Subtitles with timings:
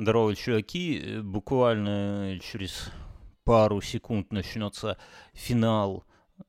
[0.00, 1.00] Здорово, чуваки.
[1.02, 2.92] Э, Буквально через
[3.42, 4.96] пару секунд начнется
[5.34, 6.04] финал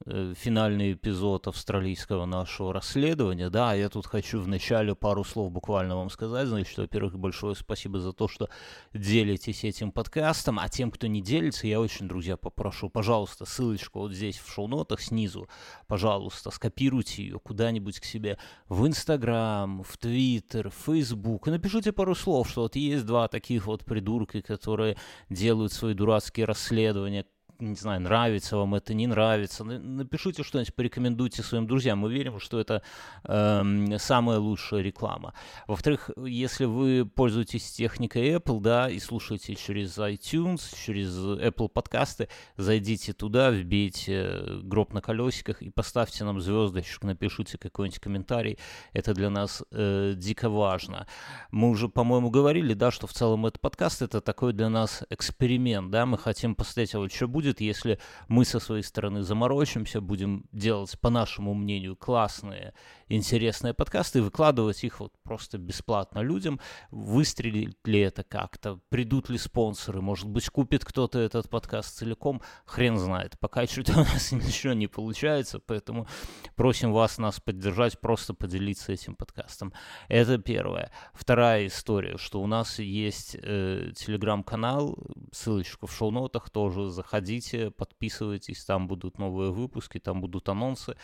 [0.05, 3.49] Э, финальный эпизод австралийского нашего расследования.
[3.49, 6.47] Да, я тут хочу вначале пару слов буквально вам сказать.
[6.47, 8.49] Значит, во-первых, большое спасибо за то, что
[8.93, 10.57] делитесь этим подкастом.
[10.57, 15.01] А тем, кто не делится, я очень, друзья, попрошу, пожалуйста, ссылочку вот здесь в шоу-нотах
[15.01, 15.49] снизу,
[15.87, 18.39] пожалуйста, скопируйте ее куда-нибудь к себе
[18.69, 21.49] в Инстаграм, в Твиттер, в Фейсбук.
[21.49, 24.95] И напишите пару слов, что вот есть два таких вот придурка, которые
[25.29, 27.25] делают свои дурацкие расследования,
[27.59, 29.63] не знаю, нравится вам это, не нравится.
[29.63, 31.99] Напишите что-нибудь, порекомендуйте своим друзьям.
[31.99, 32.81] Мы верим, что это
[33.25, 35.33] э, самая лучшая реклама.
[35.67, 43.13] Во-вторых, если вы пользуетесь техникой Apple, да, и слушаете через iTunes, через Apple подкасты, зайдите
[43.13, 48.57] туда, вбейте гроб на колесиках и поставьте нам звездочку, напишите какой-нибудь комментарий.
[48.93, 51.07] Это для нас э, дико важно.
[51.51, 55.91] Мы уже, по-моему, говорили, да, что в целом этот подкаст это такой для нас эксперимент,
[55.91, 60.01] да, мы хотим посмотреть, а вот что будет, будет, если мы со своей стороны заморочимся,
[60.01, 62.73] будем делать, по нашему мнению, классные,
[63.09, 66.59] интересные подкасты и выкладывать их вот просто бесплатно людям.
[66.91, 68.79] Выстрелит ли это как-то?
[68.89, 70.01] Придут ли спонсоры?
[70.01, 72.41] Может быть, купит кто-то этот подкаст целиком?
[72.65, 73.37] Хрен знает.
[73.39, 76.07] Пока что-то у нас ничего не получается, поэтому
[76.55, 79.73] просим вас нас поддержать, просто поделиться этим подкастом.
[80.07, 80.91] Это первое.
[81.13, 84.97] Вторая история, что у нас есть э, телеграм-канал,
[85.31, 90.95] ссылочка в шоу-нотах тоже, Заходите, подписывайтесь, там будут новые выпуски, там будут анонсы.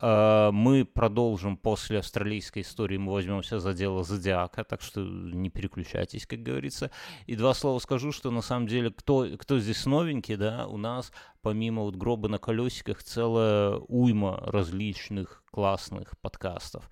[0.00, 6.26] А, мы продолжим после австралийской истории, мы возьмемся за дело Зодиака, так что не переключайтесь,
[6.26, 6.90] как говорится.
[7.26, 11.12] И два слова скажу, что на самом деле, кто, кто здесь новенький, да, у нас
[11.42, 16.90] помимо вот гроба на колесиках целая уйма различных классных подкастов.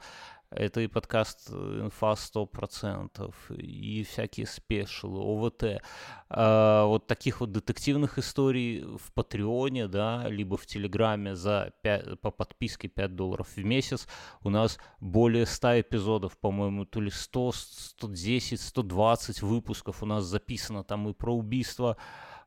[0.50, 5.82] Это и подкаст э, «Инфа 100%», и всякие спешилы, ОВТ.
[6.30, 12.30] А, вот таких вот детективных историй в Патреоне, да, либо в Телеграме за 5, по
[12.30, 14.08] подписке 5 долларов в месяц
[14.42, 20.82] у нас более 100 эпизодов, по-моему, то ли 100, 110, 120 выпусков у нас записано
[20.82, 21.98] там и про убийство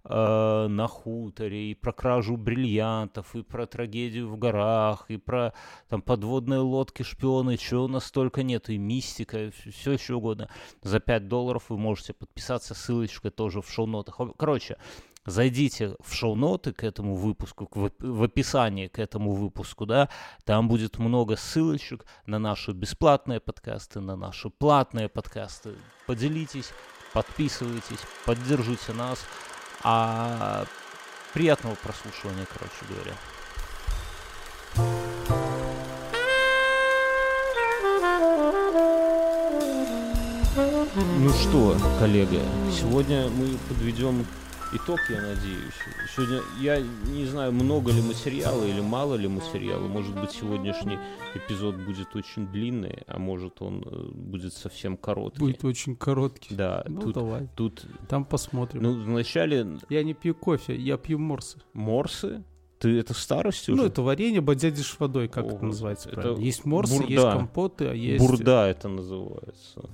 [0.03, 5.53] э, на хуторе, и про кражу бриллиантов, и про трагедию в горах, и про
[5.89, 10.50] там подводные лодки, шпионы, чего у нас столько нет, и мистика, все что угодно.
[10.81, 14.19] За 5 долларов вы можете подписаться, ссылочка тоже в шоу-нотах.
[14.38, 14.78] Короче,
[15.25, 20.09] зайдите в шоу-ноты к этому выпуску, в, в описании к этому выпуску, да,
[20.45, 25.75] там будет много ссылочек на наши бесплатные подкасты, на наши платные подкасты.
[26.07, 26.72] Поделитесь,
[27.13, 29.25] подписывайтесь, поддержите нас.
[29.83, 30.65] А
[31.33, 33.13] приятного прослушивания, короче говоря.
[41.17, 44.25] Ну что, коллега, сегодня мы подведем
[44.73, 45.73] итог, я надеюсь.
[46.15, 49.87] Сегодня я не знаю, много ли материала или мало ли материала.
[49.87, 50.97] Может быть, сегодняшний
[51.35, 55.39] эпизод будет очень длинный, а может он э, будет совсем короткий.
[55.39, 56.55] Будет очень короткий.
[56.55, 56.83] Да.
[56.87, 57.47] Ну тут, давай.
[57.55, 57.85] Тут.
[58.07, 58.81] Там посмотрим.
[58.83, 59.79] Ну вначале.
[59.89, 61.59] Я не пью кофе, я пью морсы.
[61.73, 62.43] Морсы?
[62.79, 63.79] Ты это старость уже?
[63.79, 66.43] Ну, это варенье бодядишь водой, как О, это называется это правильно.
[66.43, 67.11] Есть морсы, бурда.
[67.13, 68.25] есть компоты, а есть...
[68.25, 69.89] Бурда это называется.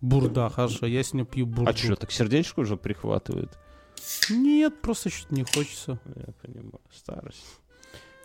[0.00, 1.68] Бурда, хорошо, я сегодня пью бурду.
[1.68, 3.58] А что, так сердечко уже прихватывает?
[4.30, 5.98] Нет, просто что-то не хочется.
[6.16, 7.44] Я понимаю, старость.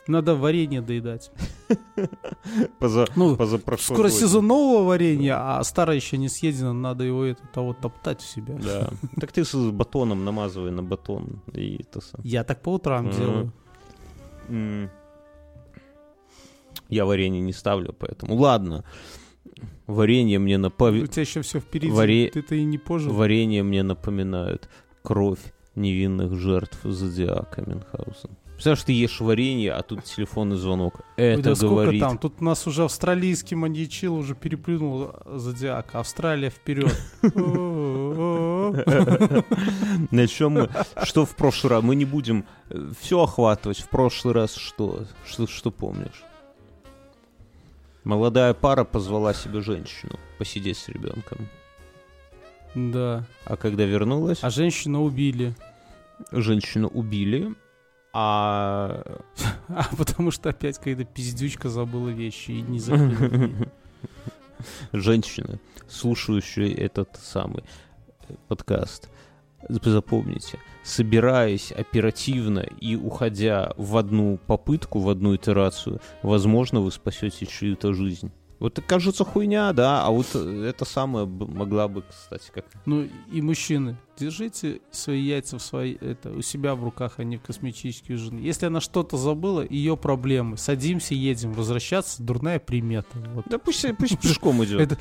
[0.08, 1.32] Надо варенье доедать.
[2.80, 3.38] Поза, ну,
[3.78, 8.28] скоро сезон нового варенья, а старое еще не съедено, надо его это того топтать в
[8.28, 8.56] себя.
[8.56, 8.90] Да.
[9.22, 11.42] Так ты с батоном намазывай на батон.
[11.54, 13.54] И это Я так по утрам делаю.
[16.90, 18.84] Я варенье не ставлю, поэтому ладно.
[19.88, 21.10] Варенье мне напоминает.
[21.10, 22.30] У тебя еще все впереди, Варе...
[22.30, 23.14] ты-то и не пожил.
[23.14, 24.70] Варенье мне напоминают
[25.02, 25.40] кровь
[25.76, 28.30] невинных жертв зодиака Мюнхгаузен.
[28.54, 31.02] Представляешь, ты ешь варенье, а тут телефонный звонок.
[31.18, 32.00] Это да говорит...
[32.00, 32.18] там?
[32.18, 35.96] Тут у нас уже австралийский маньячил уже переплюнул зодиак.
[35.96, 36.96] Австралия вперед.
[40.12, 40.70] На чем мы?
[41.04, 41.84] Что в прошлый раз?
[41.84, 43.80] Мы не будем э, все охватывать.
[43.80, 45.08] В прошлый раз что?
[45.26, 46.24] Что, что помнишь?
[48.04, 51.50] Молодая пара позвала себе женщину посидеть с ребенком.
[52.76, 53.26] Да.
[53.46, 54.40] А когда вернулась?
[54.44, 55.56] А женщину убили.
[56.32, 57.54] Женщину убили,
[58.14, 59.04] а...
[59.68, 63.52] А потому что опять какая-то пиздючка забыла вещи и не забыла.
[64.94, 67.64] Женщина, слушающая этот самый
[68.48, 69.10] подкаст,
[69.68, 77.94] запомните, собираясь оперативно и уходя в одну попытку, в одну итерацию, возможно, вы спасете чью-то
[77.94, 78.32] жизнь
[78.64, 82.64] Вот кажется хуйня, да, а вот это самое могла бы, кстати, как...
[82.86, 87.36] Ну и мужчины, держите свои яйца в свои, это, у себя в руках, а не
[87.36, 88.40] в косметических жены.
[88.40, 90.56] Если она что-то забыла, ее проблемы.
[90.56, 93.18] Садимся, едем, возвращаться, дурная примета.
[93.34, 93.48] Вот.
[93.50, 94.80] Да пусть, пусть пешком идет.
[94.80, 94.98] Это,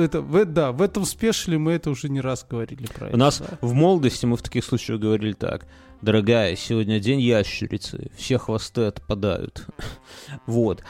[0.00, 3.14] это, в, да, в этом спешле мы это уже не раз говорили про это.
[3.14, 3.58] У нас да.
[3.60, 5.66] в молодости мы в таких случаях говорили так.
[6.00, 9.66] Дорогая, сегодня день ящерицы, все хвосты отпадают.
[10.46, 10.82] вот.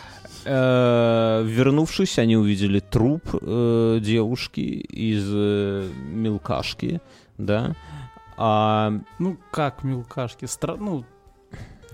[0.44, 7.00] Э, вернувшись, они увидели труп э, девушки из э, мелкашки,
[7.38, 7.74] да.
[8.36, 8.92] А...
[9.18, 10.46] Ну, как мелкашки?
[10.46, 10.76] Стра...
[10.76, 11.04] Ну,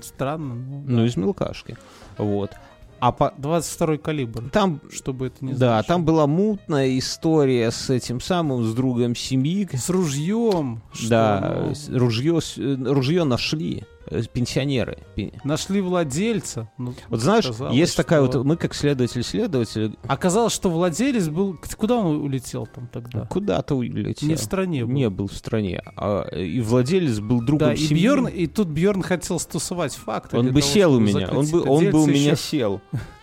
[0.00, 0.54] странно.
[0.54, 1.76] Ну, ну из мелкашки.
[2.18, 2.52] Вот.
[2.98, 3.34] А по...
[3.36, 4.50] 22 калибр.
[4.50, 5.82] Там, чтобы это не Да, значило.
[5.82, 9.68] там была мутная история с этим самым, с другом семьи.
[9.72, 10.82] С ружьем.
[11.08, 13.84] Да, что, ружье, ружье нашли
[14.32, 14.98] пенсионеры.
[15.44, 16.70] Нашли владельца.
[16.78, 19.96] Ну, вот знаешь, есть такая вот, мы как следователь-следователь...
[20.06, 21.58] Оказалось, что владелец был...
[21.76, 23.26] Куда он улетел там тогда?
[23.26, 24.28] Куда-то улетел.
[24.28, 24.92] Не в стране был.
[24.92, 25.82] Не был в стране.
[25.96, 27.90] А, и владелец был другом да, семьи.
[27.90, 30.38] И, Бьерн, и тут Бьерн хотел стусовать факты.
[30.38, 31.28] Он бы того, сел у меня.
[31.30, 32.80] Он бы, он бы у меня сел.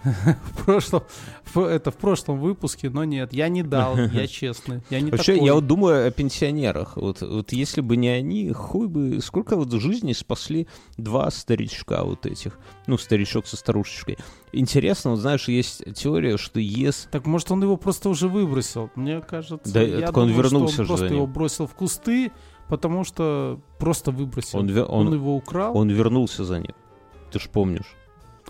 [0.04, 1.02] в прошлом,
[1.54, 5.46] это в прошлом выпуске, но нет, я не дал, я честный, я не Вообще, такой.
[5.46, 6.96] я вот думаю о пенсионерах.
[6.96, 12.24] Вот, вот если бы не они, хуй бы, сколько вот жизни спасли два старичка вот
[12.24, 14.18] этих, ну старичок со старушечкой.
[14.52, 17.08] Интересно, вот знаешь, есть теория, что если...
[17.10, 18.90] Так может он его просто уже выбросил?
[18.94, 21.74] Мне кажется, да, я так думаю, он вернулся что он же просто его бросил в
[21.74, 22.32] кусты,
[22.68, 24.60] потому что просто выбросил.
[24.60, 25.76] Он, он, он, его украл.
[25.76, 26.74] он вернулся за ним.
[27.30, 27.96] Ты ж помнишь.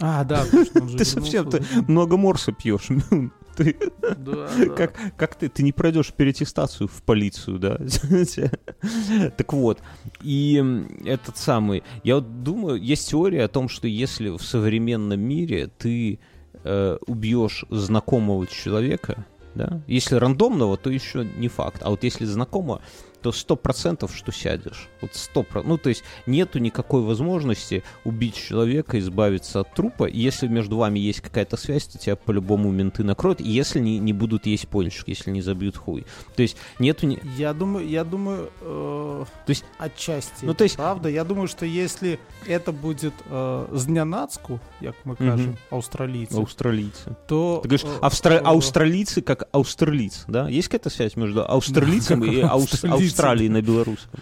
[0.00, 2.88] А, да, точно, Ты совсем ты много морса пьешь.
[3.56, 3.76] Ты,
[4.16, 4.66] Да, да.
[4.74, 7.78] как, как ты, ты не пройдешь перетестацию в полицию, да?
[9.36, 9.80] так вот,
[10.22, 10.64] и
[11.04, 16.20] этот самый, я вот думаю, есть теория о том, что если в современном мире ты
[16.64, 19.26] э, убьешь знакомого человека,
[19.56, 22.80] да, если рандомного, то еще не факт, а вот если знакомого,
[23.20, 24.88] то сто процентов, что сядешь.
[25.00, 30.08] Вот сто Ну, то есть нету никакой возможности убить человека, избавиться от трупа.
[30.08, 34.46] Если между вами есть какая-то связь, то тебя по-любому менты накроют, если не, не будут
[34.46, 36.06] есть пончик, если не забьют хуй.
[36.36, 37.06] То есть нету...
[37.06, 37.20] Ни...
[37.36, 40.44] Я думаю, я думаю, э, То есть, отчасти.
[40.44, 45.56] Ну, то есть- правда, я думаю, что если это будет э, Днянацку, як мы кажем,
[45.70, 47.16] австралийцы, австралийцы.
[47.26, 47.60] то...
[47.62, 48.34] Ты говоришь, э, австра...
[48.34, 50.48] э, австралийцы как аустерлиц, да?
[50.48, 54.20] Есть какая-то связь между австралийцем и аус- Австралией на белорусском?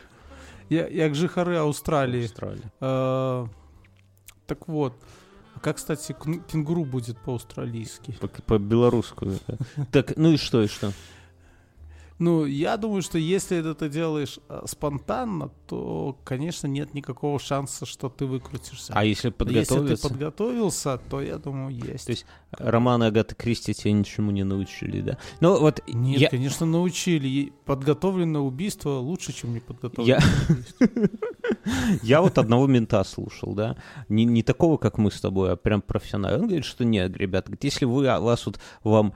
[0.70, 2.29] Я, як жихары Австралии.
[2.81, 3.46] Э,
[4.46, 4.93] так вот.
[5.55, 6.14] А как, кстати,
[6.52, 8.12] кенгуру будет по-австралийски?
[8.20, 9.38] По- По-белорусскому.
[9.49, 9.56] да.
[9.90, 10.93] Так, ну и что, и что?
[12.19, 17.87] Ну, я думаю, что если это ты делаешь э, спонтанно, то, конечно, нет никакого шанса,
[17.87, 18.93] что ты выкрутишься.
[18.94, 22.06] А если Если ты подготовился, то, я думаю, есть.
[22.06, 25.19] То есть романы Агаты Кристи тебя ничему не научили, да?
[25.41, 27.53] Ну вот Нет, я, конечно, научили.
[27.65, 30.20] Подготовленное убийство лучше, чем не подготовленное
[32.03, 33.76] Я- вот одного мента слушал, да,
[34.09, 36.38] не, такого, как мы с тобой, а прям профессионально.
[36.38, 39.15] Он говорит, что нет, ребят, если вы, а, вас вот, вам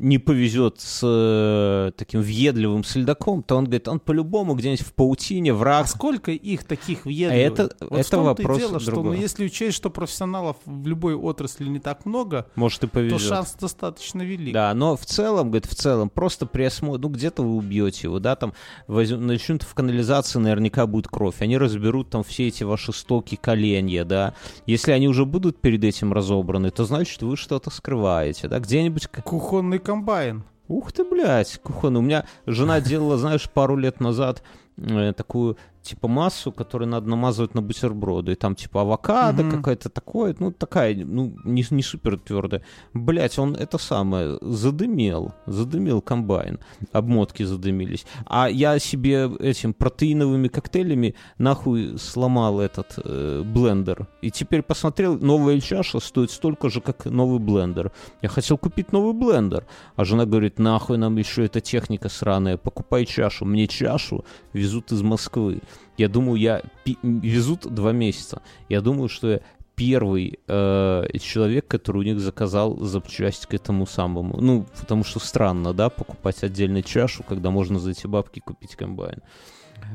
[0.00, 5.52] не повезет с э, таким въедливым следаком, то он говорит, он по-любому где-нибудь в паутине,
[5.52, 5.88] А враг.
[5.88, 7.52] сколько их таких А въедливых?
[7.58, 11.80] это, Вот это вопрос дело, что, ну, если учесть, что профессионалов в любой отрасли не
[11.80, 13.20] так много, Может, и то повезет.
[13.20, 14.54] шанс достаточно велик.
[14.54, 18.18] Да, но в целом, говорит, в целом, просто при осмотре, ну, где-то вы убьете его,
[18.20, 18.52] да, там,
[18.86, 24.04] возьм- начнут в канализации, наверняка будет кровь, они разберут там все эти ваши стоки, коленья,
[24.04, 24.34] да,
[24.66, 29.08] если они уже будут перед этим разобраны, то значит, вы что-то скрываете, да, где-нибудь...
[29.24, 30.44] Кухонный комбайн.
[30.68, 34.42] Ух ты, блядь, кухон, у меня жена делала, знаешь, пару лет назад
[34.76, 39.56] э, такую, типа, массу, которую надо намазывать на бутерброды, и там, типа, авокадо Мгм.
[39.56, 42.62] какая-то такое, ну, такая, ну, не, не супер твердая.
[42.94, 46.58] Блять, он это самое, задымел, задымил комбайн,
[46.92, 48.06] обмотки задымились.
[48.26, 54.06] А я себе этим протеиновыми коктейлями нахуй сломал этот э, блендер.
[54.22, 57.92] И теперь посмотрел, новая чаша стоит столько же, как новый блендер.
[58.22, 59.66] Я хотел купить новый блендер,
[59.96, 63.44] а жена говорит, нахуй нам еще эта техника сраная, покупай чашу.
[63.44, 65.60] Мне чашу везут из Москвы.
[65.98, 66.62] Я думаю, я...
[67.02, 68.40] Везут два месяца.
[68.68, 69.40] Я думаю, что я
[69.74, 74.40] первый э, человек, который у них заказал запчасть к этому самому.
[74.40, 79.18] Ну, потому что странно, да, покупать отдельно чашу, когда можно за эти бабки купить комбайн.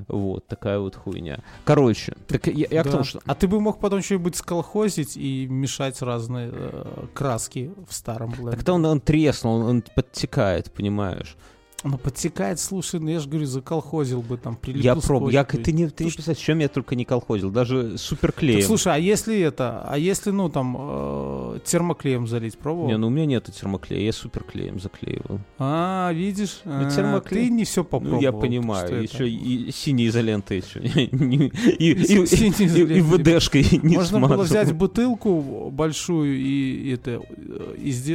[0.08, 1.40] Вот, такая вот хуйня.
[1.66, 2.92] Короче, так я, я к Да.
[2.92, 3.20] тому, что...
[3.26, 8.56] А ты бы мог потом что-нибудь сколхозить и мешать разные э, краски в старом блендере.
[8.58, 11.36] Тогда он, он треснул, он, он подтекает, понимаешь?
[11.84, 15.34] Ну, подсекает, слушай, ну я же говорю, заколхозил бы там, Я пробую.
[15.34, 17.52] Я, ты не, ты не представляешь, чем я только не колхозил.
[17.52, 18.60] Даже суперклеем.
[18.60, 22.88] Так, слушай, а если это, а если, ну, там, э, термоклеем залить, пробовал?
[22.88, 25.40] Не, ну у меня нету термоклея, я суперклеем заклеивал.
[25.60, 28.16] А, видишь, а, термоклей- ты не все попробовал.
[28.16, 30.80] Ну, я понимаю, еще и синей изолентой еще.
[30.80, 31.94] И.
[33.02, 37.22] ВДшкой не Можно было взять бутылку большую и это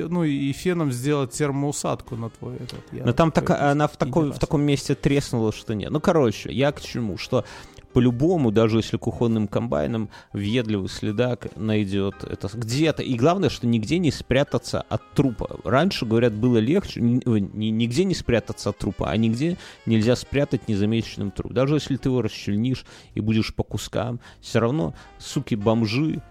[0.08, 2.80] ну и феном сделать термоусадку на твой этот.
[2.92, 5.90] Но там такой она в, такой, в таком месте треснула, что нет.
[5.90, 7.18] Ну, короче, я к чему?
[7.18, 7.44] Что
[7.92, 13.02] по-любому, даже если кухонным комбайном, въедливый следак найдет это где-то.
[13.02, 15.58] И главное, что нигде не спрятаться от трупа.
[15.64, 21.52] Раньше, говорят, было легче, нигде не спрятаться от трупа, а нигде нельзя спрятать незамеченным труп.
[21.52, 22.84] Даже если ты его расчленишь
[23.14, 26.22] и будешь по кускам, все равно, суки-бомжи,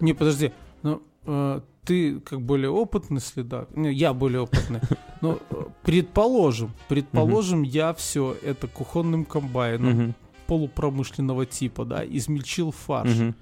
[0.00, 4.80] Не, подожди, ну э, ты как более опытный следак, не, я более опытный.
[5.20, 10.14] Ну, э, предположим, предположим, я все это кухонным комбайном
[10.46, 13.34] полупромышленного типа, да, измельчил фарш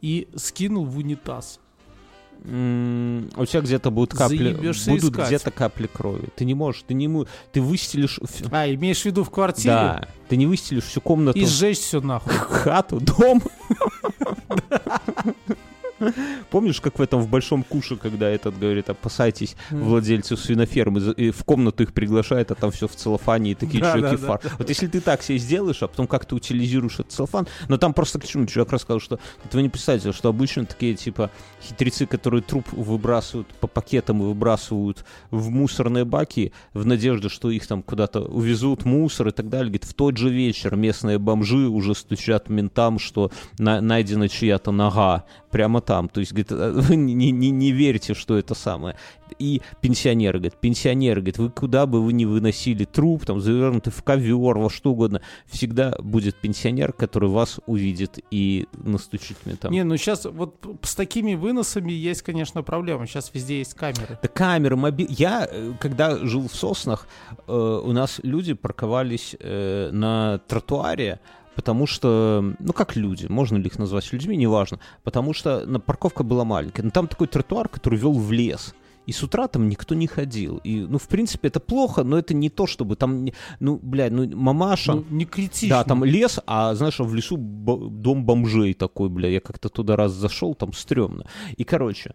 [0.00, 1.60] и скинул в унитаз.
[2.40, 2.44] У
[3.46, 5.26] тебя где-то будут капли, Заебешься будут искать.
[5.26, 6.28] где-то капли крови.
[6.36, 8.20] Ты не можешь, ты не ты выстелишь,
[8.52, 9.74] А, имеешь в виду в квартире?
[9.74, 12.32] да, ты не выстелишь всю комнату, И сжечь все нахуй.
[12.32, 13.42] хату, дом.
[16.50, 21.44] Помнишь, как в этом в большом куше, когда этот говорит, опасайтесь владельцу свинофермы, и в
[21.44, 24.40] комнату их приглашает, а там все в целлофане и такие Да, чуваки да, фар.
[24.58, 27.94] Вот если ты так себе сделаешь, а потом как ты утилизируешь этот целлофан, но там
[27.94, 29.18] просто к чему чувак рассказал, что
[29.52, 31.30] вы не представляете, что обычно такие типа
[31.62, 37.66] хитрецы, которые труп выбрасывают по пакетам и выбрасывают в мусорные баки в надежде, что их
[37.66, 39.66] там куда-то увезут, мусор и так далее.
[39.66, 45.24] Говорит, в тот же вечер местные бомжи уже стучат ментам, что на- найдена чья-то нога
[45.50, 46.10] прямо там.
[46.10, 48.94] То есть, говорит, э, вы не, не, не верьте, что это самое.
[49.38, 54.02] И пенсионеры, говорит, пенсионеры, говорит, вы куда бы вы ни выносили труп, там, завернутый в
[54.02, 59.72] ковер, во что угодно, всегда будет пенсионер, который вас увидит и настучит ментам.
[59.72, 63.06] Не, ну сейчас вот с такими выносами есть, конечно, проблема.
[63.06, 64.18] Сейчас везде есть камеры.
[64.22, 65.06] Да камеры, моби...
[65.08, 67.08] Я, э, когда жил в Соснах,
[67.46, 71.18] э, у нас люди парковались э, на тротуаре,
[71.58, 76.22] потому что, ну как люди, можно ли их назвать людьми, неважно, потому что на парковка
[76.22, 76.84] была маленькая.
[76.84, 78.76] Но там такой тротуар, который вел в лес.
[79.06, 80.58] И с утра там никто не ходил.
[80.58, 83.26] И, ну, в принципе, это плохо, но это не то, чтобы там,
[83.58, 84.92] ну, блядь, ну, мамаша...
[84.92, 85.78] Ну, не критично.
[85.78, 89.28] Да, там лес, а знаешь, а в лесу дом бомжей такой, бля.
[89.28, 91.24] Я как-то туда раз зашел, там стрёмно.
[91.56, 92.14] И, короче,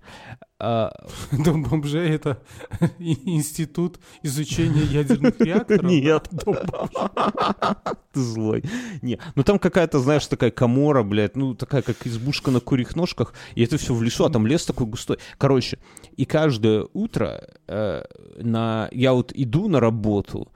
[1.31, 2.41] Дом бомжей— это
[2.99, 5.83] институт изучения ядерных реакторов.
[5.83, 6.29] Нет.
[8.13, 8.63] Ты злой.
[9.01, 13.33] Не, ну там какая-то, знаешь, такая комора, блядь, ну такая, как избушка на курьих ножках,
[13.55, 15.17] и это все в лесу, а там лес такой густой.
[15.37, 15.79] Короче,
[16.15, 18.03] и каждое утро э,
[18.37, 18.87] на...
[18.91, 20.51] я вот иду на работу,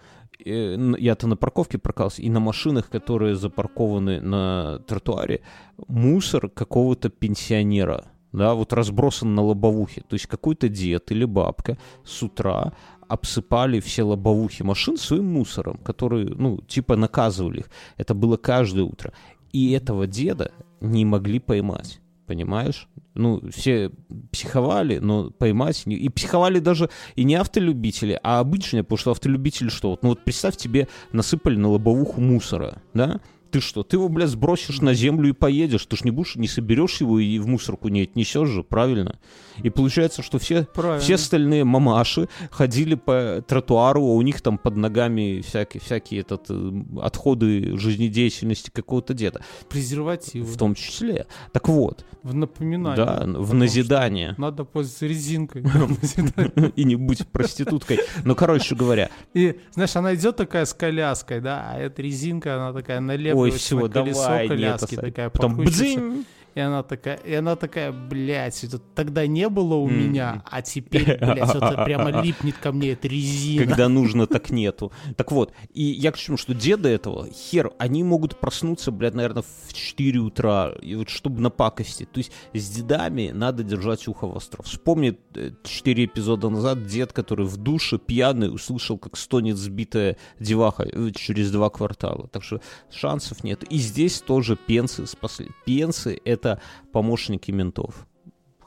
[0.45, 5.41] э, я-то на парковке парковался, и на машинах, которые запаркованы на тротуаре,
[5.87, 10.01] мусор какого-то пенсионера, да, вот разбросан на лобовухе.
[10.01, 12.73] То есть какой-то дед или бабка с утра
[13.07, 17.69] обсыпали все лобовухи машин своим мусором, который, ну, типа наказывали их.
[17.95, 19.13] Это было каждое утро.
[19.53, 22.01] И этого деда не могли поймать.
[22.25, 22.89] Понимаешь?
[23.13, 23.89] Ну, все
[24.31, 25.83] психовали, но поймать...
[25.85, 29.91] И психовали даже и не автолюбители, а обычные, потому что автолюбители что?
[29.91, 33.21] Вот, ну вот представь, тебе насыпали на лобовуху мусора, да?
[33.51, 35.85] Ты что, ты его, блядь, сбросишь на землю и поедешь?
[35.85, 39.19] Ты ж не будешь, не соберешь его и в мусорку не отнесешь же, правильно?
[39.63, 40.99] И получается, что все Правильно.
[41.01, 46.45] все остальные мамаши ходили по тротуару, а у них там под ногами всякие, всякие этот,
[46.49, 50.45] э, отходы жизнедеятельности какого-то деда, Презервативы.
[50.45, 51.25] в том числе.
[51.53, 52.97] Так вот, В напоминание.
[53.05, 54.35] да, в назидание.
[54.37, 55.63] Надо пользоваться резинкой.
[56.75, 57.99] И не будь проституткой.
[58.23, 62.73] Но, короче говоря, И, знаешь, она идет такая с коляской, да, а эта резинка, она
[62.73, 66.25] такая налепивается ой, все, давай, нет, такая Потом бдзинь,
[66.57, 71.19] И она такая, и она такая, блядь, это тогда не было у меня, а теперь,
[71.19, 73.67] блядь, это прямо липнет ко мне эта резина.
[73.67, 74.91] когда нужно, так нету.
[75.17, 79.43] Так вот, и я к чему, что деды этого, хер, они могут проснуться, блядь, наверное,
[79.43, 82.11] в 4 утра, и вот чтобы напакостить.
[82.11, 84.63] То есть с дедами надо держать ухо востро.
[84.63, 90.87] Вспомни э, 4 эпизода назад дед, который в душе пьяный услышал, как стонет сбитая деваха
[90.91, 92.27] э, через два квартала.
[92.29, 93.61] Так что шансов нет.
[93.65, 95.49] И здесь тоже пенсы спасли.
[95.63, 96.46] Пенсы— это
[96.91, 98.07] помощники ментов.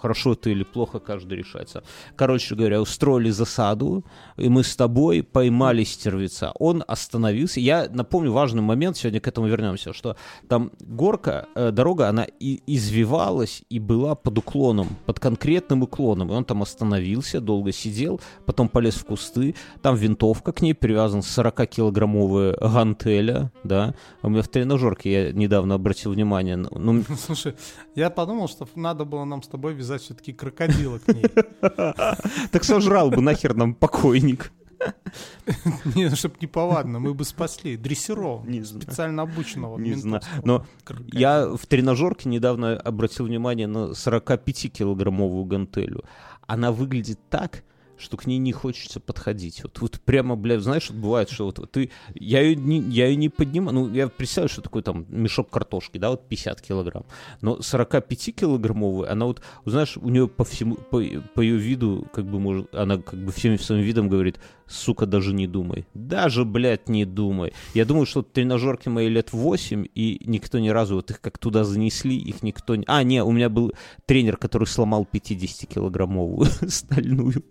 [0.01, 1.83] Хорошо ты или плохо, каждый решается.
[2.17, 4.05] Короче говоря, устроили засаду,
[4.37, 6.53] и мы с тобой поймали стервеца.
[6.59, 7.61] Он остановился.
[7.61, 10.17] Я напомню важный момент, сегодня к этому вернемся, что
[10.49, 16.31] там горка, э, дорога, она и извивалась и была под уклоном, под конкретным уклоном.
[16.31, 19.55] И он там остановился, долго сидел, потом полез в кусты.
[19.83, 23.95] Там винтовка к ней привязан 40-килограммовая гантеля, да.
[24.23, 26.57] У меня в тренажерке я недавно обратил внимание.
[26.57, 27.55] Ну, Слушай,
[27.95, 31.25] я подумал, что надо было нам с тобой вязать привязать все-таки крокодила к ней.
[32.51, 34.53] Так сожрал бы нахер нам покойник.
[35.95, 37.77] Не, ну, чтобы неповадно, мы бы спасли.
[37.77, 39.79] Дрессеров, специально обученного.
[39.79, 40.23] Не знаю.
[40.45, 40.67] Но
[41.13, 46.05] я в тренажерке недавно обратил внимание на 45-килограммовую гантелю.
[46.47, 47.63] Она выглядит так,
[48.01, 49.63] что к ней не хочется подходить.
[49.63, 51.91] Вот, вот прямо, блядь, знаешь, вот бывает, что вот, вот ты...
[52.15, 53.75] Я ее, не, я ее не поднимаю.
[53.75, 57.05] Ну, я представляю, что такое там мешок картошки, да, вот 50 килограмм.
[57.41, 61.03] Но 45-килограммовую, она вот, знаешь, у нее по всему, по,
[61.35, 64.41] по ее виду, как бы, может, она как бы всем своим видом говорит,
[64.71, 65.87] сука, даже не думай.
[65.95, 67.53] Даже, блядь, не думай.
[67.75, 71.65] Я думаю, что тренажерки мои лет 8, и никто ни разу вот их как туда
[71.65, 72.85] занесли, их никто не...
[72.87, 73.73] А, не, у меня был
[74.07, 77.45] тренер, который сломал 50-килограммовую стальную.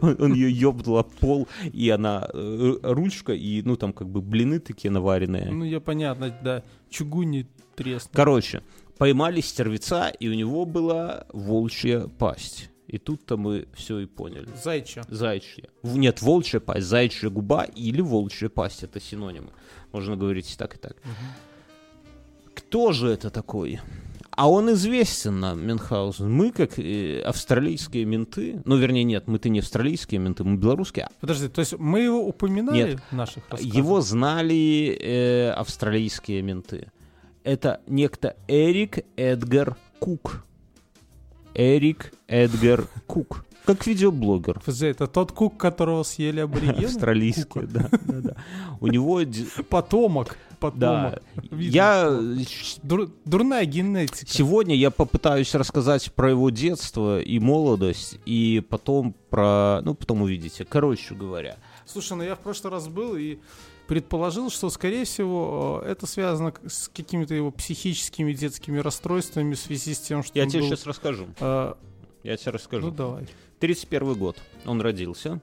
[0.00, 4.20] Он, он ее ёбнул об пол, и она э, ручка, и, ну, там как бы
[4.20, 5.50] блины такие наваренные.
[5.50, 8.10] Ну, я понятно, да, чугуни треснул.
[8.12, 8.62] Короче,
[8.98, 12.70] поймали стервеца, и у него была волчья пасть.
[12.86, 14.48] И тут-то мы все и поняли.
[14.62, 15.04] Зайчья.
[15.08, 15.64] Зайчья.
[15.82, 18.82] Нет, волчья пасть, зайчья губа или волчья пасть.
[18.84, 19.50] Это синонимы.
[19.92, 20.96] Можно говорить и так, и так.
[21.04, 22.52] Угу.
[22.54, 23.80] Кто же это такой?
[24.30, 26.30] А он известен нам, Мюнхгаузен.
[26.30, 31.08] Мы, как э, австралийские менты, ну, вернее, нет, мы-то не австралийские менты, мы белорусские.
[31.20, 33.74] Подожди, то есть мы его упоминали нет, в наших рассказах?
[33.74, 36.92] Его знали э, австралийские менты.
[37.44, 40.44] Это некто Эрик Эдгар Кук.
[41.56, 43.44] Эрик Эдгар Кук.
[43.64, 44.60] Как видеоблогер.
[44.66, 46.84] Это тот Кук, которого съели аборигены?
[46.84, 48.36] Австралийский, да, да, да.
[48.80, 49.22] У него...
[49.68, 50.36] Потомок.
[50.60, 51.20] Потомок.
[51.34, 51.56] Да.
[51.56, 52.20] Я...
[52.82, 54.30] Дур, дурная генетика.
[54.30, 59.80] Сегодня я попытаюсь рассказать про его детство и молодость, и потом про...
[59.82, 60.64] Ну, потом увидите.
[60.64, 61.56] Короче говоря.
[61.86, 63.38] Слушай, ну я в прошлый раз был и
[63.86, 69.94] предположил, что, скорее всего, э, это связано с какими-то его психическими детскими расстройствами в связи
[69.94, 71.26] с тем, что Я тебе был, сейчас расскажу.
[71.40, 71.74] Э,
[72.22, 72.86] я тебе расскажу.
[72.86, 73.26] Ну, давай.
[73.60, 74.36] 31 год.
[74.64, 75.40] Он родился.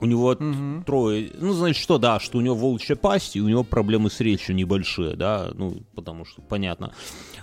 [0.00, 0.84] У него угу.
[0.84, 1.32] трое...
[1.38, 4.54] Ну, значит, что, да, что у него волчья пасть, и у него проблемы с речью
[4.54, 6.92] небольшие, да, ну, потому что, понятно.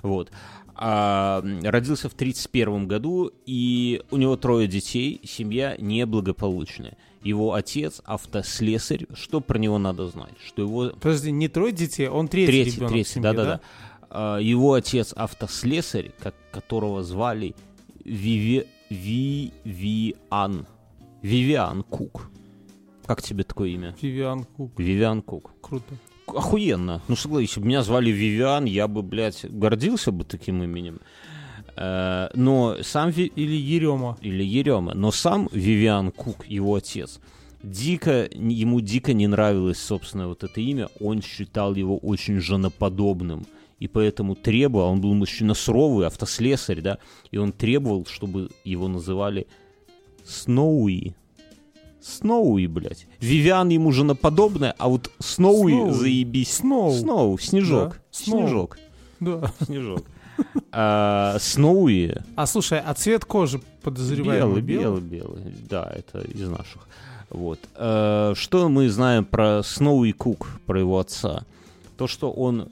[0.03, 0.31] Вот.
[0.77, 6.97] А, родился в 31 году, и у него трое детей, семья неблагополучная.
[7.23, 9.07] Его отец автослесарь.
[9.13, 10.33] Что про него надо знать?
[10.45, 10.89] Что его...
[10.89, 13.61] Подожди, не трое детей, он третий, третий ребенок третий, семье, да, да, да.
[14.09, 17.55] А, его отец автослесарь, как, которого звали
[18.03, 18.65] Виви...
[18.89, 20.67] Вивиан.
[21.21, 22.29] Вивиан Кук.
[23.05, 23.95] Как тебе такое имя?
[24.01, 24.79] Вивиан Кук.
[24.79, 25.51] Вивиан Кук.
[25.61, 25.95] Круто.
[26.27, 27.01] Охуенно.
[27.07, 30.99] Ну, согласись, если бы меня звали Вивиан, я бы, блядь, гордился бы таким именем.
[31.75, 33.11] Э, но сам...
[33.11, 33.31] Ви...
[33.35, 34.17] Или Ерема.
[34.21, 34.93] Или Ерема.
[34.93, 37.19] Но сам Вивиан Кук, его отец,
[37.63, 40.89] дико, ему дико не нравилось, собственно, вот это имя.
[40.99, 43.45] Он считал его очень женоподобным.
[43.79, 46.97] И поэтому требовал, он был мужчина суровый, автослесарь, да,
[47.31, 49.47] и он требовал, чтобы его называли
[50.23, 51.13] Сноуи.
[52.05, 53.07] Сноуи, блядь.
[53.19, 55.91] Вивиан ему женоподобная, а вот Сноуи, Сноуи.
[55.91, 56.53] заебись.
[56.53, 56.93] Сноу.
[56.93, 57.93] Сноу, снежок.
[57.93, 58.01] Да.
[58.11, 58.77] Снежок.
[59.19, 59.51] Да.
[59.65, 60.05] Снежок.
[60.71, 62.15] А, Сноуи.
[62.35, 65.01] А слушай, а цвет кожи подозреваемый белый?
[65.01, 66.87] Белый, белый, да, это из наших.
[67.31, 67.59] Вот.
[67.73, 71.43] А, что мы знаем про Сноуи Кук, про его отца?
[71.97, 72.67] То, что он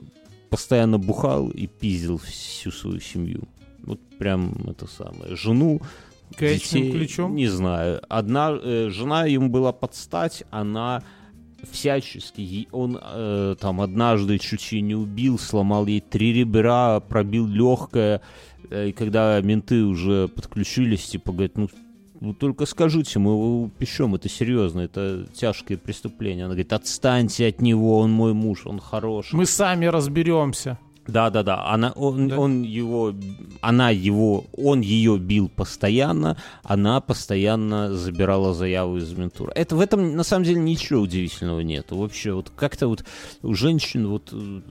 [0.51, 3.41] постоянно бухал и пиздил всю свою семью.
[3.81, 5.35] Вот прям это самое.
[5.35, 5.81] Жену,
[6.39, 7.35] Детей, ключом?
[7.35, 8.01] Не знаю.
[8.09, 11.03] Одна э, жена ему была под стать, она
[11.71, 12.67] всячески.
[12.71, 18.21] Он э, там однажды чуть ее не убил, сломал ей три ребра, пробил легкое.
[18.69, 21.69] Э, и когда менты уже подключились, типа, говорят, ну,
[22.19, 26.45] ну только скажите, мы его упечем, это серьезно, это тяжкое преступление.
[26.45, 29.35] Она говорит, отстаньте от него, он мой муж, он хороший.
[29.35, 30.77] Мы сами разберемся.
[31.07, 31.65] Да, да, да.
[31.65, 32.39] Она, он, да?
[32.39, 33.13] он его,
[33.61, 39.51] она его, он ее бил постоянно, она постоянно забирала заяву из ментура.
[39.55, 41.91] Это в этом на самом деле ничего удивительного нет.
[41.91, 43.03] Вообще вот как-то вот
[43.41, 44.61] у женщин вот э,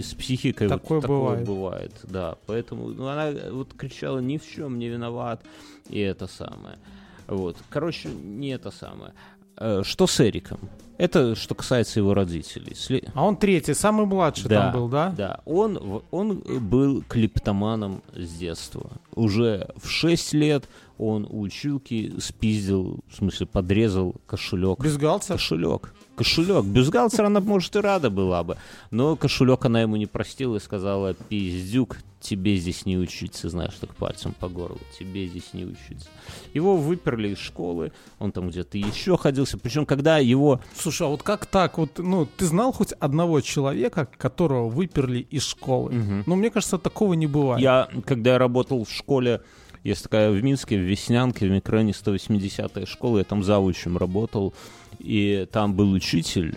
[0.00, 1.40] с психикой такое, вот, бывает.
[1.40, 2.36] такое бывает, да.
[2.46, 5.42] Поэтому ну, она вот кричала ни в чем не виноват
[5.88, 6.78] и это самое.
[7.26, 9.12] Вот, короче, не это самое.
[9.60, 10.58] Э, что с Эриком?
[10.98, 12.72] Это что касается его родителей.
[12.74, 15.14] Сли- А он третий, самый младший Да, там был, да?
[15.16, 18.90] Да, он, он был клептоманом с детства.
[19.14, 20.68] Уже в 6 лет
[20.98, 24.78] он у училки спиздил, в смысле подрезал кошелек.
[24.80, 25.36] Бюстгальтер?
[25.36, 25.94] Кошелек.
[26.16, 26.64] Кошелек.
[26.64, 28.56] Бюстгальтер она, может, и рада была бы.
[28.90, 33.94] Но кошелек она ему не простила и сказала, пиздюк, тебе здесь не учиться, знаешь, так
[33.94, 36.08] пальцем по горлу, тебе здесь не учиться.
[36.52, 39.58] Его выперли из школы, он там где-то еще ходился.
[39.58, 41.78] Причем, когда его Слушай, а вот как так?
[41.78, 45.92] Вот, ну, ты знал хоть одного человека, которого выперли из школы?
[45.92, 46.24] Мгм.
[46.26, 47.62] Ну, мне кажется, такого не бывает.
[47.62, 49.40] Я, когда я работал в школе,
[49.82, 54.52] есть такая в Минске, в Веснянке, в микрорайоне 180-я школа, я там завучем работал,
[54.98, 56.56] и там был учитель,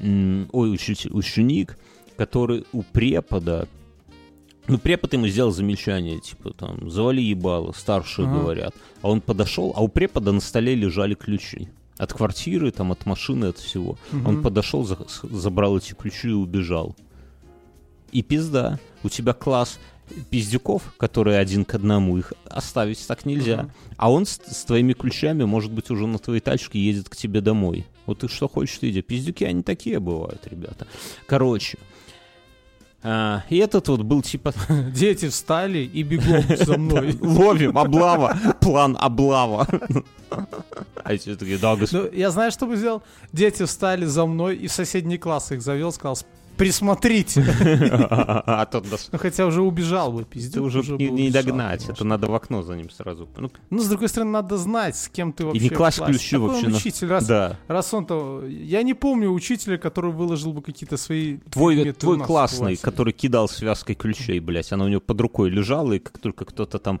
[0.00, 1.78] ой, учитель, ученик,
[2.16, 3.68] который у препода,
[4.66, 8.38] ну, препод ему сделал замечание, типа, там, завали ебало, старшие Ага.
[8.40, 8.74] говорят.
[9.02, 11.68] А он подошел, а у препода на столе лежали ключи.
[11.98, 13.98] От квартиры, там, от машины, от всего.
[14.10, 14.26] Мгм.
[14.26, 16.96] Он подошел, за- забрал эти ключи и убежал.
[18.10, 18.78] И пизда.
[19.02, 19.78] У тебя класс
[20.30, 23.62] пиздюков, которые один к одному, их оставить так нельзя.
[23.62, 23.70] Мгм.
[23.96, 27.40] А он с, с твоими ключами, может быть, уже на твоей тачке едет к тебе
[27.40, 27.86] домой.
[28.06, 29.02] Вот ты что хочешь, ты иди.
[29.02, 30.86] Пиздюки, они такие бывают, ребята.
[31.26, 31.78] Короче.
[33.02, 34.52] а, и этот вот был типа...
[34.94, 37.16] Дети встали и бегом за мной.
[37.20, 39.66] Ловим, облава, план облава.
[41.02, 41.76] А эти такие, да.
[41.92, 43.02] Ну, я знаю, что бы сделал.
[43.32, 47.44] Дети встали за мной и в соседний класс их завел, сказал, «С- присмотрите.
[48.46, 50.64] А тот Ну, хотя уже убежал бы, Ты пиздюк.
[50.64, 53.28] уже не, не догнать, это надо в окно за ним сразу.
[53.36, 56.12] Ну, Ну, с другой стороны, надо знать, с кем ты вообще не в класть классе.
[56.12, 58.44] ключи вообще учитель, раз, он-то...
[58.46, 64.40] Я не помню учителя, который выложил бы какие-то свои Твой, классный, который кидал связкой ключей,
[64.40, 67.00] блядь, она у него под рукой лежала, и как только кто-то там...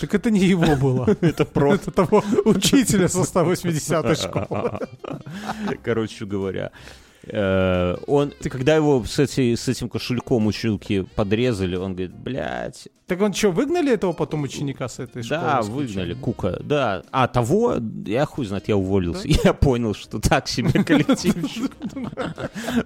[0.00, 1.06] Так это не его было.
[1.20, 1.90] Это просто...
[1.90, 4.78] Это того учителя со 180-й школы.
[5.82, 6.72] Короче говоря,
[7.26, 13.20] э, он, когда его с, эти- с этим кошельком училки подрезали, он говорит, блядь, Так
[13.20, 15.40] он что, выгнали этого потом ученика с этой школы?
[15.40, 16.14] да, выгнали?
[16.14, 17.02] Кука, да.
[17.10, 19.26] А того, я хуй знает, я уволился.
[19.44, 21.34] Я понял, что так себе коллектив.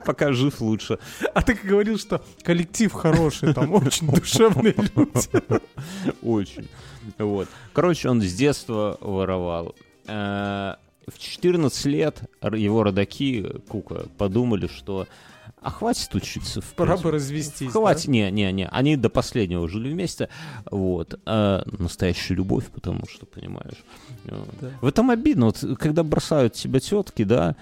[0.04, 0.98] Пока жив лучше.
[1.34, 5.42] А ты говорил, что коллектив хороший, там очень душевные люди.
[6.22, 6.68] Очень.
[7.18, 7.48] Вот.
[7.72, 9.74] Короче, он с детства воровал.
[11.10, 15.06] Э, В 14 лет его родаки, Кука, подумали, что
[15.62, 16.60] а хватит учиться.
[16.60, 17.70] В Пора бы развестись.
[17.70, 18.68] Хватит, не, не, не.
[18.68, 20.28] Они до последнего жили вместе.
[20.70, 21.20] Вот.
[21.26, 23.84] А настоящая любовь, потому что, понимаешь.
[24.24, 24.48] Вот.
[24.60, 24.70] Да.
[24.80, 25.46] В этом обидно.
[25.46, 27.56] Вот, когда бросают тебя тетки, да,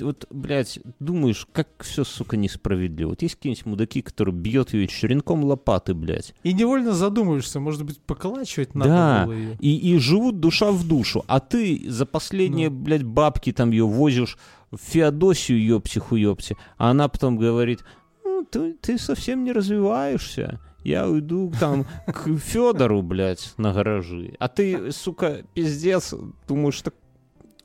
[0.00, 3.10] вот, блядь, думаешь, как все, сука, несправедливо.
[3.10, 6.34] Вот есть какие-нибудь мудаки, которые бьет ее черенком лопаты, блядь.
[6.42, 9.22] И невольно задумаешься, может быть, поколачивать надо Да.
[9.26, 9.56] было ее.
[9.60, 11.24] И, и живут душа в душу.
[11.28, 12.76] А ты за последние, Ну.
[12.76, 14.38] блядь, бабки там ее возишь
[14.70, 16.56] в Феодосию, ёпти хуёпти.
[16.76, 17.84] А она потом говорит,
[18.24, 20.60] ну, ты, ты совсем не развиваешься.
[20.82, 24.34] Я уйду там к Федору, блядь, на гаражи.
[24.38, 26.14] А ты, сука, пиздец,
[26.46, 26.94] думаешь, так...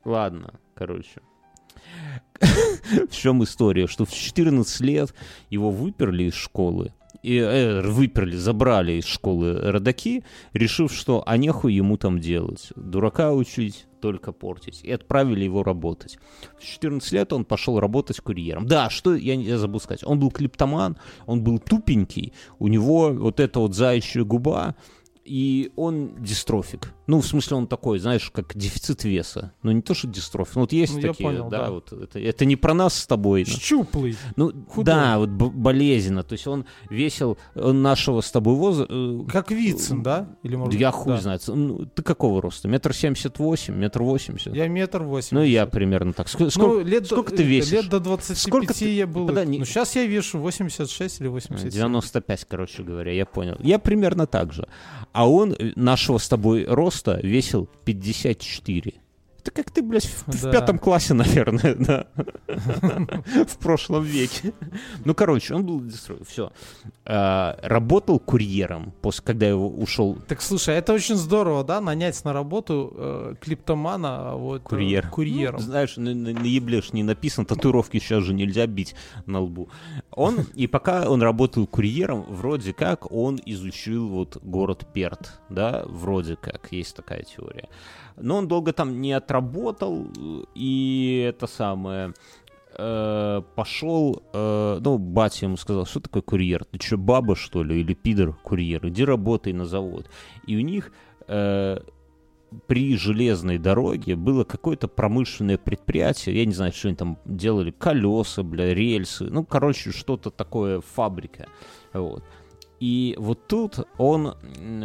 [0.06, 1.20] Ладно, короче.
[3.10, 3.88] В чем история?
[3.88, 5.14] Что в 14 лет
[5.50, 10.24] его выперли из школы, и, э, выперли, забрали из школы родаки,
[10.54, 12.70] решив, что а нехуй ему там делать.
[12.76, 14.82] Дурака учить, только портить.
[14.84, 16.18] И отправили его работать.
[16.58, 18.66] В 14 лет он пошел работать курьером.
[18.66, 20.04] Да, что я, я забыл сказать.
[20.06, 24.76] Он был клиптоман, он был тупенький, у него вот эта вот заячья губа,
[25.30, 26.92] и он дистрофик.
[27.06, 29.52] Ну, в смысле, он такой, знаешь, как дефицит веса.
[29.64, 30.56] Ну, не то, что дистрофик.
[30.56, 31.72] Ну, вот есть Ну, такие, понял, да, да.
[31.72, 33.46] вот это, это не про нас с тобой.
[33.46, 34.18] Щуплый.
[34.36, 34.84] ну, Худой.
[34.86, 36.24] да, вот болезненно.
[36.24, 38.94] То есть он весил э, нашего с тобой возраста.
[39.32, 40.30] Как Вицин, да?
[40.44, 41.22] Или может я хуй да.
[41.22, 41.44] знает.
[41.48, 42.68] Ну, ты какого роста?
[42.68, 44.56] Метр семьдесят восемь, метр восемьдесят?
[44.56, 45.38] Я метр восемь.
[45.38, 46.28] Ну, я примерно так.
[46.40, 47.72] Ну, сколько, лет, сколько до- ты э, весишь?
[47.72, 49.28] Лет до 25 Сколько ты- я был.
[49.28, 49.60] Подожди.
[49.60, 51.70] Ну, сейчас я вешу 86 или 87.
[51.72, 53.58] 95, короче говоря, я понял.
[53.60, 54.68] Я примерно так же.
[55.12, 58.94] А он э, нашего с тобой роста весил 54.
[59.42, 60.52] Это как ты, блядь, в, в Да.
[60.52, 62.08] пятом классе, наверное, да.
[63.48, 64.54] В прошлом веке.
[65.06, 65.84] Ну, короче, он был.
[66.28, 66.52] Все.
[67.06, 72.94] Работал курьером, после, когда его ушел Так слушай, это очень здорово, да, нанять на работу
[72.96, 75.08] э, клиптомана а вот, э, Курьер.
[75.10, 75.60] курьером.
[75.60, 76.10] Ну, знаешь, на,
[76.46, 78.94] ебле не написано, татуировки сейчас же нельзя бить
[79.26, 79.70] на лбу.
[80.12, 86.36] Он, и пока он работал курьером, вроде как он изучил вот город Перт, да, вроде
[86.36, 87.70] как, есть такая теория.
[88.18, 90.08] Но он долго там не отработал,
[90.56, 92.14] и это самое
[92.78, 96.66] э, пошел, э, ну, батя ему сказал, что такое курьер?
[96.66, 98.88] Ты что, баба, что ли, или пидор курьер?
[98.88, 100.10] Иди работай на завод.
[100.48, 100.92] И у них
[101.28, 101.80] э,
[102.68, 108.44] при железной дороге было какое-то промышленное предприятие, я не знаю, что они там делали, колеса,
[108.44, 111.48] бля, рельсы, ну, короче, что-то такое, фабрика,
[111.94, 112.24] вот.
[112.80, 114.36] И вот тут он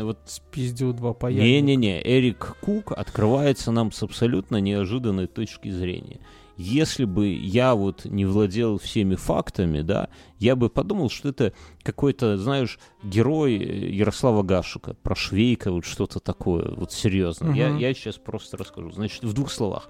[0.03, 1.45] вот спиздил два паяльника.
[1.45, 6.19] Не-не-не, Эрик Кук открывается нам с абсолютно неожиданной точки зрения.
[6.57, 12.39] Если бы я вот не владел всеми фактами, да, я бы подумал, что это какой-то,
[12.39, 17.51] знаешь, герой Ярослава Гашика, про Швейка, вот что-то такое, вот серьезно.
[17.51, 17.57] Угу.
[17.57, 18.91] Я, я сейчас просто расскажу.
[18.91, 19.89] Значит, в двух словах.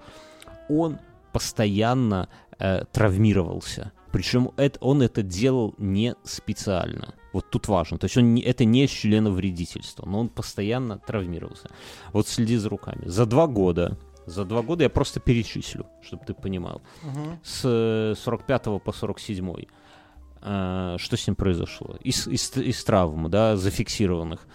[0.69, 0.97] Он
[1.31, 3.91] постоянно э, травмировался.
[4.11, 7.13] Причем это, он это делал не специально.
[7.33, 7.97] Вот тут важно.
[7.97, 11.69] То есть он не, это не членовредительство, но он постоянно травмировался.
[12.13, 13.05] Вот следи за руками.
[13.07, 16.81] За два года, за два года я просто перечислю, чтобы ты понимал.
[17.03, 17.39] Угу.
[17.43, 19.53] С 45 по 47
[20.41, 21.95] э, что с ним произошло?
[22.01, 24.47] Из, из, из травм, да, зафиксированных.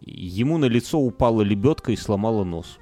[0.00, 2.78] Ему на лицо упала лебедка и сломала нос.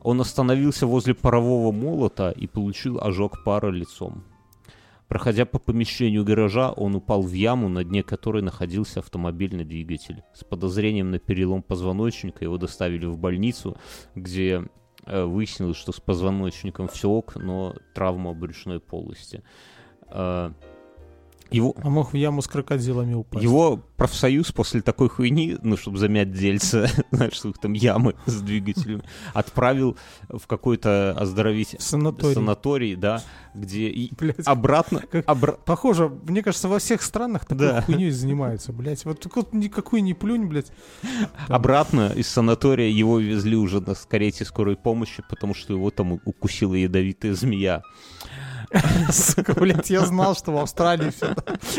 [0.00, 4.24] Он остановился возле парового молота и получил ожог пара лицом.
[5.08, 10.22] Проходя по помещению гаража, он упал в яму, на дне которой находился автомобильный двигатель.
[10.34, 13.76] С подозрением на перелом позвоночника его доставили в больницу,
[14.16, 14.66] где э,
[15.06, 19.42] выяснилось, что с позвоночником все ок, но травма брюшной полости.
[21.50, 23.42] Его, а мог в яму с крокодилами упасть.
[23.42, 29.02] Его профсоюз после такой хуйни, ну, чтобы замять дельца, знаешь, что там ямы с двигателями,
[29.34, 29.96] отправил
[30.28, 31.80] в какой-то оздоровитель...
[31.80, 32.34] Санаторий.
[32.34, 33.22] Санаторий, да,
[33.54, 35.02] где и блядь, обратно...
[35.10, 35.52] Как, обра...
[35.52, 37.82] Похоже, мне кажется, во всех странах такой да.
[37.82, 39.04] хуйней занимаются, блядь.
[39.04, 40.72] Вот вот никакой не плюнь, блядь.
[41.02, 41.28] Там.
[41.48, 46.74] Обратно из санатория его везли уже на карете скорой помощи, потому что его там укусила
[46.74, 47.82] ядовитая змея.
[49.56, 51.34] Блядь, я знал, что в Австралии все.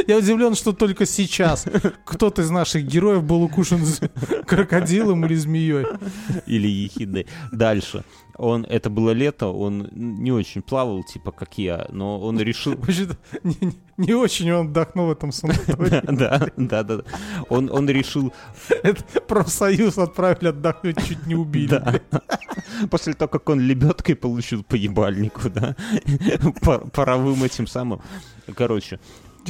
[0.08, 1.66] Я удивлен, что только сейчас
[2.06, 3.82] кто-то из наших героев был укушен
[4.48, 5.86] крокодилом или змеей.
[6.46, 7.28] Или ехидной.
[7.52, 8.04] Дальше
[8.38, 12.76] он, это было лето, он не очень плавал, типа как я, но он решил...
[13.44, 16.02] Не, не очень он отдохнул в этом санатории.
[16.18, 17.04] Да, да, да.
[17.50, 18.34] Он, он решил...
[18.84, 21.68] Это профсоюз отправили отдохнуть, чуть не убили.
[21.68, 22.02] Да.
[22.90, 25.76] После того, как он лебедкой получил по ебальнику, да,
[26.94, 28.02] паровым этим самым.
[28.56, 29.00] Короче,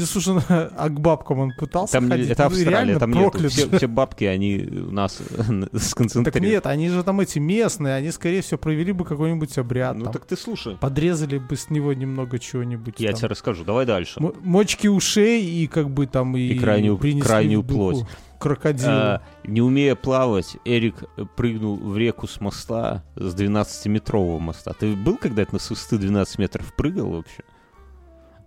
[0.06, 2.30] слушай, а к бабкам он пытался там ходить?
[2.30, 3.36] Это Австралия, там нет.
[3.52, 5.20] Все, все бабки, они у нас
[5.74, 6.24] сконцентрированы.
[6.32, 9.98] Так нет, они же там эти местные, они, скорее всего, провели бы какой-нибудь обряд.
[9.98, 10.76] Ну там, так ты слушай.
[10.78, 12.96] Подрезали бы с него немного чего-нибудь.
[13.00, 13.20] Я там.
[13.20, 14.20] тебе расскажу, давай дальше.
[14.20, 18.06] М- мочки ушей и как бы там и, и крайнюю, крайнюю плоть.
[18.40, 18.88] Крокодил.
[18.90, 21.06] А, не умея плавать, Эрик
[21.36, 24.74] прыгнул в реку с моста, с 12-метрового моста.
[24.74, 27.44] Ты был когда-то на высоты 12 метров прыгал вообще?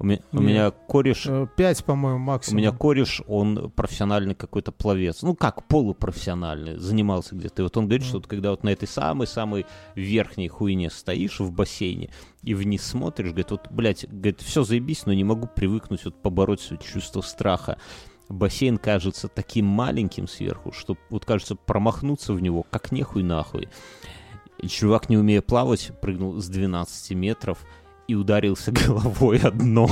[0.01, 1.27] У меня, у меня кореш...
[1.27, 2.57] Э, пять, по-моему, максимум.
[2.57, 5.21] У меня кореш, он профессиональный какой-то пловец.
[5.21, 7.61] Ну, как, полупрофессиональный, занимался где-то.
[7.61, 8.09] И вот он говорит, mm.
[8.09, 12.09] что вот когда вот на этой самой-самой верхней хуйне стоишь в бассейне
[12.43, 16.63] и вниз смотришь, говорит, вот, блядь, говорит, все заебись, но не могу привыкнуть вот побороть
[16.63, 17.77] свое чувство страха.
[18.31, 23.69] Бассейн кажется таким маленьким сверху, что вот кажется промахнуться в него, как нехуй нахуй.
[24.67, 27.59] Чувак, не умея плавать, прыгнул с 12 метров–
[28.11, 29.88] и ударился головой о дно.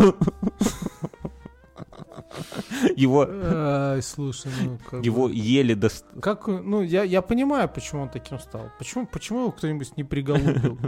[2.96, 3.26] Его...
[3.28, 5.34] Ай, слушай, ну, как его бы...
[5.34, 6.04] еле дост...
[6.20, 8.70] Как, ну, я, я понимаю, почему он таким стал.
[8.78, 10.78] Почему, почему его кто-нибудь не приголубил?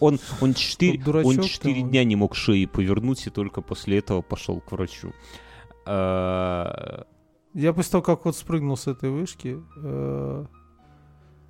[0.00, 4.60] Он, он четыре, он четыре дня не мог шеи повернуть, и только после этого пошел
[4.60, 5.12] к врачу.
[5.86, 7.06] А,
[7.54, 9.58] я после того, как вот спрыгнул с этой вышки...
[9.76, 10.46] Э,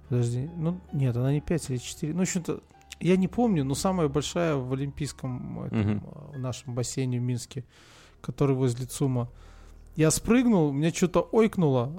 [0.08, 2.14] подожди, ну, нет, она не 5 или 4.
[2.14, 2.60] Ну, общем-то,
[3.02, 7.64] я не помню, но самая большая в Олимпийском этом, в нашем бассейне в Минске,
[8.20, 9.28] который возле ЦУМа.
[9.94, 11.92] Я спрыгнул, мне что-то ойкнуло.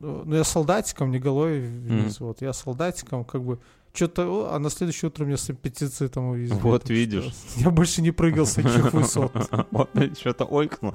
[0.00, 2.18] Э, ну, я солдатиком, не головой вниз.
[2.18, 2.24] Mm-hmm.
[2.24, 3.58] Вот, я солдатиком, как бы,
[3.92, 6.56] что-то, а на следующее утро мне с аппетицитом увезли.
[6.56, 7.32] Вот видишь.
[7.56, 9.32] Я больше не прыгал с этих высот.
[9.72, 10.94] Вот, что-то ойкнул.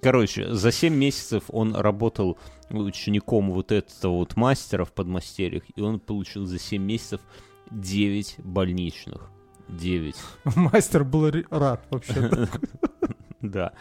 [0.00, 2.38] Короче, за 7 месяцев он работал
[2.70, 7.20] учеником вот этого вот мастера в подмастерьях, и он получил за 7 месяцев
[7.70, 9.30] 9 больничных.
[9.68, 10.14] 9.
[10.56, 12.48] Мастер был рад вообще.
[13.44, 13.72] Да.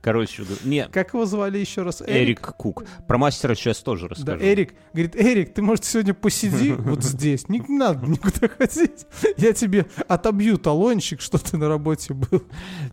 [0.00, 0.86] Короче, не.
[0.88, 2.02] Как его звали еще раз?
[2.04, 2.40] Эрик?
[2.40, 2.84] Кук.
[3.06, 4.38] Про мастера сейчас тоже расскажу.
[4.38, 4.74] Да, Эрик.
[4.92, 7.48] Говорит, Эрик, ты, может, сегодня посиди вот здесь.
[7.48, 9.06] Не надо никуда ходить.
[9.36, 12.42] Я тебе отобью талончик, что ты на работе был.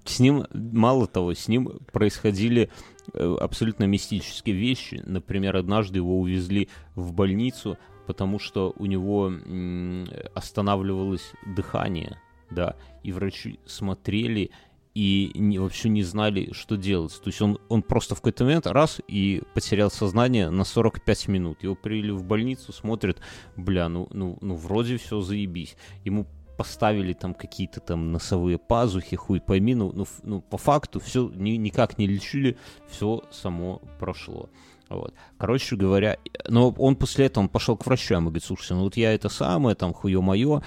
[0.06, 2.70] С ним, мало того, с ним происходили
[3.14, 5.02] э, абсолютно мистические вещи.
[5.06, 9.32] Например, однажды его увезли в больницу, потому что у него
[10.34, 12.20] останавливалось дыхание,
[12.50, 14.50] да, и врачи смотрели,
[14.96, 17.14] и не, вообще не знали, что делать.
[17.24, 21.62] То есть он, он просто в какой-то момент раз и потерял сознание на 45 минут.
[21.62, 23.22] Его привели в больницу, смотрят,
[23.56, 25.78] бля, ну, ну, ну вроде все заебись.
[26.04, 26.26] Ему
[26.58, 31.52] поставили там какие-то там носовые пазухи, хуй пойми, ну, ну, ну по факту все ни,
[31.52, 32.58] никак не лечили,
[32.90, 34.50] все само прошло.
[34.90, 35.14] Вот.
[35.38, 38.98] Короче говоря, но он после этого он пошел к врачам и говорит, слушай, ну вот
[38.98, 40.64] я это самое, там, хуе мое.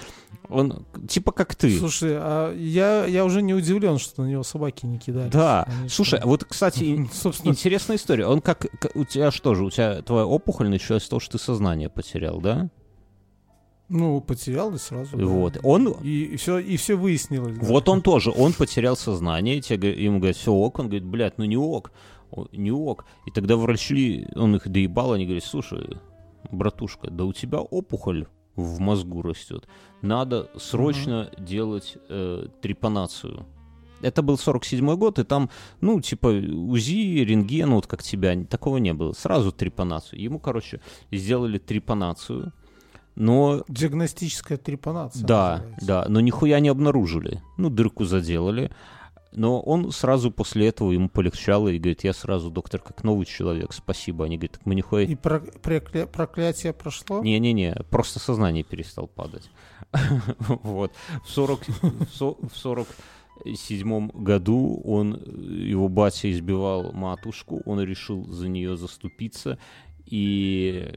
[0.47, 1.77] Он типа как ты.
[1.77, 5.29] Слушай, а я, я уже не удивлен, что на него собаки не кидали.
[5.29, 5.63] Да.
[5.63, 7.51] Они Слушай, вот, кстати, Собственно...
[7.51, 8.25] интересная история.
[8.25, 8.95] Он как, как...
[8.95, 12.39] У тебя что же, у тебя твоя опухоль началась с того, что ты сознание потерял,
[12.39, 12.69] да?
[13.89, 15.17] Ну, потерял и сразу.
[15.17, 15.53] Вот.
[15.53, 15.59] Да.
[15.63, 15.89] Он...
[16.01, 17.57] И, и, все, и все выяснилось.
[17.57, 17.65] Да.
[17.65, 18.31] Вот он тоже.
[18.31, 19.59] Он потерял сознание.
[19.61, 20.79] Тебе, ему говорят, все ок.
[20.79, 21.91] Он говорит, блядь, ну не ок
[22.51, 23.05] не ок.
[23.25, 25.97] И тогда врачи, он их доебал, они говорят, слушай,
[26.51, 29.67] братушка, да у тебя опухоль в мозгу растет.
[30.01, 31.43] Надо срочно mm-hmm.
[31.43, 33.45] делать э, трепанацию.
[34.01, 38.93] Это был 47-й год, и там, ну, типа, УЗИ, рентген, вот как тебя, такого не
[38.93, 39.13] было.
[39.13, 40.21] Сразу трепанацию.
[40.21, 42.51] Ему, короче, сделали трепанацию,
[43.15, 43.63] но...
[43.67, 45.25] Диагностическая трепанация.
[45.25, 45.87] Да, называется.
[45.87, 47.41] да, но нихуя не обнаружили.
[47.57, 48.71] Ну, дырку заделали.
[49.35, 53.73] Но он сразу после этого ему полегчало и говорит, я сразу, доктор, как новый человек,
[53.73, 54.25] спасибо.
[54.25, 55.03] Они говорят, так мы нихуя...
[55.03, 56.05] И про прокля...
[56.05, 57.23] проклятие прошло?
[57.23, 59.49] Не-не-не, просто сознание перестал падать.
[60.63, 60.93] Вот.
[61.25, 61.61] В 40...
[62.11, 62.87] В 40
[63.55, 69.57] седьмом году он, его батя избивал матушку, он решил за нее заступиться,
[70.05, 70.91] и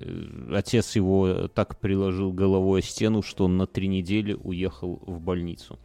[0.53, 5.79] отец его так приложил головой о стену, что он на три недели уехал в больницу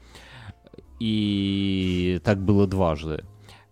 [1.00, 3.24] и так было дважды.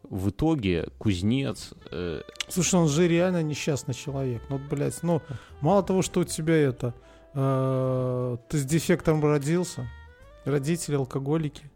[0.04, 1.74] В итоге кузнец...
[1.92, 2.22] Э...
[2.48, 4.42] Слушай, он же реально несчастный человек.
[4.50, 5.22] Ну, блядь, ну,
[5.62, 6.96] мало того, что у тебя это...
[7.36, 9.88] Э, ты с дефектом родился,
[10.46, 11.70] родители алкоголики,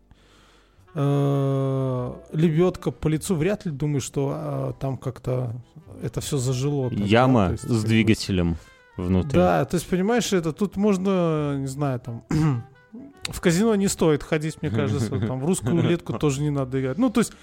[0.95, 5.53] э, лебедка по лицу, вряд ли думаешь, что э, там как-то
[6.01, 6.89] это все зажило.
[6.89, 7.51] Так, Яма да?
[7.51, 8.57] есть, с двигателем
[8.97, 9.33] внутри.
[9.33, 12.23] Да, то есть, понимаешь, это тут можно, не знаю, там
[13.29, 16.97] в казино не стоит ходить, мне кажется, там в русскую рулетку тоже не надо играть.
[16.97, 17.33] Ну, то есть,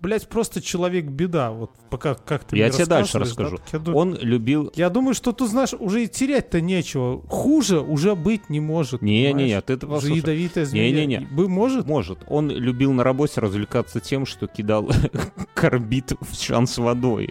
[0.00, 1.50] блядь, просто человек беда.
[1.50, 3.58] Вот пока как ты Я тебе дальше расскажу.
[3.72, 4.72] Да, я Он любил...
[4.74, 7.22] Я думаю, что тут, знаешь, уже и терять-то нечего.
[7.28, 9.02] Хуже уже быть не может.
[9.02, 10.90] Не-не-не, не, ты это Уже ядовитая змея.
[10.90, 11.26] Не-не-не.
[11.26, 11.86] Бы может?
[11.86, 12.20] Может.
[12.28, 14.88] Он любил на работе развлекаться тем, что кидал
[15.54, 17.30] карбид в чан с водой.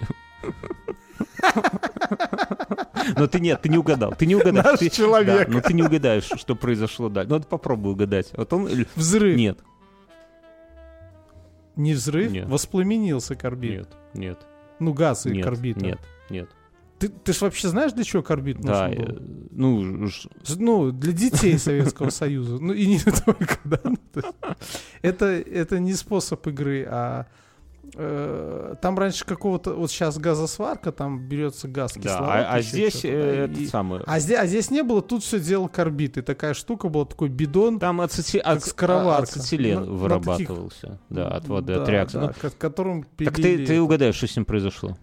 [3.18, 4.14] Но ты нет, ты не угадал.
[4.18, 4.64] Ты не угадал.
[4.64, 5.48] Наш ты, человек.
[5.48, 7.30] Да, но ты не угадаешь, что произошло дальше.
[7.30, 8.32] Ну, попробуй угадать.
[8.36, 8.70] Вот он...
[8.96, 9.38] Взрыв.
[9.38, 9.60] Нет.
[11.76, 12.32] Не взрыв?
[12.32, 12.48] Нет.
[12.48, 13.72] Воспламенился карбид.
[13.72, 14.40] Нет, нет.
[14.80, 15.78] Ну, газ и нет, карбид.
[15.78, 16.50] Нет, нет.
[17.00, 19.22] Ты, ты ж вообще знаешь, для чего карбид да, нужен был?
[19.52, 20.28] ну, ж...
[20.58, 22.60] ну, для детей Советского Союза.
[22.60, 23.80] Ну, и не только, да.
[23.84, 23.98] Ну,
[25.02, 27.43] это, это не способ игры, а Э,
[27.92, 32.28] там раньше какого-то, вот сейчас газосварка, там берется газ, кислород.
[32.28, 34.02] Да, а, а здесь э, и, самый...
[34.06, 37.30] а, здесь, а здесь не было, тут все делал карбид, и такая штука была, такой
[37.30, 38.40] бидон, Там ацети...
[38.40, 39.40] как скороварка.
[39.40, 41.00] ацетилен на, вырабатывался, на таких...
[41.10, 42.20] да, от воды, да, от реакции.
[42.20, 43.30] Да, ну, которым пилили...
[43.30, 44.98] Так ты, ты угадаешь, что с ним произошло?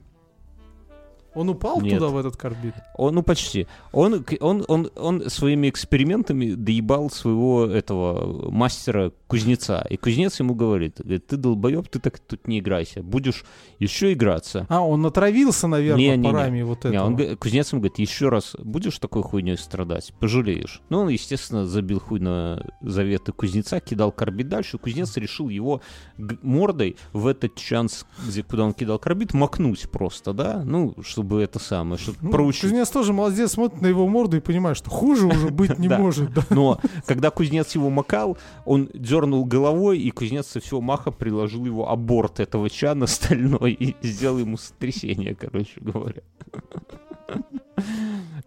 [1.35, 1.99] Он упал Нет.
[1.99, 2.75] туда, в этот карбид?
[2.97, 3.69] Он, ну, почти.
[3.93, 9.87] Он, он, он, он своими экспериментами доебал своего этого мастера кузнеца.
[9.89, 13.03] И кузнец ему говорит, говорит ты долбоеб, ты так тут не играйся.
[13.03, 13.45] Будешь
[13.79, 14.67] еще играться.
[14.69, 16.63] А, он натравился, наверное, не, парами не, не.
[16.65, 16.93] вот этого.
[16.93, 20.83] Не, он, кузнец ему говорит, еще раз будешь такой хуйней страдать, пожалеешь.
[20.89, 24.79] Ну, он, естественно, забил хуй на заветы кузнеца, кидал карбид дальше.
[24.79, 25.81] Кузнец решил его
[26.19, 30.63] мордой в этот шанс, где, куда он кидал карбид, макнуть просто, да?
[30.65, 32.63] Ну, что чтобы это самое, чтобы ну, проучить.
[32.63, 36.31] Кузнец тоже молодец, смотрит на его морду и понимает, что хуже уже быть не может.
[36.51, 41.91] Но когда кузнец его макал, он дернул головой, и кузнец со всего маха приложил его
[41.91, 46.23] о борт этого чана стальной и сделал ему сотрясение, короче говоря.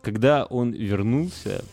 [0.02, 1.64] Когда он вернулся,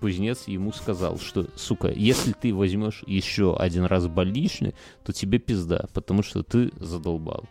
[0.00, 5.88] кузнец ему сказал, что, сука, если ты возьмешь еще один раз больничный, то тебе пизда,
[5.94, 7.44] потому что ты задолбал.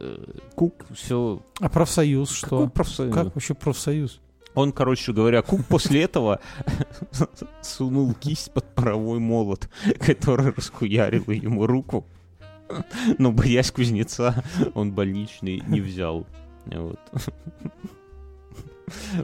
[0.00, 1.40] Э, Кук все...
[1.60, 2.48] А профсоюз что?
[2.48, 3.14] Какой профсоюз?
[3.14, 4.20] Как вообще профсоюз?
[4.54, 6.40] Он, короче говоря, Кук после этого
[7.62, 12.06] сунул кисть под паровой молот, который расхуярил ему руку.
[13.18, 14.42] Но, боясь кузнеца,
[14.74, 16.26] он больничный не взял.
[16.66, 16.98] Вот.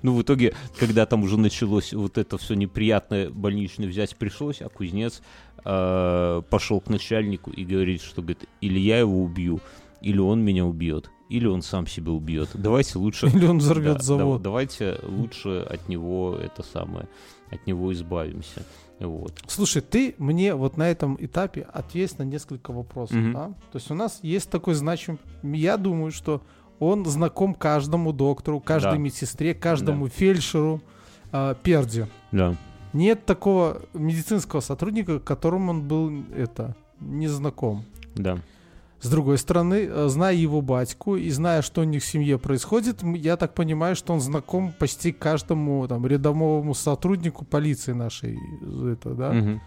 [0.03, 4.69] Ну, в итоге, когда там уже началось вот это все неприятное больничное взять пришлось, а
[4.69, 5.23] кузнец
[5.65, 9.61] э, пошел к начальнику и говорит, что, говорит, или я его убью,
[10.01, 11.11] или он меня убьет.
[11.31, 12.51] Или он сам себя убьет.
[12.55, 13.27] Давайте лучше...
[13.29, 14.39] Или он взорвет Да, завод.
[14.43, 17.09] да- давайте лучше от него это самое,
[17.51, 18.63] от него избавимся.
[18.99, 19.33] Вот.
[19.47, 23.33] Слушай, ты мне вот на этом этапе ответь на несколько вопросов, Мгм.
[23.33, 23.47] да?
[23.73, 25.19] То есть у нас есть такой значимый...
[25.43, 26.43] Я думаю, что
[26.79, 28.99] он знаком каждому доктору, каждой Да.
[28.99, 30.83] медсестре, каждому фельдшеру,
[31.33, 32.09] э, перде.
[32.33, 32.57] Да.
[32.93, 37.85] Нет такого медицинского сотрудника, которому он был это не знаком.
[38.17, 38.39] Да.
[39.01, 43.03] С другой стороны, э, зная его батьку и зная, что у них в семье происходит,
[43.03, 49.15] я так понимаю, что он знаком почти каждому там рядовому сотруднику полиции нашей, э, это,
[49.15, 49.33] да.
[49.33, 49.61] Мгм.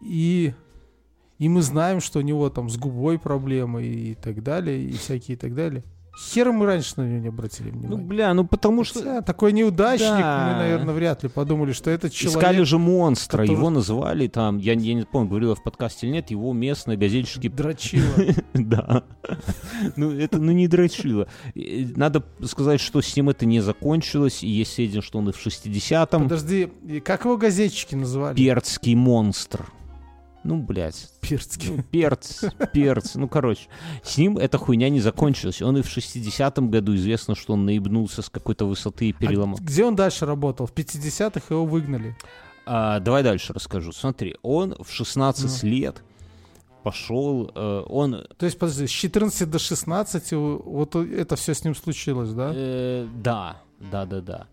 [0.00, 0.54] И
[1.38, 5.36] и мы знаем, что у него там с губой проблемы и так далее, и всякие
[5.36, 5.84] и так далее.
[6.18, 8.04] Хера мы раньше на него не обратили Ну, внимания.
[8.06, 9.00] бля, ну потому что...
[9.00, 10.48] Хотя такой неудачник, Да.
[10.52, 12.38] мы, наверное, вряд ли подумали, что этот человек...
[12.42, 16.06] Искали же монстра, который- его называли там, я, я не помню, говорил я в подкасте
[16.06, 18.06] или нет, его местные газельщики Дрочила.
[18.54, 19.02] Да.
[19.96, 21.28] Ну, это ну, не дрочило.
[21.54, 25.46] Надо сказать, что с ним это не закончилось, и есть сведения, что он и в
[25.46, 26.72] 60-м Подожди,
[27.04, 28.34] как его газетчики называли?
[28.36, 29.66] перцкий монстр.
[30.46, 31.08] Ну, блядь.
[31.20, 31.70] Перцкий.
[31.76, 33.14] Ну, перц, перц.
[33.16, 33.68] Ну, короче,
[34.02, 35.60] с ним эта хуйня не закончилась.
[35.60, 39.58] Он и в 60-м году известно, что он наебнулся с какой-то высоты и переломал.
[39.60, 40.66] А где он дальше работал?
[40.66, 42.16] В 50-х его выгнали.
[42.64, 43.92] А, давай дальше расскажу.
[43.92, 45.68] Смотри, он в 16 Ну.
[45.68, 46.02] лет
[46.82, 51.64] пошел, э, он То есть, подожди, с 14 до 16 у- вот это все с
[51.64, 52.52] ним случилось, да?
[52.54, 54.46] Э, да, да, да, да.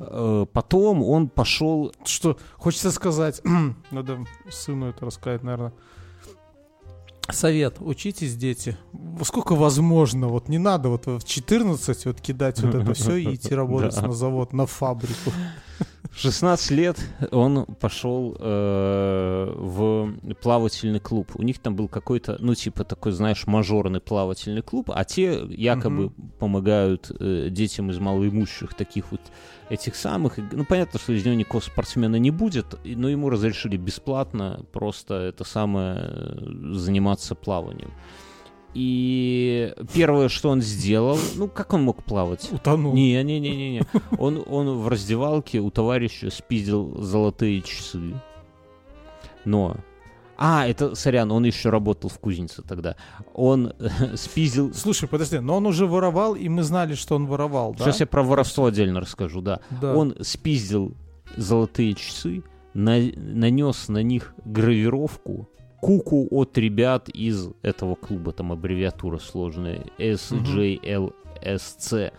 [0.00, 1.92] Э, Потом он пошел.
[2.04, 3.42] Что хочется сказать,
[3.90, 5.72] надо сыну это рассказать, наверное.
[7.30, 8.76] Совет, учитесь, дети.
[9.22, 13.54] Сколько возможно, вот не надо вот в 14 вот кидать вот это все и идти
[13.54, 15.30] работать на завод, на фабрику.
[16.10, 16.98] В 16 лет
[17.30, 21.30] он пошел э, в плавательный клуб.
[21.34, 26.10] У них там был какой-то, ну, типа такой, знаешь, мажорный плавательный клуб, а те якобы
[26.38, 29.20] помогают э, детям из малоимущих таких вот
[29.68, 30.38] этих самых.
[30.52, 35.44] Ну, понятно, что из него никакого спортсмена не будет, но ему разрешили бесплатно просто это
[35.44, 37.92] самое э, заниматься плаванием.
[38.72, 42.48] И первое, что он сделал, ну, как он мог плавать?
[42.52, 42.94] Утонул.
[42.94, 43.82] Не, не, не, не, не.
[44.18, 48.14] Он, он в раздевалке у товарища спиздил золотые часы.
[49.44, 49.76] Но.
[50.42, 52.96] А, это, сорян, он еще работал в кузнице тогда.
[53.34, 54.72] Он э, спиздил.
[54.72, 57.84] Слушай, подожди, но он уже воровал, и мы знали, что он воровал, да?
[57.84, 59.60] Сейчас я про воровство отдельно расскажу, да.
[59.82, 59.94] Да.
[59.94, 60.94] Он спиздил
[61.36, 62.42] золотые часы,
[62.72, 65.48] на- нанес на них гравировку
[65.80, 72.12] куку от ребят из этого клуба, там аббревиатура сложная, SJLSC.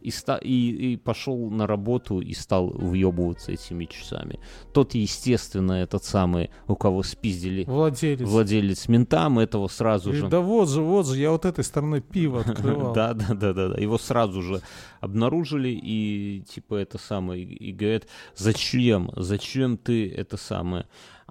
[0.00, 4.38] И, ста- и, и пошел на работу и стал въебываться этими часами.
[4.74, 8.28] Тот, естественно, этот самый, у кого спиздили Владелец.
[8.28, 10.28] владелец ментам, этого сразу Говорит, же...
[10.30, 12.92] да вот же, вот же, я вот этой стороны пиво открывал.
[12.92, 13.80] Да, да, да, да, да.
[13.80, 14.60] Его сразу же
[15.00, 18.06] обнаружили и типа это самое и, и говорят,
[18.36, 20.84] зачем, зачем ты это самое?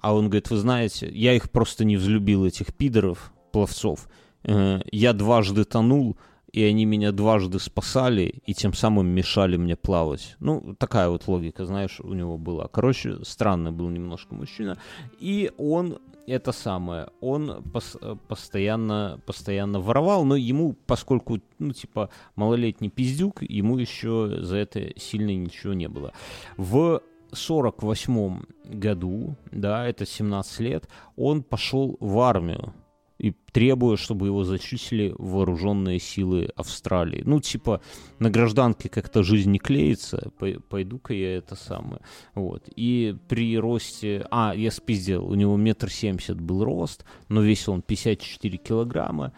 [0.04, 4.06] А он говорит, вы знаете, я их просто не взлюбил этих пидоров, пловцов.
[4.42, 6.18] Э, Я дважды тонул,
[6.52, 10.36] и они меня дважды спасали, и тем самым мешали мне плавать.
[10.40, 12.68] Ну, такая вот логика, знаешь, у него была.
[12.68, 14.76] Короче, странный был немножко мужчина.
[15.20, 22.90] И он это самое, он пос- постоянно, постоянно воровал, но ему, поскольку, ну, типа, малолетний
[22.90, 26.12] пиздюк, ему еще за это сильно ничего не было.
[26.58, 27.00] В
[27.34, 32.74] 48 году, да, это 17 лет, он пошел в армию
[33.18, 37.22] и требуя, чтобы его зачислили в вооруженные силы Австралии.
[37.24, 37.80] Ну, типа,
[38.18, 42.00] на гражданке как-то жизнь не клеится, пой- пойду-ка я это самое.
[42.34, 42.68] Вот.
[42.74, 44.26] И при росте...
[44.30, 49.32] А, я спиздил, у него метр семьдесят был рост, но весил он 54 килограмма,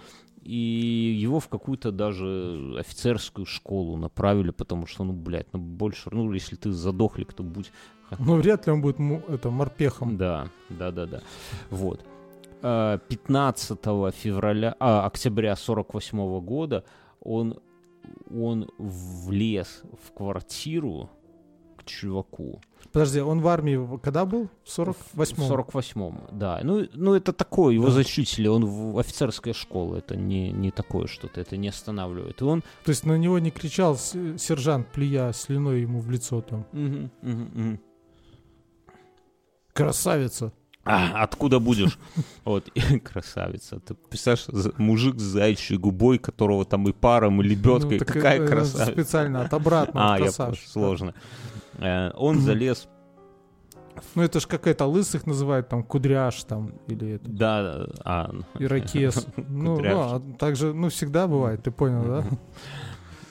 [0.47, 6.33] и его в какую-то даже офицерскую школу направили, потому что, ну, блядь, ну, больше, ну,
[6.33, 7.73] если ты задохлик, то будь
[8.19, 10.17] Ну, вряд ли он будет это, морпехом.
[10.17, 11.21] да, да, да, да.
[11.71, 12.05] Вот.
[12.63, 16.85] Э, 15 февраля, а, октября 48 года
[17.21, 17.59] он,
[18.31, 21.11] он влез в квартиру
[21.87, 22.61] чуваку.
[22.93, 24.49] Подожди, он в армии когда был?
[24.65, 26.61] В 48 В 48-м, да.
[26.63, 27.93] Ну, ну, это такое, его Да.
[27.93, 32.41] зачислили, он в офицерская школа, это не, не такое что-то, это не останавливает.
[32.41, 32.63] И он...
[32.85, 36.65] То есть на него не кричал сержант, плюя слюной ему в лицо там.
[36.73, 37.81] Мгм, мгм, мгм.
[39.73, 40.53] Красавица.
[40.89, 41.99] А, откуда будешь?
[42.45, 43.81] Вот, и красавица.
[43.81, 47.99] Ты представляешь, мужик с заячьей губой, которого там и паром, и лебедкой.
[47.99, 48.93] Ну, Какая красавица.
[48.93, 50.73] Специально от обратного А, я красавчик.
[50.73, 51.15] понял, сложно.
[51.79, 52.89] Он залез
[54.15, 59.27] Ну это ж какая-то лысых называют, там, кудряш там, или это, Да, а, ирокез.
[59.37, 62.25] Ну, ну, а так же, ну, всегда бывает, ты понял, да?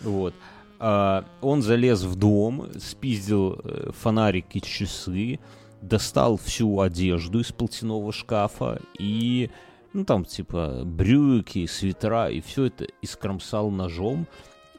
[0.03, 0.33] Вот.
[0.79, 5.39] А, он залез в дом, спиздил э, фонарик и часы,
[5.81, 9.49] достал всю одежду из платяного шкафа и,
[9.93, 14.27] ну там типа брюки, свитера и все это искромсал ножом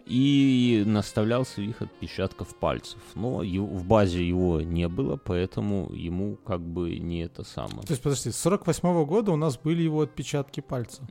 [0.06, 2.98] и наставлял своих отпечатков пальцев.
[3.14, 7.82] Но его- в базе его не было, поэтому ему как бы не это самое.
[7.82, 11.04] То есть, подожди, с 48 года у нас были его отпечатки пальцев.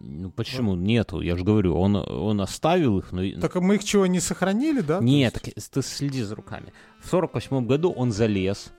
[0.00, 1.20] Ну почему нету?
[1.22, 3.22] Я же говорю, он, он оставил их, но...
[3.40, 5.00] Так а мы их чего, не сохранили, да?
[5.00, 6.72] Нет, так ты следи за руками.
[7.00, 8.72] В сорок восьмом году он залез,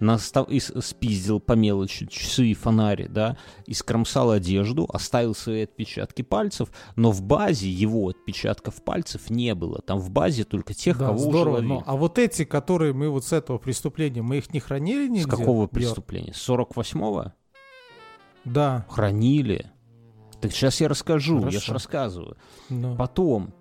[0.00, 0.48] настав...
[0.50, 6.70] с- спиздил по мелочи часы и фонари, да, и скромсал одежду, оставил свои отпечатки пальцев,
[6.96, 9.80] но в базе его отпечатков пальцев не было.
[9.82, 11.58] Там в базе только тех, Да, кого здорово.
[11.58, 15.06] уже но- а вот эти, которые мы вот с этого преступления, мы их не хранили
[15.06, 15.30] С нигде?
[15.30, 15.70] какого Георг?
[15.72, 16.32] преступления?
[16.34, 17.32] С 48-го?
[18.44, 18.86] Да.
[18.88, 19.70] Хранили.
[20.40, 21.72] Так сейчас я расскажу, я же Хорошо.
[21.72, 22.36] рассказываю.
[22.68, 22.94] ну.
[22.96, 23.54] Потом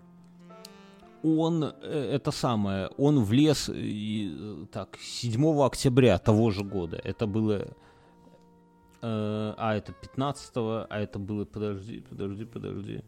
[1.25, 6.99] он, э, это самое, он влез, и, э, так, 7 октября того же года.
[7.03, 7.53] Это было,
[9.01, 13.03] э, а это 15 а это было, подожди, подожди, подожди.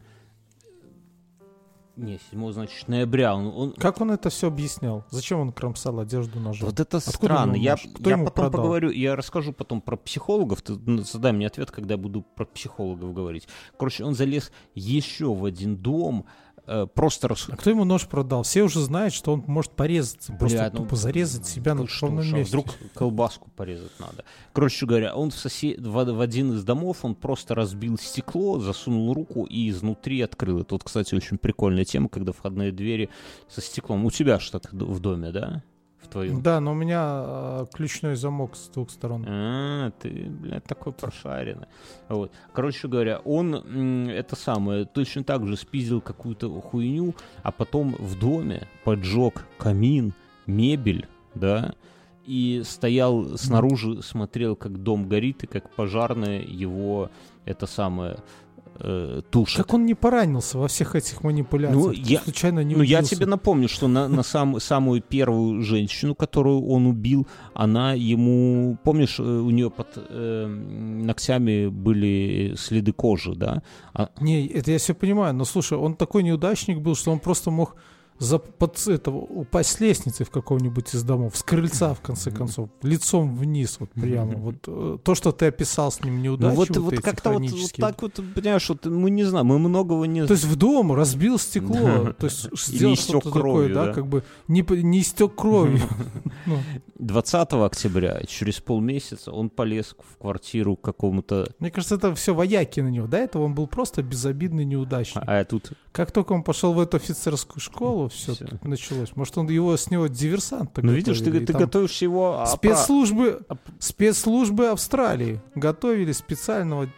[1.96, 3.34] Не, 7 значит, ноября.
[3.34, 5.04] Он, он- Как он это все объяснял?
[5.10, 6.68] Зачем он кромсал одежду ножом?
[6.68, 7.54] вот это Откуда странно.
[7.56, 7.76] Я?
[7.76, 8.50] Кто я потом продал?
[8.52, 10.62] поговорю, я расскажу потом про психологов.
[10.62, 13.48] Ты ну, задай мне ответ, когда я буду про психологов говорить.
[13.76, 16.26] Короче, он залез еще в один дом,
[16.68, 17.46] э, просто рас...
[17.50, 18.42] А кто ему нож продал?
[18.42, 20.32] Все уже знают, что он может порезаться.
[20.34, 22.48] просто Бля, ну, тупо зарезать себя Ну на ровном а месте.
[22.48, 24.24] вдруг колбаску порезать надо.
[24.52, 25.80] Короче говоря, он в, сосед...
[25.80, 30.60] в, в один из домов, он просто разбил стекло, засунул руку и изнутри открыл.
[30.60, 33.08] Это вот, кстати, очень прикольная тема, когда входные двери
[33.48, 34.04] со стеклом.
[34.04, 35.62] У тебя что так в доме, да?
[36.00, 36.42] В твоем?
[36.42, 39.24] Да, но у меня а, ключной замок с двух сторон.
[39.26, 41.66] А, ты, блядь, такой прошаренный.
[42.08, 42.32] Вот.
[42.52, 48.68] Короче говоря, он это самое, точно так же спиздил какую-то хуйню, а потом в доме
[48.84, 50.14] поджег камин,
[50.46, 51.74] мебель, да,
[52.24, 57.10] и стоял снаружи, смотрел, как дом горит, и как пожарные его,
[57.46, 58.18] это самое,
[58.80, 59.56] э, тушат.
[59.64, 61.82] Как он не поранился во всех этих манипуляциях?
[61.84, 65.62] Ну, Ты я- случайно не ну, я тебе напомню, что на, на сам- самую первую
[65.62, 72.92] женщину, которую он убил, она ему, помнишь, э, у нее под э, ногтями были следы
[72.92, 73.62] кожи, да?
[73.94, 77.50] А- Не, это я все понимаю, но слушай, он такой неудачник был, что он просто
[77.50, 77.76] мог
[78.18, 82.68] за, под этого, упасть с лестницы в каком-нибудь из домов, с крыльца, в конце концов,
[82.82, 84.34] лицом вниз, вот прямо.
[84.36, 87.42] Вот э, то, что ты описал с ним неудачи, ну вот, вот, вот как-то вот,
[87.42, 90.26] вот так вот, понимаешь, вот мы не знаем, мы многого не...
[90.26, 94.64] То есть в дом разбил стекло, то есть сделал что-то такое, да, как бы не,
[94.82, 95.80] не истек кровью.
[96.46, 96.58] Ну,
[96.98, 101.48] 20 октября, через полмесяца, он полез в квартиру к какому-то...
[101.58, 103.06] Мне кажется, это все вояки на него.
[103.06, 105.22] До этого он был просто безобидный неудачник.
[105.26, 108.46] А тут Как только он пошел в эту офицерскую школу, все Всё.
[108.62, 109.14] началось.
[109.16, 112.42] Может, он его с него диверсант Ну, видишь, ты, ты готовишь его...
[112.44, 116.88] опра- Спецслужбы, оп- спецслужбы Австралии готовили специального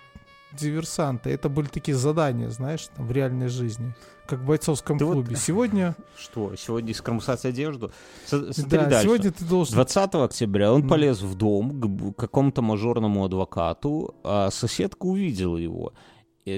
[0.59, 1.31] диверсанта.
[1.31, 3.95] Это были такие задания, знаешь, там, в реальной жизни.
[4.27, 5.37] Как в бойцовском Ты вот- клубе.
[5.37, 7.93] Сегодня, Что, сегодня скромсать одежду?
[8.27, 9.03] Смотри да, дальше.
[9.05, 9.75] сегодня ты должен...
[9.75, 10.89] 20 октября он Ну.
[10.89, 15.93] полез в дом к какому-то мажорному адвокату, а соседка увидела его,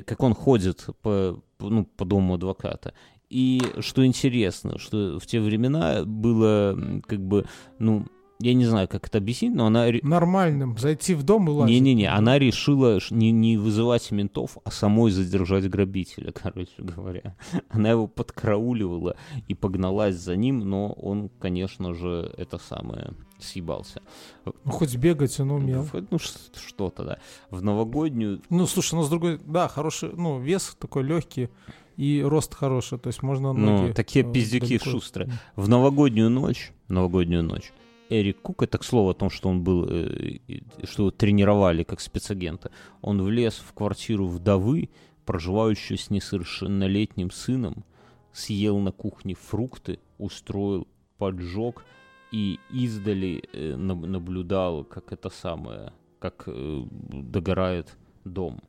[0.06, 2.92] как он ходит по- ну, по дому адвоката.
[3.32, 6.76] И что интересно, что в те времена было
[7.06, 7.46] как бы,
[7.78, 8.04] ну,
[8.40, 9.86] я не знаю, как это объяснить, но она...
[10.02, 11.72] Нормальным зайти в дом и лазить.
[11.74, 17.36] Не-не-не, она решила не, не вызывать ментов, а самой задержать грабителя, короче говоря.
[17.70, 19.16] Она его подкрауливала
[19.48, 24.02] и погналась за ним, но он, конечно же, это самое, съебался.
[24.44, 25.84] Ну, хоть бегать он умел.
[25.84, 27.18] В- Ну, что-то, да.
[27.50, 28.42] В новогоднюю...
[28.50, 29.40] Ну, слушай, ну, с другой...
[29.42, 31.48] Да, хороший, ну, вес такой легкий
[31.96, 32.98] и рост хороший.
[32.98, 33.88] То есть можно ноги...
[33.88, 35.30] Ну, такие э, пиздюки далеко- шустрые.
[35.56, 37.72] В новогоднюю ночь, новогоднюю ночь,
[38.10, 40.38] Эрик Кук, это к слову о том, что он был, э,
[40.84, 42.70] что его тренировали как спецагента,
[43.00, 44.90] он влез в квартиру вдовы,
[45.24, 47.84] проживающую с несовершеннолетним сыном,
[48.32, 50.86] съел на кухне фрукты, устроил
[51.18, 51.84] поджог
[52.32, 58.60] и издали э, наб- наблюдал, как это самое, как догорает дом.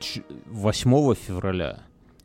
[0.00, 1.82] Ч- 8 февраля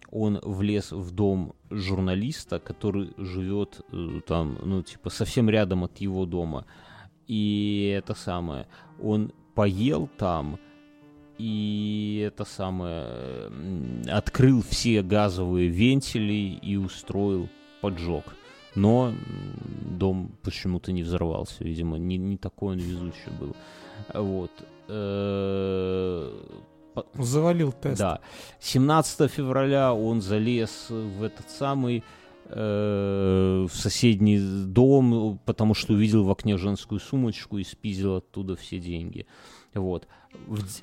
[0.09, 6.26] он влез в дом журналиста, который живет э, там, ну, типа, совсем рядом от его
[6.26, 6.65] дома.
[7.28, 8.68] И это самое,
[9.01, 10.59] он поел там,
[11.38, 13.51] и это самое,
[14.09, 17.49] открыл все газовые вентили и устроил
[17.82, 18.24] поджог
[18.78, 19.11] но
[19.97, 21.63] дом почему-то не взорвался.
[21.63, 23.55] Видимо, не, не такой он везучий был.
[24.13, 24.51] Вот.
[27.14, 28.00] Завалил тест.
[28.00, 28.20] Да.
[28.60, 32.04] 17 февраля он залез в этот самый
[32.45, 38.80] э, в соседний дом, потому что увидел в окне женскую сумочку и спиздил оттуда все
[38.80, 39.26] деньги.
[39.74, 40.08] Вот.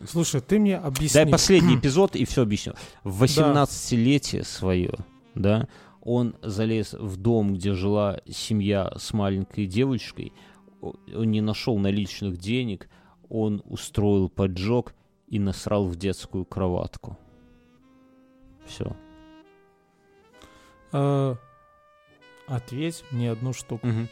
[0.07, 1.23] Слушай, ты мне объясни.
[1.23, 2.75] Дай последний эпизод и все объясню.
[3.03, 4.95] В 18-летие свое,
[5.35, 5.69] да,
[6.01, 10.33] он залез в дом, где жила семья с маленькой девочкой,
[10.81, 12.89] он не нашел наличных денег,
[13.29, 14.95] он устроил поджог
[15.29, 17.19] и насрал в детскую кроватку.
[18.67, 18.97] Все.
[20.93, 21.37] А,
[22.47, 23.87] ответь мне одну штуку.
[23.87, 24.09] Угу.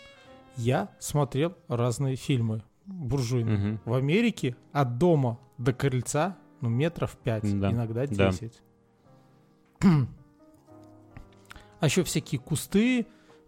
[0.56, 3.74] Я смотрел разные фильмы буржуйные.
[3.74, 3.80] Угу.
[3.84, 7.70] В Америке от дома до крыльца ну, метров 5, Да.
[7.70, 8.30] иногда Да.
[8.30, 8.62] 10.
[11.80, 13.06] а еще всякие кусты,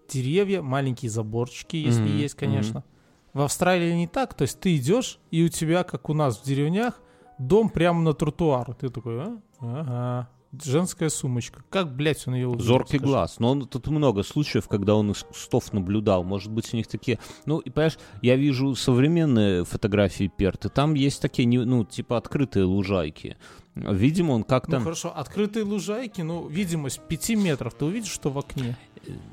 [0.08, 2.84] деревья, маленькие заборчики, если Мгм, есть, конечно.
[3.32, 6.44] В Австралии не так, то есть ты идешь, и у тебя, как у нас в
[6.44, 7.00] деревнях,
[7.38, 8.74] дом прямо на тротуар.
[8.74, 9.40] Ты такой, а?
[9.60, 10.28] Ага.
[10.62, 11.64] Женская сумочка.
[11.68, 12.64] Как, блядь, он ее увидел?
[12.64, 13.04] Зоркий скажи?
[13.04, 13.40] глаз.
[13.40, 16.22] Но он, тут много случаев, когда он из кустов наблюдал.
[16.22, 17.18] Может быть, у них такие...
[17.46, 20.68] Ну, и понимаешь, я вижу современные фотографии Перты.
[20.68, 23.36] Там есть такие, ну, типа открытые лужайки.
[23.74, 24.78] Видимо, он как-то...
[24.78, 28.76] Ну хорошо, открытые лужайки, ну, видимость 5 метров, ты увидишь, что в окне?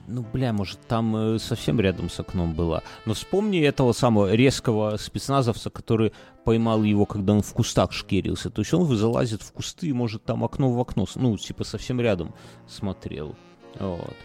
[0.07, 2.84] Ну, бля, может, там э, совсем рядом с окном была.
[3.05, 6.13] Но вспомни этого самого резкого спецназовца, который
[6.43, 8.49] поймал его, когда он в кустах шкерился.
[8.49, 12.01] То есть он залазит в кусты и может там окно в окно, ну, типа совсем
[12.01, 12.34] рядом
[12.67, 13.36] смотрел.
[13.80, 14.15] Вот.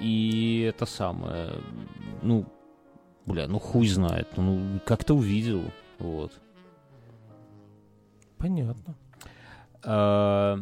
[0.00, 1.52] И это самое,
[2.22, 2.46] ну,
[3.26, 5.62] бля, ну хуй знает, ну, как-то увидел,
[5.98, 6.32] вот.
[8.38, 8.96] Понятно.
[9.84, 10.58] А,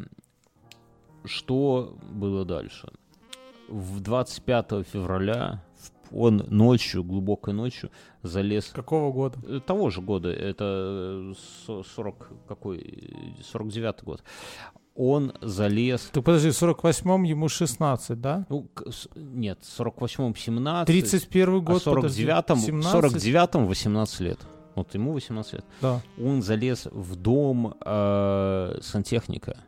[1.24, 2.88] Что было дальше?
[3.70, 5.62] В 25 февраля
[6.12, 7.90] он ночью, глубокой ночью,
[8.22, 9.38] залез Какого года?
[9.46, 11.34] э, того же года, это э,
[11.66, 13.14] со- 40 какой,
[13.52, 14.22] 49 год.
[14.96, 18.44] Он залез, Ты подожди, в 48-м ему 16, да?
[18.48, 18.68] ну,
[19.14, 22.22] нет, в 48-м 17, 31 а год, в 49-м, подожди,
[22.66, 22.94] 17?
[23.24, 24.38] 49-м 18 лет.
[24.74, 25.64] Вот ему 18 лет.
[25.80, 26.00] Да.
[26.18, 29.58] он залез в дом э, сантехника,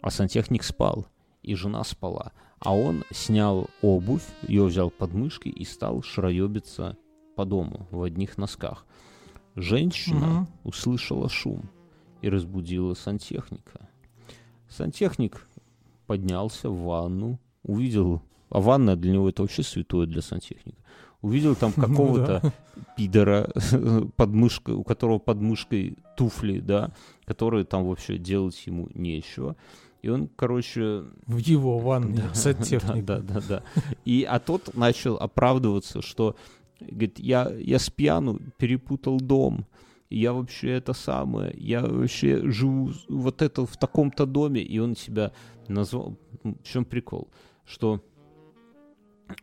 [0.00, 1.06] а сантехник спал,
[1.42, 2.32] и жена спала.
[2.60, 6.96] А он снял обувь, ее взял под мышки и стал шароебиться
[7.36, 8.86] по дому в одних носках.
[9.54, 10.48] Женщина Мгм.
[10.64, 11.62] услышала шум
[12.22, 13.88] и разбудила сантехника.
[14.68, 15.46] Сантехник
[16.06, 20.78] поднялся в ванну, увидел, а ванна для него это вообще святое для сантехника.
[21.22, 22.52] Увидел там Ну какого-то да.
[22.96, 23.50] пидора,
[24.16, 26.90] под мышкой, у которого под мышкой туфли, да,
[27.24, 29.56] которые там вообще делать ему нечего.
[30.06, 31.02] И он, короче...
[31.26, 33.04] В его ванне да, сантехник.
[33.04, 33.62] Да, да, да, да.
[34.04, 36.36] И, а тот начал оправдываться, что,
[36.78, 39.66] говорит, я, я с пьяну перепутал дом,
[40.08, 45.32] я вообще это самое, я вообще живу вот это в таком-то доме, и он себя
[45.66, 46.16] назвал...
[46.44, 47.26] В чем прикол?
[47.64, 48.00] Что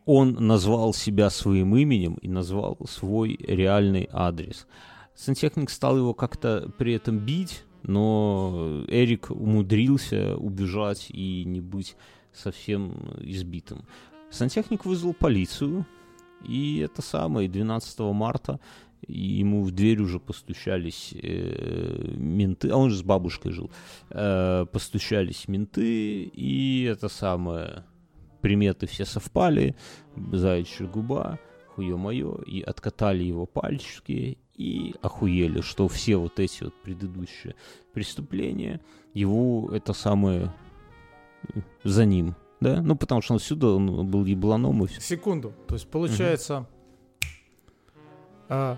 [0.06, 4.66] он назвал себя своим именем и назвал свой реальный адрес.
[5.14, 11.96] Сантехник стал его как-то при этом бить, но Эрик умудрился убежать и не быть
[12.34, 13.86] совсем избитым.
[14.32, 15.86] Сантехник вызвал полицию,
[16.44, 18.60] и это самое, 12 марта
[19.08, 23.70] ему в дверь уже постучались э, менты, а он же с бабушкой жил,
[24.10, 27.84] э, постучались менты, и это самое,
[28.42, 29.76] приметы все совпали,
[30.32, 31.40] заячья губа,
[31.76, 37.56] хуе мое, и откатали его пальчики, и охуели, что все вот эти вот предыдущие
[37.94, 38.82] преступления,
[39.14, 40.54] его это самое
[41.54, 45.02] э, за ним, да, ну потому что он сюда он был ебланом и все.
[45.02, 45.54] Секунду.
[45.68, 46.68] То есть, получается,
[48.48, 48.78] а,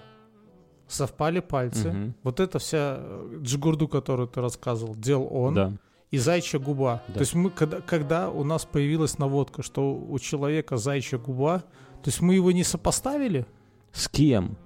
[0.88, 1.92] совпали пальцы.
[1.92, 2.16] Мгм.
[2.24, 5.54] Вот это вся э, джигурду, которую ты рассказывал, делал он.
[5.54, 5.74] Да.
[6.12, 7.04] И зайчья губа.
[7.08, 7.16] Да.
[7.16, 11.60] То есть мы, когда, когда у нас появилась наводка, что у человека зайчья губа,
[12.04, 13.46] то есть мы его не сопоставили?
[13.92, 14.58] С кем?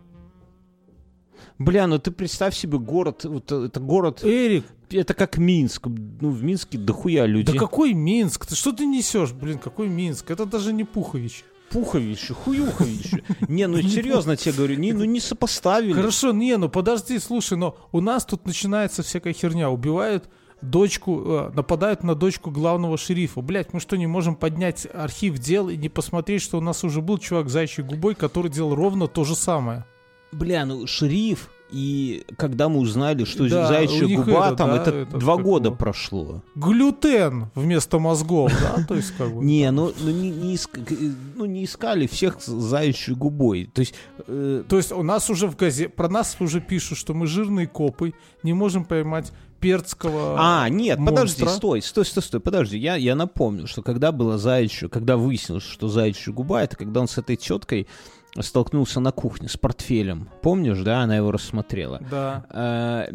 [1.58, 6.44] Бля, ну ты представь себе город, вот это город, Эрик, это как Минск, ну в
[6.44, 7.54] Минске дохуя людей.
[7.54, 8.46] да какой Минск?
[8.46, 10.32] Ты что ты несешь, блин, какой Минск?
[10.32, 11.44] Это даже не Пухович.
[11.70, 13.24] Пуховище, хуюховище.
[13.48, 15.94] Не, ну серьезно тебе говорю, не, ну не сопоставили.
[15.94, 19.70] Хорошо, не, ну подожди, слушай, но у нас тут начинается всякая херня.
[19.70, 20.30] Убивают
[20.62, 23.42] дочку, э, нападают на дочку главного шерифа.
[23.42, 27.02] Блять, мы что, не можем поднять архив дел и не посмотреть, что у нас уже
[27.02, 29.86] был чувак с зайчьей губой, который делал ровно то же самое?
[30.32, 34.90] Бля, ну шериф, И когда мы узнали, что Да, заячья губа, это, там да, это
[34.92, 35.76] этот, два года его?
[35.78, 36.42] прошло.
[36.56, 38.84] Глютен вместо мозгов, да?
[38.88, 39.44] То есть как бы...
[39.46, 43.70] Не, ну, ну, не, не иск- ну не искали всех заячьей губой.
[43.74, 43.94] То есть
[44.28, 47.68] э, То есть у нас уже в газете, про нас уже пишут, что мы жирные
[47.68, 51.50] копы, не можем поймать перцкого А, нет, подожди, монстра.
[51.50, 52.78] стой, стой, стой, стой, подожди.
[52.78, 57.08] Я, я напомню, что когда была заячья, когда выяснилось, что заячья губа, это когда он
[57.08, 57.88] с этой теткой
[58.38, 60.30] столкнулся на кухне с портфелем.
[60.42, 62.02] Помнишь, да, она его рассмотрела.
[62.10, 62.46] Да.
[62.50, 63.12] Э,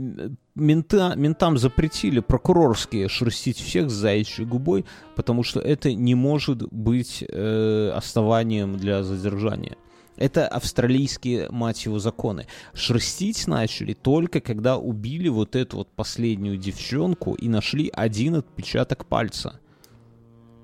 [0.56, 4.84] мента- ментам запретили прокурорские шерстить всех с заячьей губой,
[5.14, 9.76] потому что это не может быть э, основанием для задержания.
[10.16, 12.46] Это австралийские, мать его, законы.
[12.72, 19.60] Шерстить начали только когда убили вот эту вот последнюю девчонку и нашли один отпечаток пальца.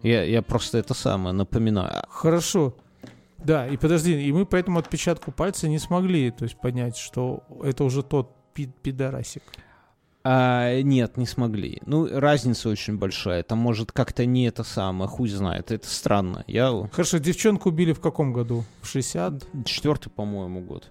[0.03, 2.05] Я, я просто это самое напоминаю.
[2.09, 2.75] Хорошо.
[3.45, 7.43] Да, и подожди, и мы по этому отпечатку пальца не смогли, то есть понять, что
[7.63, 9.43] это уже тот пи- пидорасик.
[10.23, 11.81] А, нет, не смогли.
[11.87, 13.43] Ну, разница очень большая.
[13.43, 15.71] Там, может, как-то не это самое, хуй знает.
[15.71, 16.45] Это странно.
[16.47, 16.89] Я...
[16.93, 18.65] Хорошо, девчонку убили в каком году?
[18.83, 19.47] В 60?
[19.65, 20.91] Четвертый, по-моему, год.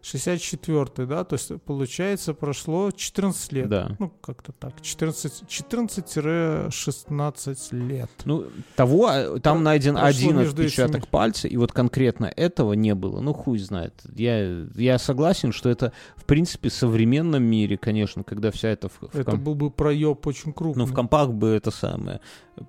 [0.00, 1.24] 64 да?
[1.24, 3.68] То есть, получается, прошло 14 лет.
[3.68, 3.96] Да.
[3.98, 4.80] Ну, как-то так.
[4.80, 8.10] 14 14-16 лет.
[8.24, 8.44] Ну,
[8.76, 11.10] того, э, там Про- найден один отпечаток этими.
[11.10, 13.20] пальца, и вот конкретно этого не было.
[13.20, 13.94] Ну, хуй знает.
[14.14, 18.88] Я, я согласен, что это, в принципе, в современном мире, конечно, когда вся эта...
[18.88, 20.84] В, в Это ком- был бы проеб очень крупный.
[20.84, 22.20] Ну, в компах бы это самое.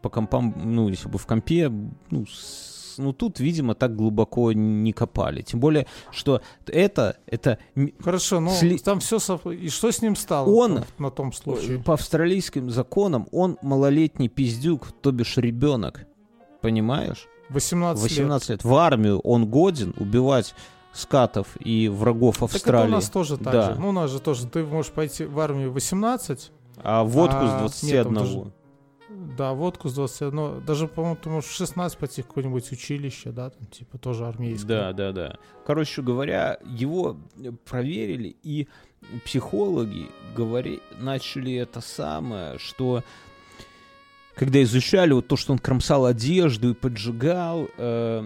[0.01, 1.69] По компам, ну, если бы в компе,
[2.09, 5.41] ну, с- ну, тут, видимо, так глубоко не копали.
[5.41, 7.57] Тем более, что это, это
[7.99, 9.17] Хорошо, но Сли- там все...
[9.51, 11.79] И что с ним стало Он- там на том случае?
[11.79, 16.05] по австралийским законам он малолетний пиздюк, то бишь ребенок.
[16.61, 17.27] Понимаешь?
[17.49, 18.63] 18, 18 лет.
[18.63, 20.53] В армию он годен убивать
[20.93, 22.51] скатов и врагов лет.
[22.51, 22.87] Так это Австралии.
[22.91, 23.73] у нас тоже так Да.
[23.73, 23.79] же.
[23.79, 24.45] Ну, у нас же тоже.
[24.47, 28.13] Ты можешь пойти в армию 18, А водку А, с нет, там 21.
[28.13, 28.51] даже-
[29.37, 30.65] да, водку с 21.
[30.65, 34.67] Даже, по-моему, ты можешь в 16 пойти в какое-нибудь училище, да, там, типа, тоже армейское.
[34.67, 35.37] Да, да, да.
[35.65, 37.17] Короче говоря, его
[37.65, 38.67] проверили, и
[39.25, 43.03] психологи говори, начали это самое, что
[44.39, 48.23] когда изучали вот то, что он кромсал одежду и поджигал, э,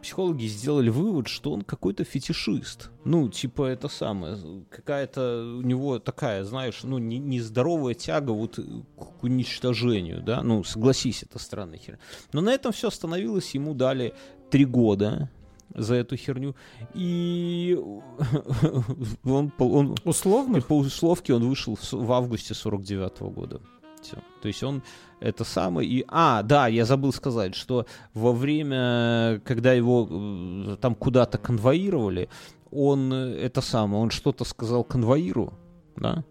[0.00, 2.92] психологи сделали вывод, что он какой-то фетишист.
[3.04, 4.38] Ну, типа это самое,
[4.70, 8.60] какая-то у него такая, знаешь, ну, не- нездоровая тяга вот
[8.96, 11.98] к уничтожению, да, ну, согласись, это странная херня.
[12.32, 14.14] Но на этом все остановилось, ему дали
[14.50, 15.30] три года
[15.74, 16.54] за эту херню,
[16.94, 17.76] и
[19.24, 20.68] он, он Условных?
[20.68, 23.60] по условке он вышел в, августе 49 года.
[24.06, 24.18] Всё.
[24.40, 24.82] То есть он
[25.20, 30.94] это самое и а да я забыл сказать что во время когда его э, там
[30.94, 32.28] куда-то конвоировали
[32.70, 35.54] он э, это самое он что-то сказал конвоиру
[35.96, 36.22] да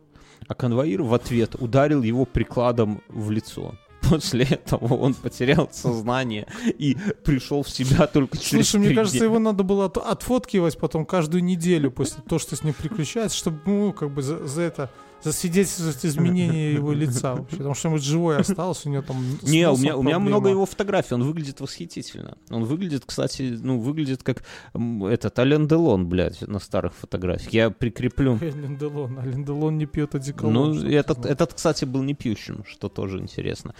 [0.47, 3.73] а конвоир в ответ ударил его прикладом в лицо
[4.09, 6.47] После этого он потерял сознание
[6.77, 9.25] и пришел в себя только через Слушай, мне кажется, дня.
[9.25, 13.59] его надо было от- отфоткивать потом каждую неделю после того, что с ним приключается, чтобы,
[13.65, 17.57] ну, как бы за, за это засвидетельствовать изменение его лица вообще.
[17.57, 20.65] Потому что ему живой остался, у него там Не, у меня, у меня много его
[20.65, 22.37] фотографий, он выглядит восхитительно.
[22.49, 24.43] Он выглядит, кстати, ну, выглядит как
[24.73, 27.53] этот Ален Делон, блядь, на старых фотографиях.
[27.53, 28.37] Я прикреплю.
[28.41, 29.19] Ален Делон.
[29.19, 30.53] Ален Делон не пьет одеколон.
[30.53, 33.73] Ну, этот, этот, кстати, был не пьющим, что тоже интересно.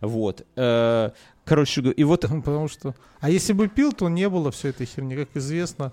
[0.00, 0.46] Вот.
[0.56, 1.10] Э,
[1.44, 2.20] Короче, и вот...
[2.44, 2.94] Потому что...
[3.20, 5.16] А если бы пил, то не было всей этой херни.
[5.16, 5.92] Как известно,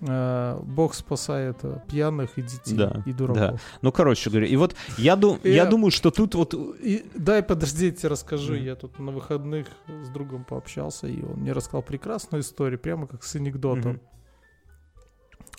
[0.00, 3.60] Бог спасает э, пьяных и детей, Да, и дураков.
[3.80, 6.52] Ну, короче говоря, и вот я, ду- Я- я думаю, что тут вот...
[6.54, 8.54] И, дай, подожди, я тебе расскажу.
[8.54, 8.62] Мгм.
[8.64, 13.22] Я тут на выходных с другом пообщался, и он мне рассказал прекрасную историю, прямо как
[13.22, 14.00] с анекдотом.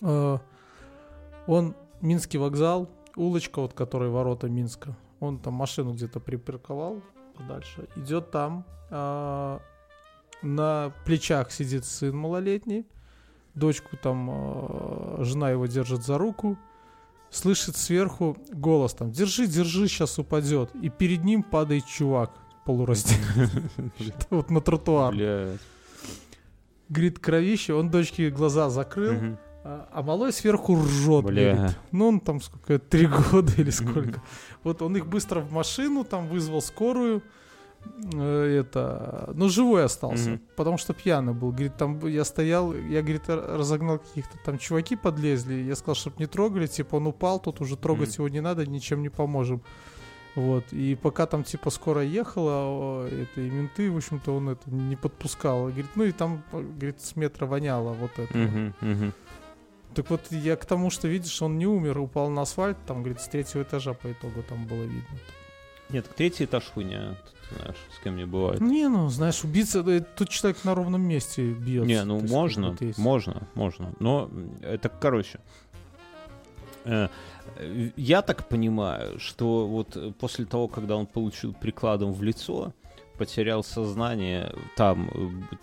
[0.02, 0.38] Э,
[1.46, 4.96] он Минский вокзал, улочка, вот которой ворота Минска.
[5.20, 7.00] Он там машину где-то припарковал
[7.36, 7.88] подальше.
[7.96, 9.60] Идет там, а,
[10.42, 12.86] на плечах сидит сын малолетний,
[13.56, 16.56] дочку там а, жена его держит за руку,
[17.30, 20.70] слышит сверху голос там «Держи, держи, сейчас упадет».
[20.76, 22.30] И перед ним падает чувак
[22.64, 23.62] полураздетый.
[24.30, 25.14] Вот на тротуар.
[26.88, 31.24] Говорит, кровище, он дочке глаза закрыл, а, а малой сверху ржет.
[31.24, 31.76] Говорит.
[31.90, 34.22] Ну, он там сколько, три года или сколько.
[34.62, 37.22] Вот он их быстро в машину, там вызвал скорую.
[38.14, 40.40] Э, Это, ну, живой остался, Мгм.
[40.56, 41.50] потому что пьяный был.
[41.50, 45.54] Говорит, там я стоял, я, говорит, разогнал каких-то там чуваки подлезли.
[45.54, 48.26] Я сказал, чтобы не трогали, типа он упал, тут уже трогать Мгм.
[48.26, 49.60] его не надо, ничем не поможем.
[50.34, 54.94] Вот, и пока там типа скоро ехала, это и менты, в общем-то, он это не
[54.94, 55.64] подпускал.
[55.68, 58.36] Говорит, ну и там, говорит, с метра воняло вот это.
[58.36, 59.12] Мгм, мгм.
[59.94, 63.18] Так вот, я к тому, что видишь, он не умер, упал на асфальт, там, говорит,
[63.22, 65.18] с третьего этажа по итогу там было видно.
[65.90, 67.14] Нет, третий этаж хуйня,
[67.48, 68.60] ты знаешь, с кем не бывает.
[68.60, 69.82] Не, ну, знаешь, убийца,
[70.16, 71.86] тут человек на ровном месте бьется.
[71.86, 73.92] Не, ну можно, можно, можно.
[74.00, 74.30] Но
[74.62, 75.38] это, короче,
[76.84, 77.08] э,
[77.96, 82.72] я так понимаю, что вот после того, когда он получил прикладом в лицо,
[83.16, 85.10] потерял сознание, там,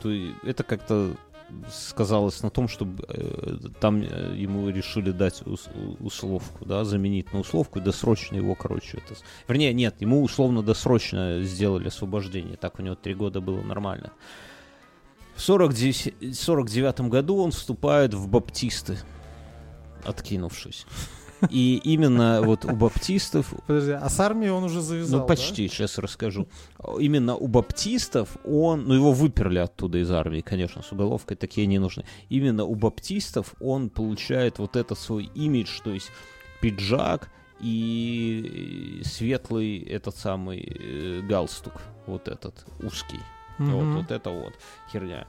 [0.04, 1.16] э, это как-то
[1.72, 7.40] сказалось на том, что э, там э, ему решили дать ус- условку, да, заменить на
[7.40, 9.16] условку и досрочно его, короче, это...
[9.48, 14.12] Вернее, нет, ему условно-досрочно сделали освобождение, так у него три года было нормально.
[15.36, 18.98] В 49 49 году он вступает в баптисты,
[20.06, 20.86] откинувшись.
[21.50, 25.98] И именно вот у баптистов Подожди, а с армией он уже завязал, ну, почти, сейчас
[25.98, 26.48] расскажу.
[27.00, 31.80] Именно у баптистов он, ну, его выперли оттуда из армии, конечно, с уголовкой такие не
[31.80, 32.06] нужны.
[32.30, 36.12] Именно у баптистов он получает вот этот свой имидж, то есть
[36.62, 37.30] пиджак
[37.60, 41.74] и светлый этот самый э, галстук,
[42.08, 43.20] вот этот узкий.
[43.60, 43.66] да?
[43.66, 44.54] Вот, вот это вот
[44.92, 45.28] херня.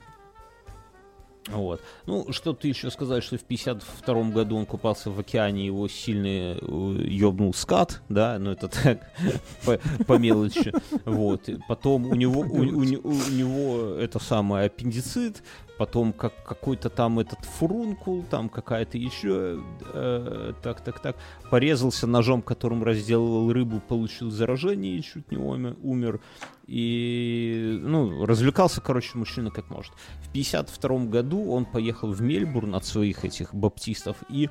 [1.48, 1.80] Вот.
[2.06, 7.06] Ну, что-то еще сказать, что в 52 году он купался в океане, его сильно э,
[7.06, 9.00] ёбнул скат, да, ну это так,
[9.64, 10.72] по, по мелочи.
[11.04, 11.48] Вот.
[11.68, 15.42] Потом у него, у, у у него это самое аппендицит,
[15.78, 19.60] потом как какой-то там этот фурункул, там какая-то еще,
[19.92, 21.16] э, так, так, так,
[21.50, 26.20] порезался ножом, которым разделывал рыбу, получил заражение и чуть не умер.
[26.66, 29.92] И, ну, развлекался, короче, мужчина как может.
[30.22, 34.48] В 52 году он поехал в Мельбурн от своих этих баптистов и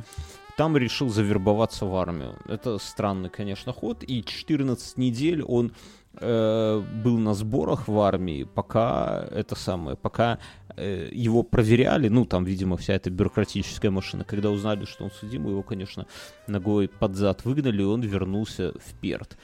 [0.58, 2.38] там решил завербоваться в армию.
[2.48, 4.04] Это странный, конечно, ход.
[4.04, 5.74] И 14 недель он
[6.20, 10.38] э, был на сборах в армии, пока это самое, пока
[10.78, 14.24] э, его проверяли, ну, там, видимо, вся эта бюрократическая машина.
[14.24, 16.06] Когда узнали, что он судим, его, конечно,
[16.48, 19.38] ногой под зад выгнали, и он вернулся в Перт.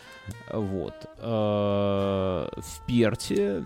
[0.53, 0.93] Вот.
[1.17, 3.63] Э, В Перте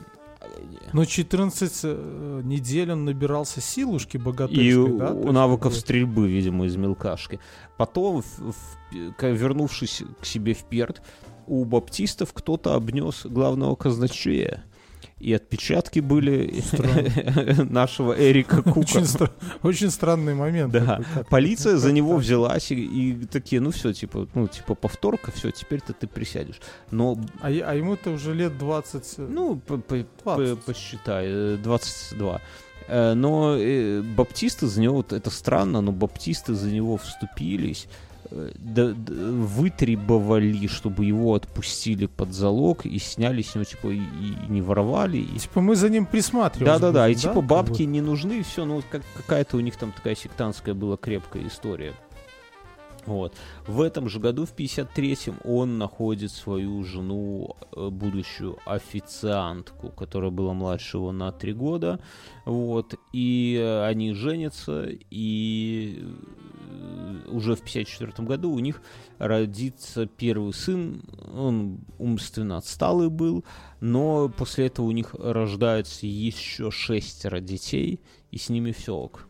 [0.93, 5.08] Ну, 14 э, недель он набирался силушки и богатырской, да?
[5.08, 7.39] то у есть, навыков бы- стрельбы, видимо, из мелкашки.
[7.78, 8.78] Потом, в- в-
[9.22, 11.01] вернувшись к себе в Перт,
[11.48, 14.64] у баптистов кто-то обнес главного казначея.
[15.20, 16.62] И отпечатки были
[17.70, 18.80] нашего Эрика Кука.
[18.80, 19.32] Очень, стра-
[19.62, 20.74] очень странный момент.
[20.74, 20.98] Да.
[20.98, 25.52] такой, Полиция за него взялась и, и такие, ну все, типа, ну, типа, повторка, все,
[25.52, 26.60] теперь-то ты присядешь.
[26.91, 29.14] Но, А, а ему-то уже лет 20.
[29.20, 30.60] э, ну, по- по- по- 20.
[30.66, 32.41] посчитай, э, 22.
[32.89, 37.88] Э, Но э, баптисты за него, это странно, но баптисты за него вступились,
[38.32, 44.52] да- да, вытребовали, чтобы его отпустили под залог и сняли с него, типа, и, и
[44.52, 46.80] не воровали, и Типа мы за ним присматриваем.
[46.80, 47.48] да-да-да, и типа как бы?
[47.48, 51.48] бабки не нужны, все, ну вот как, какая-то у них там такая сектантская была крепкая
[51.48, 51.94] история.
[53.06, 53.36] Вот.
[53.68, 60.54] В этом же году, в 53-м, он находит свою жену, э, будущую официантку, которая была
[60.54, 61.99] младше его на три года.
[62.45, 62.95] Вот.
[63.12, 68.82] И они женятся, и э, уже в 54 году у них
[69.18, 71.04] родится первый сын.
[71.34, 73.43] Он умственно отсталый был,
[73.82, 77.99] но после этого у них рождается еще шестеро детей,
[78.32, 79.28] и с ними все ок.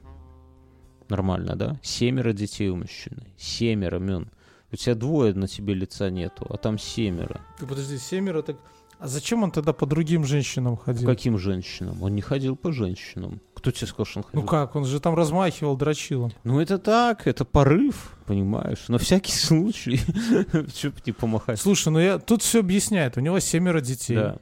[1.14, 1.80] Нормально, да?
[1.84, 3.28] Семеро детей у мужчины.
[3.38, 4.32] Семеро, мен.
[4.72, 7.40] У тебя двое на тебе лица нету, а там семеро.
[7.60, 8.56] Ты подожди, семеро так...
[8.98, 11.08] А зачем он тогда по другим женщинам По ходил?
[11.08, 12.02] каким женщинам?
[12.02, 13.42] Он не ходил по женщинам.
[13.54, 14.42] Кто тебе сказал, что он ходил?
[14.42, 16.32] Ну как, он же там размахивал дрочилом.
[16.44, 18.88] Ну это так, это порыв, понимаешь?
[18.88, 19.98] На всякий случай.
[20.74, 21.62] Че бы не помахать?
[21.62, 23.18] Слушай, ну я тут все объясняет.
[23.18, 24.16] У него семеро детей.
[24.16, 24.38] Да.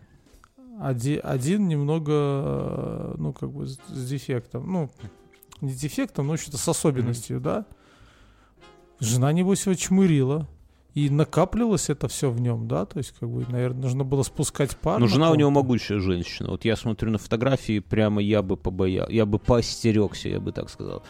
[0.80, 4.72] Оди- один немного, э, ну, как бы с, с дефектом.
[4.72, 4.90] Ну,
[5.62, 7.66] не дефектом, но что-то с особенностью, да?
[9.00, 10.48] Жена, небось, его чмырила.
[10.94, 12.86] И накапливалось это все в нем, да?
[12.86, 15.00] То есть, как бы, наверное, нужно было спускать пар.
[15.00, 16.50] Но на жена у него могучая женщина.
[16.50, 20.70] Вот я смотрю на фотографии, прямо я бы побоял, я бы поостерегся, я бы так
[20.70, 21.02] сказал.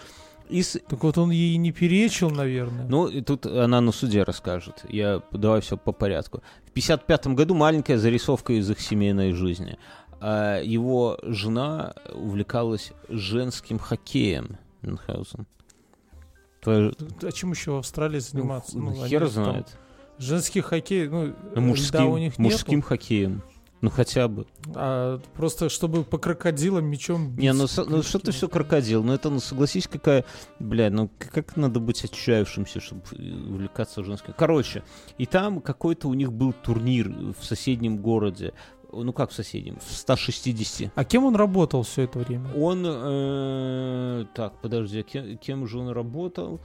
[0.50, 2.86] И с- Так вот он ей не перечил, наверное.
[2.88, 4.86] Ну, и тут она на суде расскажет.
[4.88, 6.44] Я давай все по порядку.
[6.68, 9.80] В 55 году маленькая зарисовка из их семейной жизни.
[10.24, 14.58] А его жена увлекалась женским хоккеем.
[14.84, 15.48] Мюнхгаузен.
[16.62, 16.92] Твоя...
[17.24, 18.78] А чем еще в Австралии заниматься?
[18.78, 19.78] ну, они хер там- знает.
[20.20, 22.88] Женский хоккей, ну, Ну, мужским, у них мужским нету.
[22.90, 23.42] хоккеем.
[23.82, 24.46] Ну хотя бы.
[24.76, 29.04] А просто чтобы по крокодилам мечом Не, ну, со- ну что ты все крокодил?
[29.04, 30.24] Ну это, ну согласись, какая,
[30.60, 34.36] бля, ну как надо быть отчаявшимся, чтобы э, увлекаться женским.
[34.38, 34.84] Короче,
[35.18, 38.54] и там какой-то у них был турнир в соседнем городе.
[38.94, 40.92] Ну как в соседнем, в 160.
[40.96, 42.50] А кем он работал все это время?
[42.56, 46.60] Он, э, так, подожди, а кем, кем же он работал?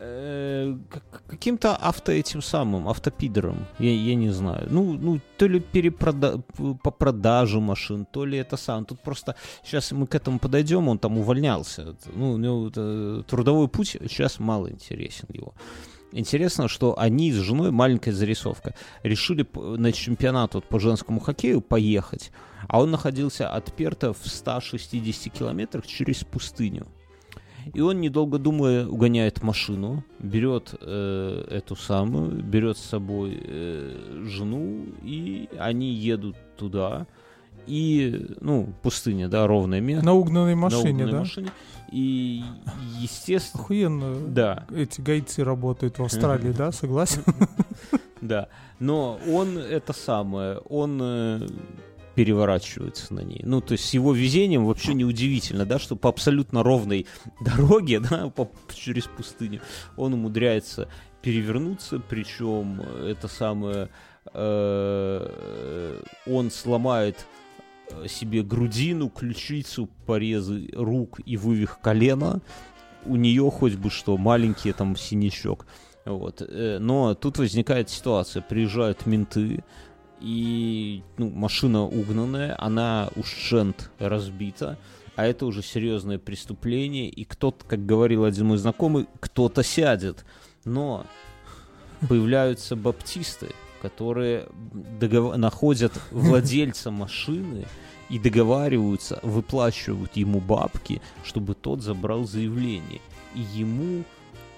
[0.00, 4.68] Э, как- каким-то авто этим самым, автопидером, я, я не знаю.
[4.70, 6.40] Ну, ну, то ли перепрода
[6.82, 8.84] по продаже машин, то ли это сам.
[8.84, 11.96] Тут просто сейчас мы к этому подойдем, он там увольнялся.
[12.14, 15.52] Ну, у него это, трудовой путь сейчас мало интересен его.
[16.12, 22.32] Интересно, что они с женой, маленькая зарисовка, решили на чемпионат вот по женскому хоккею поехать,
[22.66, 26.86] а он находился от Перта в 160 километрах через пустыню.
[27.74, 34.86] И он, недолго думая, угоняет машину, берет э, эту самую, берет с собой э, жену,
[35.02, 37.06] и они едут туда.
[37.68, 40.04] И, ну, пустыня, да, ровное место.
[40.04, 41.18] На угнанной на машине, угнанной да?
[41.18, 41.50] машине.
[41.92, 42.42] И,
[42.98, 44.14] естественно, Охуенно.
[44.28, 47.22] да, Эти гайцы работают в Австралии, да, согласен?
[48.20, 48.48] да.
[48.78, 51.46] Но он это самое, он э,
[52.14, 53.40] переворачивается на ней.
[53.44, 57.06] Ну, то есть с его везением вообще неудивительно, да, что по абсолютно ровной
[57.40, 59.60] дороге, да, по- через пустыню,
[59.96, 60.88] он умудряется
[61.22, 63.88] перевернуться, причем это самое,
[64.32, 67.26] э, он сломает
[68.08, 72.40] себе грудину, ключицу, порезы рук и вывих колена.
[73.04, 75.66] У нее хоть бы что, маленький там синячок.
[76.04, 76.42] Вот.
[76.42, 78.42] э, Но тут возникает ситуация.
[78.42, 79.62] Приезжают менты,
[80.20, 84.78] и ну, машина угнанная, она у шент разбита,
[85.16, 90.24] а это уже серьезное преступление, и кто-то, как говорил один мой знакомый, кто-то сядет.
[90.64, 91.06] Но
[92.08, 93.48] появляются баптисты,
[93.80, 94.46] которые
[95.00, 97.66] догов- находят владельца машины
[98.08, 103.00] и договариваются, выплачивают ему бабки, чтобы тот забрал заявление.
[103.34, 104.04] И ему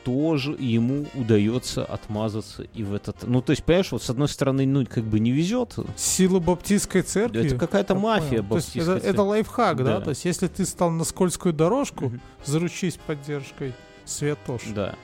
[0.05, 3.23] тоже ему удается отмазаться и в этот...
[3.27, 5.77] Ну, то есть, понимаешь, вот с одной стороны, ну, как бы не везет.
[5.97, 7.47] Сила баптистской церкви.
[7.47, 9.11] Это какая-то мафия баптистской это, церкви.
[9.11, 9.99] это лайфхак, да?
[9.99, 10.01] Да.
[10.01, 12.12] То есть если ты стал на скользкую дорожку,
[12.45, 14.62] заручись поддержкой святош.
[14.75, 14.97] Да.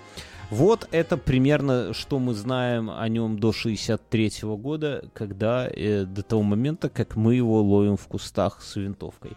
[0.50, 6.42] Вот это примерно, что мы знаем о нем до 63 года, когда э, до того
[6.42, 9.32] момента, как мы его ловим в кустах с винтовкой.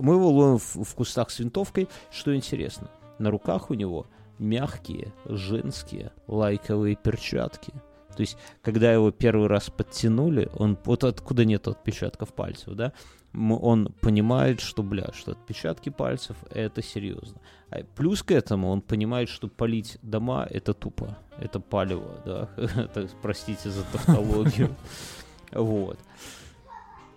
[0.00, 1.88] Мы его ловим в, в кустах с винтовкой.
[2.10, 4.06] Что интересно, на руках у него
[4.38, 7.72] мягкие женские лайковые перчатки.
[8.16, 12.92] То есть, когда его первый раз подтянули, он вот откуда нет отпечатков пальцев, да,
[13.32, 17.40] он понимает, что, бля, что отпечатки пальцев это серьезно.
[17.70, 23.08] А плюс к этому он понимает, что полить дома это тупо, это палево, да, это,
[23.22, 24.74] простите за тавтологию.
[25.52, 25.98] Вот.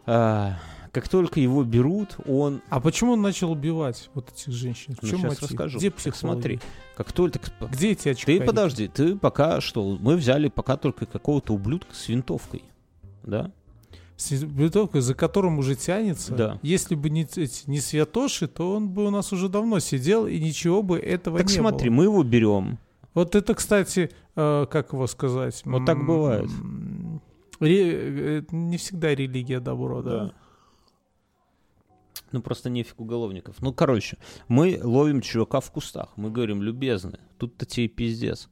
[0.07, 0.57] А,
[0.91, 4.95] Как только его берут, он А почему он начал убивать вот этих женщин?
[4.95, 5.49] В Ну, чем щас мотив?
[5.51, 5.77] расскажу.
[5.77, 6.19] Где Так психология?
[6.19, 6.59] смотри,
[6.95, 7.39] как только
[7.71, 8.39] Где эти очки?
[8.39, 9.97] Ты подожди, ты пока что?
[9.99, 12.63] Мы взяли пока только какого-то ублюдка с винтовкой.
[13.23, 13.51] Да?
[14.31, 16.33] Винтовкой, за которым уже тянется.
[16.35, 16.59] Да.
[16.61, 17.27] Если бы не,
[17.67, 21.47] не святоши, то он бы у нас уже давно сидел, и ничего бы этого так
[21.47, 21.95] не смотри, было.
[21.97, 22.79] мы его берем.
[23.13, 25.61] Вот это, кстати, э, как его сказать?
[25.65, 26.49] Вот так бывает.
[27.59, 30.33] ре- э, не всегда религия добро, да.
[32.31, 33.57] Ну, просто нефиг уголовников.
[33.61, 34.17] Ну, короче,
[34.47, 36.09] мы ловим чувака в кустах.
[36.15, 38.49] Мы говорим, любезный, тут-то тебе пиздец.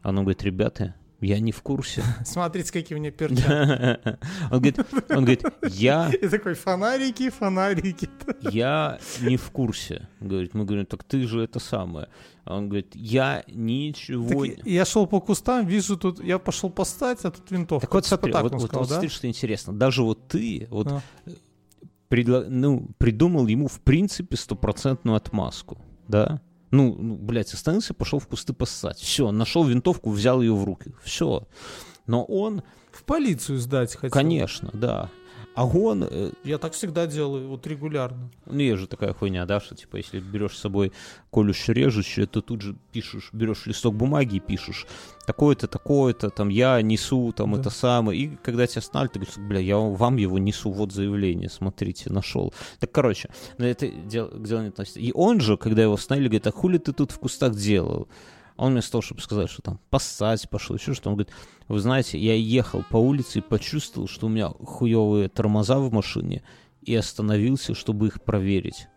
[0.00, 2.02] А он говорит, ребята, я не в курсе.
[2.24, 3.48] Смотрите, какие у меня перчатки.
[4.50, 4.78] Он говорит,
[5.10, 8.08] он говорит, я, И такой, фонарики, фонарики.
[8.42, 10.08] я не в курсе.
[10.20, 12.08] Говорит, мы говорим, так ты же это самое.
[12.44, 14.46] А Он говорит, я ничего...
[14.46, 17.86] Так я шел по кустам, вижу тут, я пошел постать, а тут винтовка.
[17.86, 18.94] Так вот смотри, вот, он вот- сказал, вот да?
[18.94, 19.72] смотри, что интересно.
[19.72, 21.02] Даже вот ты вот А.
[22.08, 26.40] предла- ну, придумал ему в принципе стопроцентную отмазку, да?
[26.70, 28.98] Ну, ну, блядь, остановился, пошел в кусты поссать.
[28.98, 30.92] Все, нашел винтовку, взял ее в руки.
[31.02, 31.46] Все.
[32.06, 32.62] Но он,
[32.92, 34.10] В полицию сдать хотел.
[34.10, 35.10] конечно, да.
[35.58, 38.30] А он, э, Я так всегда делаю, вот регулярно.
[38.46, 40.92] ну, есть же такая хуйня, да, что, типа, если берешь с собой
[41.32, 44.86] колющее, режущее, то тут же пишешь, берешь листок бумаги и пишешь,
[45.26, 47.60] такое-то, такое-то, там, я несу, там, Да.
[47.60, 51.48] это самое, и когда тебя останавливают, ты говоришь, бля, я вам его несу, вот заявление,
[51.50, 52.54] смотрите, нашел.
[52.78, 53.28] Так, короче,
[53.58, 55.00] на это дело, к делу не относится.
[55.00, 58.06] И он же, когда его остановили, говорит, а хули ты тут в кустах делал?
[58.58, 61.32] Он вместо того, чтобы сказать, что там поссать пошел, еще что, он говорит,
[61.68, 66.42] вы знаете, я ехал по улице и почувствовал, что у меня хуевые тормоза в машине,
[66.82, 68.88] и остановился, чтобы их проверить.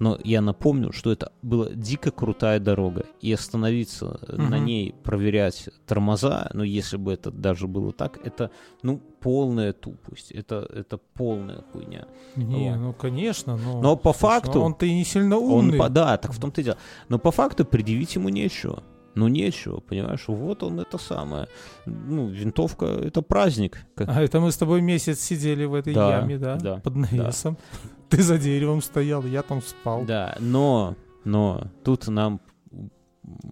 [0.00, 4.64] Но я напомню, что это была дико крутая дорога, и остановиться на Мгм.
[4.64, 8.50] ней, проверять тормоза, ну, если бы это даже было так, это,
[8.82, 12.06] ну, полная тупость, это, это полная хуйня.
[12.36, 12.78] Не, Вот.
[12.80, 13.80] ну конечно, но...
[13.80, 14.60] Но по факту...
[14.60, 15.78] Он-то и не сильно Он, умный.
[15.78, 16.76] по- да, так в том-то и дело.
[17.08, 18.82] Но по факту предъявить ему нечего.
[19.16, 20.24] Ну, нечего, понимаешь?
[20.26, 21.46] Вот он это самое.
[21.86, 23.78] Ну, винтовка— это праздник.
[23.94, 24.08] Как...
[24.08, 26.56] А это мы с тобой месяц сидели в этой Да, яме, да?
[26.56, 27.56] да, Под навесом.
[28.10, 30.04] Ты за деревом стоял, я там спал.
[30.04, 32.40] Да, но, но тут нам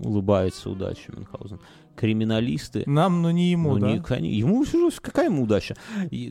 [0.01, 1.61] улыбается удача Мюнхгаузен.
[1.97, 4.19] Криминалисты Нам, но не ему, Ну, да?
[4.21, 4.65] не- ему
[5.03, 5.77] какая ему удача?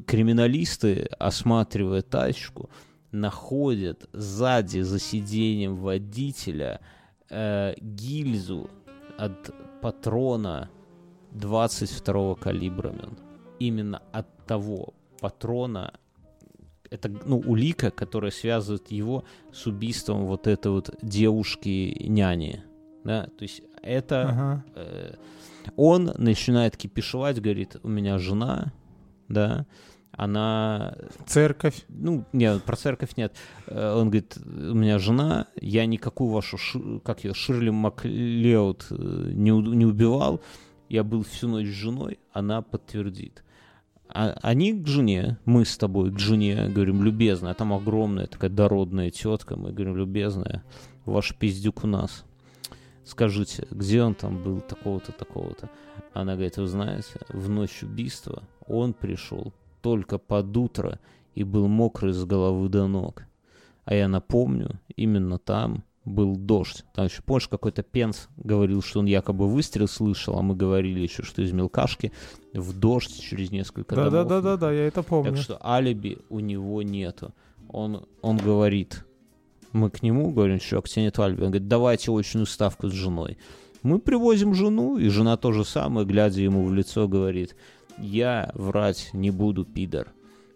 [0.08, 2.70] Криминалисты, осматривая тачку,
[3.12, 6.82] находят сзади за сиденьем водителя
[7.30, 8.70] э, гильзу
[9.18, 10.70] от патрона
[11.32, 12.90] 22 калибра.
[12.90, 13.18] мен.
[13.60, 15.94] Именно от того патрона
[16.92, 22.64] это ну, улика, которая связывает его с убийством вот этой вот девушки-няни.
[23.04, 23.24] Да?
[23.38, 24.66] То есть это Ага.
[24.76, 25.14] э,
[25.76, 28.72] он начинает кипишевать, говорит, у меня жена,
[29.28, 29.66] да,
[30.12, 31.86] она, Церковь.
[31.88, 33.34] ну, нет, про церковь нет.
[33.68, 38.96] Э, Он говорит, у меня жена, я никакую вашу, Ши- как ее, Ширли Маклеод э,
[39.34, 40.42] не, у- не убивал,
[40.90, 43.44] я был всю ночь с женой, она подтвердит.
[44.14, 49.10] А они к жене, мы с тобой к жене говорим, любезная, там огромная такая дородная
[49.10, 50.64] тетка, мы говорим, любезная,
[51.06, 52.26] ваш пиздюк у нас.
[53.06, 55.70] Скажите, где он там был такого-то, такого-то?
[56.14, 61.00] Она говорит, вы знаете, в ночь убийства он пришел только под утро
[61.34, 63.24] и был мокрый с головы до ног.
[63.86, 66.84] А я напомню, именно там был дождь.
[66.94, 71.24] Там еще, помнишь, какой-то Пенс говорил, что он якобы выстрел слышал, а мы говорили еще,
[71.24, 72.12] что из мелкашки
[72.54, 74.12] в дождь через несколько домов.
[74.12, 75.32] Да-да-да-да, я это помню.
[75.32, 77.34] Так что алиби у него нету.
[77.70, 79.06] Он, он говорит,
[79.72, 81.42] мы к нему говорим, чувак, у тебя нет алиби.
[81.42, 83.38] Он говорит, давайте очную ставку с женой.
[83.84, 87.56] Мы привозим жену, и жена то же самое, глядя ему в лицо, говорит,
[87.98, 90.14] я врать не буду, пидор.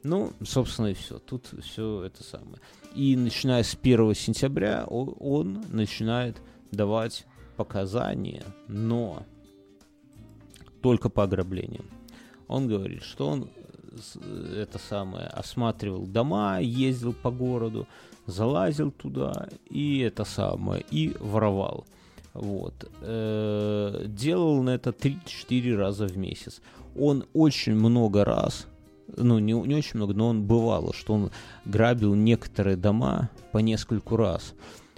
[0.07, 1.17] Ну, собственно, и все.
[1.17, 2.57] Тут все это самое.
[2.93, 6.37] И начиная с 1 сентября о- он начинает
[6.71, 7.25] давать
[7.57, 9.23] показания, но
[10.81, 11.85] только по ограблениям.
[12.47, 13.49] Он говорит, что он
[14.55, 17.87] это самое осматривал дома, ездил по городу,
[18.27, 21.85] залазил туда и это самое и воровал.
[22.33, 22.91] Вот.
[23.01, 26.61] Э, Делал на это 3-4 раза в месяц.
[26.95, 28.67] Он очень много раз,
[29.07, 31.31] ну не, не очень много, но он бывало, что он
[31.65, 34.53] грабил некоторые дома по нескольку раз.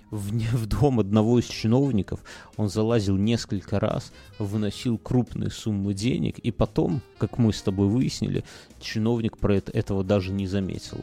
[0.09, 2.21] В, в дом одного из чиновников
[2.55, 8.45] он залазил несколько раз, выносил крупные суммы денег, и потом, как мы с тобой выяснили,
[8.79, 10.97] чиновник про это, этого даже не заметил.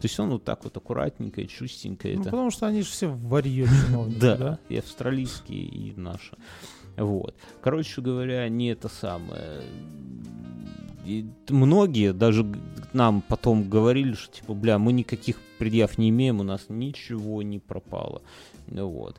[0.00, 2.22] То есть он вот так вот аккуратненько чистенько Ну, это...
[2.24, 4.58] потому что они же все варьё чиновники, Да, да?
[4.68, 6.36] и австралийские, и наши.
[6.96, 7.34] Вот.
[7.60, 9.62] Короче говоря, не это самое.
[11.08, 12.44] И многие даже
[12.92, 17.58] нам потом говорили, что типа, бля, мы никаких предъяв не имеем, у нас ничего не
[17.58, 18.20] пропало.
[18.66, 19.16] Ну Вот.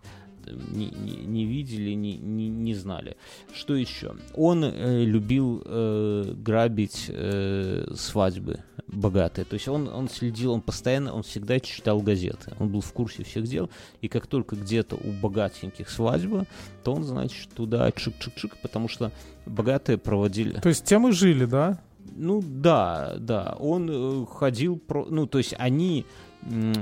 [0.50, 3.18] Не, не- не видели, не, не, не знали.
[3.54, 4.16] Что еще?
[4.36, 9.46] Он э, любил э, грабить э, свадьбы богатые.
[9.46, 12.54] То есть он, он следил, он постоянно, он всегда читал газеты.
[12.60, 13.70] Он был в курсе всех дел.
[14.02, 16.46] И как только где-то у богатеньких свадьба,
[16.84, 19.12] то он, значит, туда чик-чик-чик, потому что
[19.46, 20.60] богатые проводили...
[20.60, 21.82] То есть тем и жили, да?
[22.16, 23.56] Ну да, да.
[23.60, 25.06] Он э, ходил, про...
[25.06, 26.06] ну то есть они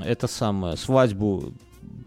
[0.04, 1.52] это самое свадьбу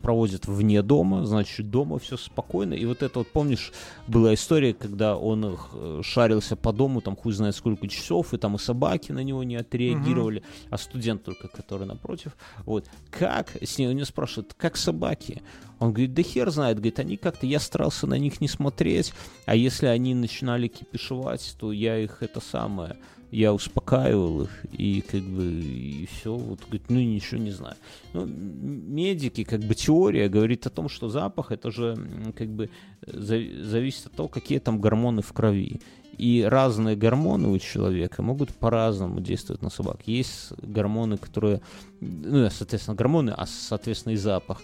[0.01, 2.73] проводят вне дома, значит дома все спокойно.
[2.73, 3.71] И вот это вот помнишь
[4.07, 8.55] была история, когда он э, шарился по дому, там хуй знает сколько часов, и там
[8.55, 12.35] и собаки на него не отреагировали, а студент только, который напротив,
[12.65, 15.41] вот как с ней у него спрашивают, как собаки?
[15.79, 19.13] Он говорит, да хер знает, говорит, они как-то, я старался на них не смотреть,
[19.45, 22.97] а если они начинали кипишевать, то я их это самое,
[23.31, 27.75] я успокаивал их, и как бы, и все, вот, говорит, ну, ничего не знаю.
[28.13, 31.97] Ну, медики, как бы, теория говорит о том, что запах, это же,
[32.37, 32.69] как бы,
[33.07, 35.79] за- зависит от того, какие там гормоны в крови.
[36.17, 40.01] И разные гормоны у человека могут по-разному действовать на собак.
[40.05, 41.61] Есть гормоны, которые,
[42.01, 44.61] ну, соответственно, гормоны, а, соответственно, и запах,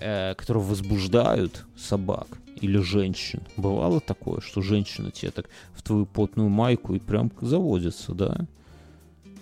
[0.00, 2.26] э, которые возбуждают собак
[2.60, 3.42] или женщин.
[3.56, 8.46] Бывало такое, что женщина тебе так в твою потную майку и прям заводится, да?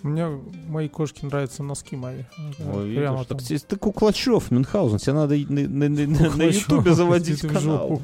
[0.01, 0.27] Мне
[0.69, 2.23] моей кошке нравятся носки мои.
[2.73, 3.37] Ой, Прямо видишь, там.
[3.39, 8.01] так ты, Куклачев, Мюнхгаузен, тебе надо на, на- на- на ютубе заводить канал.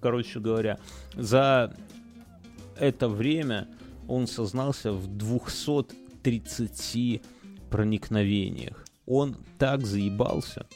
[0.00, 0.78] Короче говоря,
[1.14, 1.74] за
[2.78, 3.66] это время
[4.06, 7.22] он сознался в 230
[7.70, 8.83] проникновениях.
[9.06, 10.66] Он так заебался,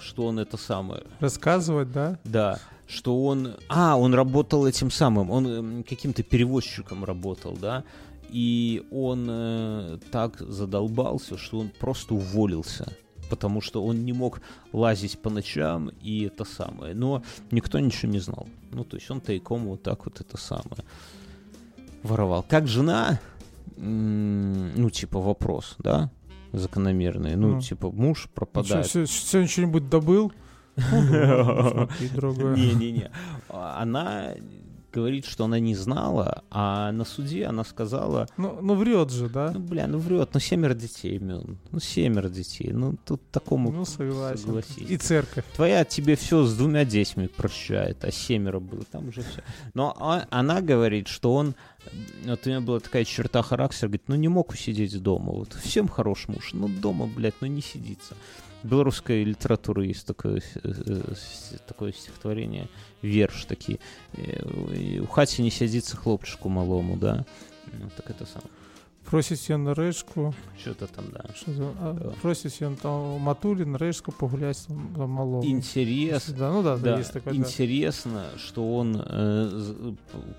[0.00, 1.04] что он это самое...
[1.20, 2.18] Рассказывать, да?
[2.24, 3.54] Да, что он...
[3.68, 7.84] А, он работал этим самым, он эм, каким-то перевозчиком работал, да,
[8.28, 12.92] и он э, так задолбался, что он просто уволился.
[13.28, 14.40] потому что он не мог
[14.72, 16.94] лазить по ночам и это самое.
[16.94, 18.46] Но никто ничего не знал.
[18.72, 20.84] Ну, то есть он тайком вот так вот это самое
[22.02, 22.44] воровал.
[22.48, 23.20] Как жена,
[23.76, 26.10] ну, типа, вопрос, да,
[26.58, 27.36] закономерный.
[27.36, 28.86] Ну, ну типа, муж пропадает.
[28.86, 30.32] Что, сегодня что-нибудь добыл?
[30.76, 33.10] Не-не-не.
[33.48, 34.34] Она
[34.92, 38.28] говорит, что она не знала, а на суде она сказала...
[38.38, 39.50] Ну, ну врет же, да?
[39.52, 43.84] Ну, бля, ну врет, ну семеро детей имен, ну семеро детей, ну тут такому Ну,
[43.84, 44.38] согласен.
[44.38, 44.88] Согласись.
[44.88, 45.44] И церковь.
[45.54, 49.42] Твоя тебе все с двумя детьми прощает, а семеро было, там уже все.
[49.74, 49.94] Но
[50.30, 51.54] она говорит, что он
[52.24, 55.88] вот у меня была такая черта характера, говорит, ну не мог усидеть дома, вот всем
[55.88, 58.14] хорош муж, ну дома, блядь, ну не сидится
[58.66, 61.14] белорусской литературы есть такое, э, э,
[61.66, 62.68] такое стихотворение,
[63.02, 63.78] верш такие.
[64.16, 67.24] Э, у хаті не сядзіцца хлопчику малому, да?
[67.72, 68.50] Ну, так это самое.
[69.09, 70.31] Просіць ён на рэчку
[70.61, 76.61] что-то там да а, просіць ён там матулін рэчку пагуляць там мало интерес да, ну
[76.61, 78.39] да, да, есть такой, интересно да.
[78.39, 79.95] что он э,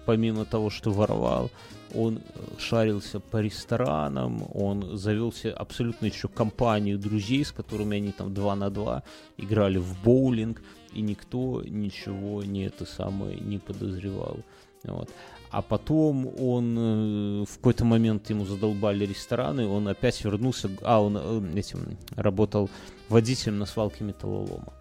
[0.07, 1.51] помимо того что воровал
[1.95, 2.21] он
[2.59, 8.71] шарился по ресторанам, он завелся абсолютно еще компанию друзей, с которыми они там два на
[8.71, 9.03] два
[9.37, 10.63] играли в боулинг,
[10.93, 14.39] и никто ничего не это самое не подозревал.
[14.85, 15.11] Вот.
[15.50, 21.18] А потом он э, в какой-то момент ему задолбали рестораны, он опять вернулся, а он
[21.18, 22.70] э, этим работал
[23.10, 24.74] водителем на свалке металлолома.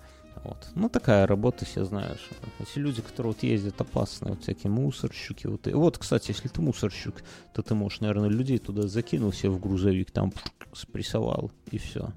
[0.43, 0.69] Вот.
[0.75, 2.29] Ну, такая работа, все знаешь.
[2.61, 5.47] Эти люди, которые вот ездят опасные, вот всякие мусорщики.
[5.47, 9.51] Вот, и вот, кстати, если ты мусорщик, то ты можешь, наверное, людей туда закинул себе
[9.51, 10.33] в грузовик, там
[10.73, 12.11] спрессовал, и все.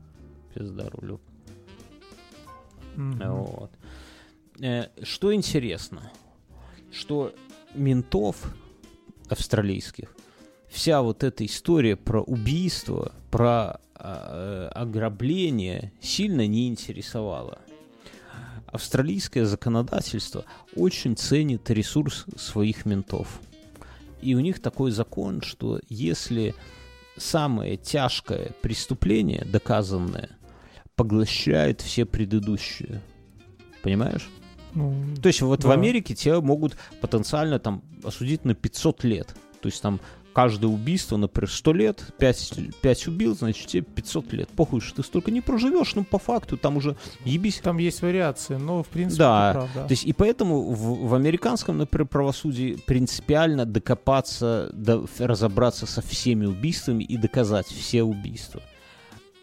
[0.53, 1.19] Пизда рулю.
[2.95, 3.31] Mm-hmm.
[3.31, 3.71] Вот.
[4.61, 6.11] Э, что интересно,
[6.91, 7.33] что
[7.73, 8.53] ментов
[9.29, 10.15] австралийских
[10.69, 17.59] вся вот эта история про убийство, про э, ограбление сильно не интересовала
[18.71, 23.39] австралийское законодательство очень ценит ресурс своих ментов.
[24.21, 26.53] И у них такой закон, что если
[27.17, 30.29] самое тяжкое преступление, доказанное,
[30.95, 33.01] поглощает все предыдущие.
[33.81, 34.29] Понимаешь?
[34.73, 35.69] Ну, То есть вот да.
[35.69, 39.35] в Америке тебя могут потенциально там осудить на 500 лет.
[39.61, 39.99] То есть там
[40.33, 44.49] каждое убийство, например, 100 лет, 5, 5 убил, значит, тебе 500 лет.
[44.49, 47.59] Похуй, что ты столько не проживешь, ну, по факту, там уже ебись.
[47.61, 49.51] Там есть вариации, но, в принципе, да.
[49.53, 49.87] правда.
[49.87, 56.45] То есть, и поэтому в, в американском, например, правосудии принципиально докопаться, до, разобраться со всеми
[56.45, 58.61] убийствами и доказать все убийства.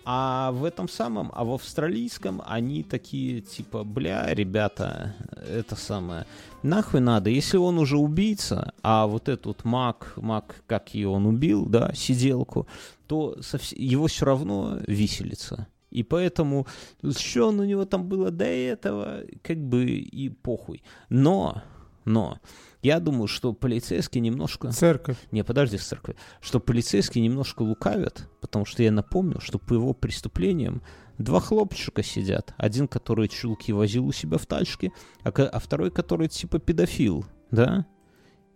[0.08, 5.16] А в этом самом, а в австралийском они такие, типа, бля, ребята,
[5.50, 6.26] это самое,
[6.62, 11.66] нахуй надо, если он уже убийца, а вот этот маг, маг, как ее он убил,
[11.66, 12.68] да, сиделку,
[13.08, 13.36] то
[13.72, 15.66] его все равно виселится.
[15.90, 16.68] И поэтому,
[17.16, 20.84] что он у него там было до этого, как бы и похуй.
[21.08, 21.62] Но,
[22.04, 22.38] но,
[22.82, 24.70] я думаю, что полицейские немножко...
[24.70, 25.16] Церковь.
[25.30, 26.16] Не, подожди, церковь.
[26.40, 30.82] Что полицейские немножко лукавят, потому что я напомню, что по его преступлениям
[31.18, 32.54] два хлопчика сидят.
[32.56, 34.92] Один, который чулки возил у себя в тачке,
[35.22, 37.86] а, а второй, который типа педофил, да?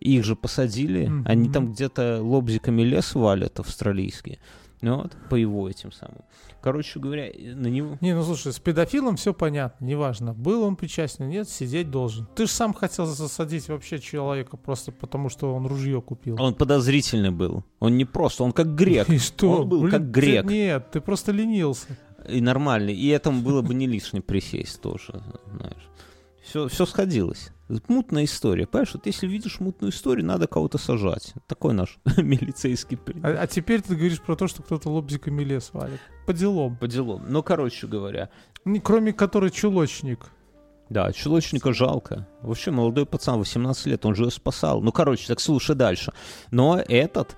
[0.01, 1.22] Их же посадили, mm-hmm.
[1.26, 4.38] они там где-то лобзиками лес валят австралийские.
[4.82, 6.23] Ну вот, по его этим самым.
[6.62, 7.98] Короче говоря, на него...
[8.01, 12.27] Не, ну слушай, с педофилом все понятно, неважно, был он причастен, нет, сидеть должен.
[12.35, 16.40] Ты же сам хотел засадить вообще человека просто потому, что он ружье купил.
[16.40, 17.65] Он подозрительный был.
[17.78, 19.09] Он не просто, он как грек.
[19.11, 19.61] И что?
[19.61, 20.47] Он был Блин, как грек.
[20.47, 21.86] Ты, нет, ты просто ленился.
[22.28, 22.94] И нормальный.
[22.94, 25.23] И этому было бы не лишне присесть тоже,
[25.55, 25.89] знаешь.
[26.51, 27.52] Все, все сходилось.
[27.86, 28.66] Мутная история.
[28.66, 31.32] Понимаешь, вот если видишь мутную историю, надо кого-то сажать.
[31.47, 33.24] Такой наш милицейский пример.
[33.24, 36.01] А, а теперь ты говоришь про то, что кто-то лобзиками лес валит.
[36.27, 36.77] По делам.
[36.77, 37.22] По делам.
[37.28, 38.31] Ну, короче говоря.
[38.82, 40.27] Кроме которой чулочник.
[40.89, 42.27] Да, чулочника жалко.
[42.43, 44.82] Вообще, молодой пацан, 18 лет, он же ее спасал.
[44.82, 46.12] Ну, короче, так слушай дальше.
[46.51, 47.36] Но этот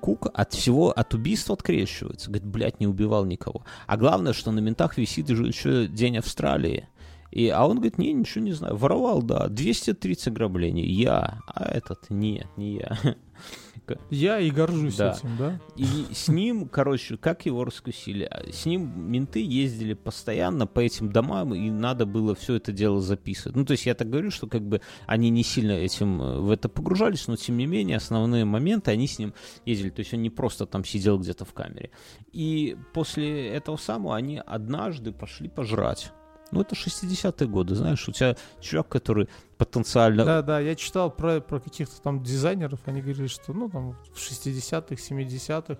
[0.00, 2.28] Кук от всего, от убийства открещивается.
[2.28, 3.64] Говорит, блядь, не убивал никого.
[3.88, 6.88] А главное, что на ментах висит еще День Австралии.
[7.30, 8.76] И, а он говорит, не, ничего не знаю.
[8.76, 10.86] Воровал, да, 230 ограблений.
[10.86, 12.98] Я, а этот, нет, не я.
[14.10, 15.12] Я и горжусь да.
[15.12, 15.60] этим, да?
[15.76, 18.30] И с ним, короче, как его раскусили?
[18.52, 23.56] С ним менты ездили постоянно по этим домам, и надо было все это дело записывать.
[23.56, 26.50] Ну, то есть я так говорю, что как бы они не сильно этим э, в
[26.50, 29.32] это погружались, но тем не менее основные моменты они с ним
[29.64, 29.90] ездили.
[29.90, 31.90] То есть он не просто там сидел где-то в камере.
[32.32, 36.12] И после этого самого они однажды пошли пожрать.
[36.50, 40.24] Ну, это 60-е годы, знаешь, у тебя чувак, который потенциально...
[40.24, 44.16] Да, да, я читал про, про каких-то там дизайнеров, они говорили, что, ну, там, в
[44.16, 45.78] 60-х, 70-х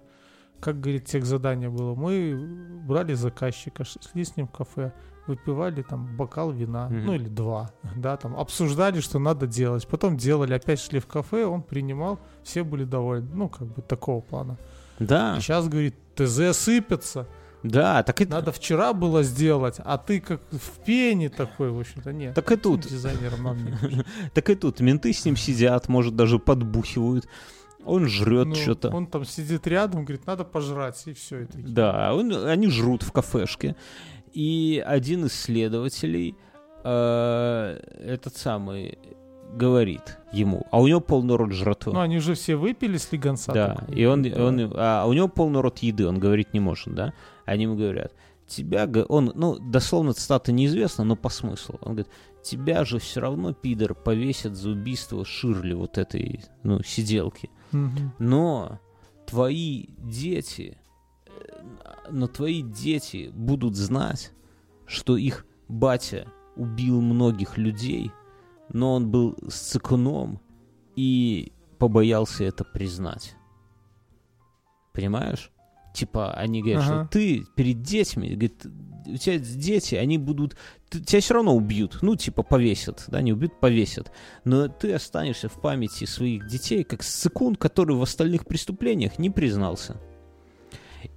[0.61, 1.95] как, говорит, тех задание было.
[1.95, 2.35] Мы
[2.87, 4.93] брали заказчика, шли с ним в кафе,
[5.27, 7.05] выпивали там бокал вина, Мгм.
[7.07, 9.87] ну или два, да, там обсуждали, что надо делать.
[9.87, 13.29] Потом делали, опять шли в кафе, он принимал, все были довольны.
[13.33, 14.57] Ну, как бы такого плана.
[14.99, 17.29] Да, Сейчас, говорит, ТЗ сыпется,
[17.63, 22.13] да, так и, надо вчера было сделать, а ты как в пене такой, в общем-то,
[22.13, 22.35] нет.
[22.35, 22.83] так и тут.
[22.87, 24.05] Дизайнером нам не.
[24.35, 27.27] Так и тут менты с ним сидят, может, даже подбухивают.
[27.85, 28.91] Он жрет Ну, что-то.
[28.91, 31.39] Он там сидит рядом, говорит, надо пожрать, и все.
[31.43, 31.59] это.
[31.59, 33.77] Да, он- они жрут в кафешке.
[34.33, 36.37] И один из следователей,
[36.85, 38.99] э, этот самый,
[39.55, 41.93] говорит ему, а у него полный рот жратвы.
[41.93, 43.53] Ну, они уже все выпили с легонца.
[43.53, 43.95] да, такой.
[43.95, 44.45] и он, Да.
[44.45, 47.13] он, а у него полный рот еды, он говорить не может, да?
[47.45, 48.13] Они ему говорят,
[48.47, 51.79] тебя, он, ну, дословно цитата неизвестна, но по смыслу.
[51.83, 52.09] Он говорит,
[52.43, 57.51] тебя же все равно, пидор, повесят за убийство Ширли, вот этой, ну, сиделки.
[57.73, 58.13] Мгм.
[58.19, 58.81] Но
[59.27, 60.79] твои дети,
[61.27, 61.31] э,
[62.11, 64.33] но твои дети будут знать,
[64.87, 66.27] что их батя
[66.57, 68.11] убил многих людей,
[68.73, 70.41] но он был сцикуном
[70.97, 73.35] и побоялся это признать.
[74.93, 75.51] Понимаешь?
[75.95, 77.05] Типа, они говорят, Ага.
[77.05, 78.67] что ты перед детьми, говорит,
[79.07, 80.57] у тебя дети, они будут,
[80.91, 84.13] ты- тебя все равно убьют, ну, типа, повесят, да, не убьют, повесят,
[84.45, 89.97] но ты останешься в памяти своих детей как сцикун, который в остальных преступлениях не признался.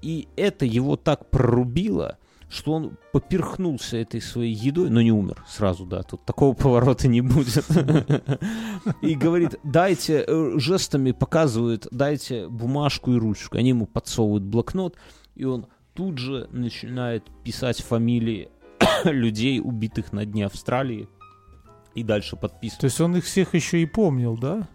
[0.01, 2.17] И это его так прорубило,
[2.51, 7.21] что он поперхнулся этой своей едой, но не умер сразу, да, тут такого поворота не
[7.21, 7.65] будет.
[9.01, 13.57] И говорит, дайте, э, жестами показывает, дайте бумажку и ручку.
[13.57, 14.97] Они ему подсовывают блокнот,
[15.35, 18.49] и он тут же начинает писать фамилии
[19.05, 21.07] людей, убитых на дне Австралии,
[21.95, 22.81] и дальше подписывать.
[22.81, 24.67] То есть он их всех еще и помнил, да?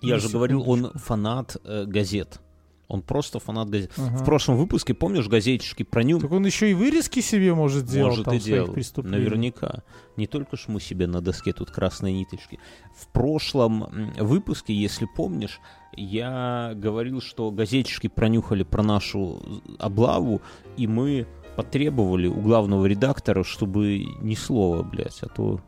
[0.00, 2.40] Я же говорил, он фанат э, газет.
[2.88, 3.92] Он просто фанат газет.
[3.98, 4.16] Ага.
[4.16, 6.20] В прошлом выпуске, помнишь, газетчики про Нью...
[6.20, 8.74] Так он еще и вырезки себе может делать Может там и делал.
[8.96, 9.82] Наверняка.
[10.16, 12.58] Не только ж мы себе на доске тут красные ниточки.
[12.96, 15.60] В прошлом выпуске, если помнишь,
[15.94, 19.42] я говорил, что газетчики пронюхали про нашу
[19.78, 20.40] облаву,
[20.78, 25.60] и мы потребовали у главного редактора, чтобы ни слова, блядь, а то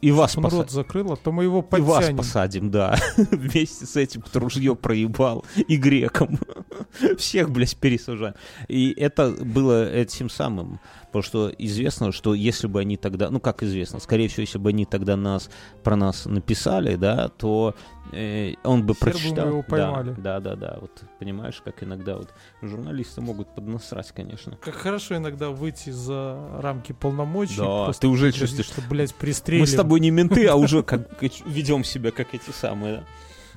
[0.00, 2.16] и вас Он поса- рот закрыл, а то мы его и вас подтянем.
[2.16, 2.96] посадим, да.
[3.16, 6.38] Вместе с этим, кто ружье проебал, и греком.
[7.18, 8.34] Всех, блядь, пересажаем.
[8.68, 10.80] И это было этим самым.
[11.06, 14.70] Потому что известно, что если бы они тогда, ну как известно, скорее всего, если бы
[14.70, 15.48] они тогда нас
[15.84, 17.76] про нас написали, да, то
[18.10, 19.48] э, он бы мы прочитал.
[19.48, 20.12] его поймали.
[20.18, 20.78] Да, да, да, да.
[20.80, 24.56] Вот понимаешь, как иногда вот журналисты могут поднасрать, конечно.
[24.60, 27.58] Как хорошо иногда выйти за рамки полномочий.
[27.58, 29.66] Да, ты уже чувствуешь, что, блядь, Мы пристрелим.
[29.74, 32.96] С тобой не менты, а уже как ведем себя как эти самые.
[32.96, 33.04] да.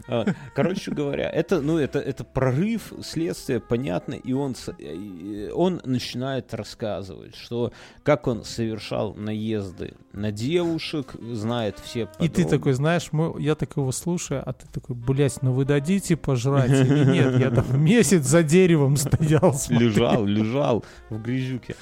[0.08, 6.54] А, Короче говоря, это, ну, это, это прорыв следствия, понятно, и он, и он начинает
[6.54, 7.72] рассказывать, что
[8.04, 13.76] как он совершал наезды на девушек, знает все И ты такой, знаешь, мы, я так
[13.78, 17.40] его слушаю, а ты такой, блядь, ну вы дадите пожрать или нет?
[17.40, 19.54] Я там месяц за деревом стоял.
[19.54, 19.90] смотрел.
[19.90, 21.76] Лежал, лежал в грязюке.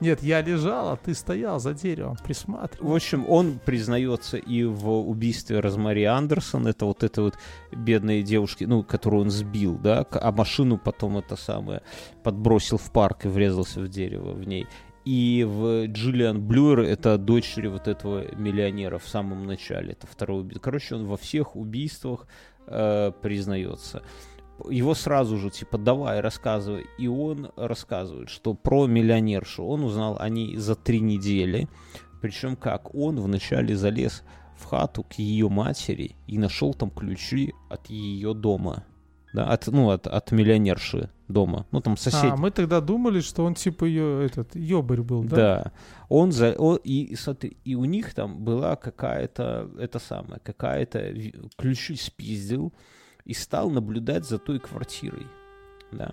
[0.00, 2.94] Нет, я лежал, а ты стоял за деревом, В присматривал.
[2.94, 7.34] общем, он признается и в убийстве Розмари Андерсон, это вот этой вот
[7.72, 11.82] бедной девушки, ну, которую он сбил, да, а машину потом это самое
[12.22, 14.66] подбросил в парк и врезался в дерево в ней.
[15.04, 20.60] И в Джиллиан Блюер, это дочери вот этого миллионера в самом начале, это второе убийство.
[20.60, 22.26] Короче, он во всех убийствах
[22.66, 24.02] э, признается.
[24.68, 26.86] Его сразу же, типа, давай, рассказывай.
[26.98, 31.68] И он рассказывает, что про миллионершу он узнал о ней за три недели.
[32.20, 32.94] Причем как?
[32.94, 34.24] Он вначале залез
[34.56, 38.84] в хату к ее матери и нашел там ключи от ее дома.
[39.32, 41.66] Да, от, ну, от, от миллионерши дома.
[41.70, 42.32] Ну, там сосед.
[42.32, 45.36] А, мы тогда думали, что он типа ее, этот, ёбарь был, да?
[45.36, 45.72] Да.
[46.08, 51.14] Он за, о- и, смотри, и у них там была какая-то, это самое, какая-то
[51.56, 52.72] ключи спиздил
[53.28, 55.26] и стал наблюдать за той квартирой.
[55.92, 56.12] Да.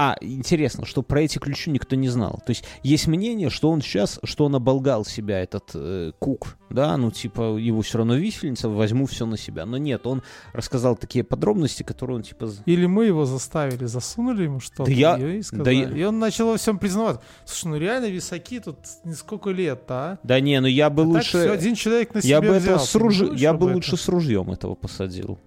[0.00, 2.40] А, интересно, что про эти ключи никто не знал.
[2.46, 6.96] То есть есть мнение, что он сейчас, что он оболгал себя, этот э, Кук, да,
[6.96, 9.66] ну типа его все равно висельница, возьму все на себя.
[9.66, 10.22] Но нет, он
[10.52, 12.48] рассказал такие подробности, которые он типа...
[12.64, 15.74] Или мы его заставили, засунули ему что-то, Да я- и, да сказали.
[15.74, 17.20] я- и он начал во всем признаваться.
[17.44, 18.76] Слушай, ну реально висаки тут
[19.16, 20.20] сколько лет, а?
[20.22, 21.28] Да не, ну я бы А так лучше...
[21.40, 22.74] всё, один человек на себя Я бы взял.
[22.76, 23.74] этого с не руж- я бы этом?
[23.74, 25.40] лучше с ружьем этого посадил.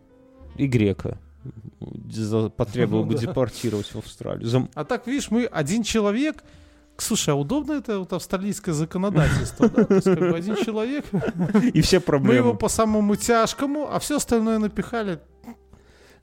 [0.57, 1.17] И грека.
[2.55, 4.69] Потребовал Ну бы депортировать в Австралию.
[4.75, 6.43] А так, видишь, мы один человек...
[6.97, 9.85] Слушай, а удобно это вот австралийское законодательство, да?
[9.85, 11.05] То есть, как бы один человек,
[11.73, 12.57] И все мы его проблемы.
[12.57, 15.19] по самому тяжкому, а все остальное напихали.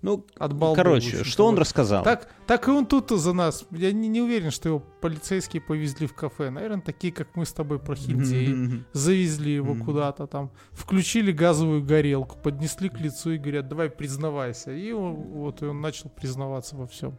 [0.01, 2.05] Ну, От балды, короче, что он рассказал?
[2.05, 3.67] Так, так и он тут за нас.
[3.73, 6.51] Я не, не уверен, что его полицейские повезли в кафе.
[6.51, 8.53] Наверное, такие, как мы с тобой прохиндеи.
[8.53, 8.85] Мгм.
[8.93, 14.71] Завезли его куда-то там, включили газовую горелку, поднесли к лицу и говорят, давай признавайся.
[14.73, 17.19] И он, вот и он начал признаваться во всем.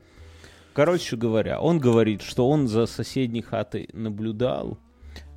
[0.73, 4.77] Короче говоря, он говорит, что он за соседней хатой наблюдал,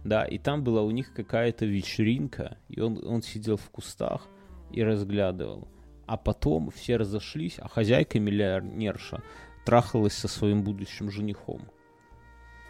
[0.05, 4.29] да, и там была у них какая-то вечеринка, и он, он сидел в кустах
[4.71, 5.67] и разглядывал.
[6.13, 9.23] А потом все разошлись, а хозяйка миллионерша
[9.65, 11.63] трахалась со своим будущим женихом.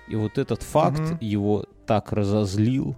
[0.06, 1.18] И вот этот факт Мгм.
[1.20, 2.94] его так разозлил,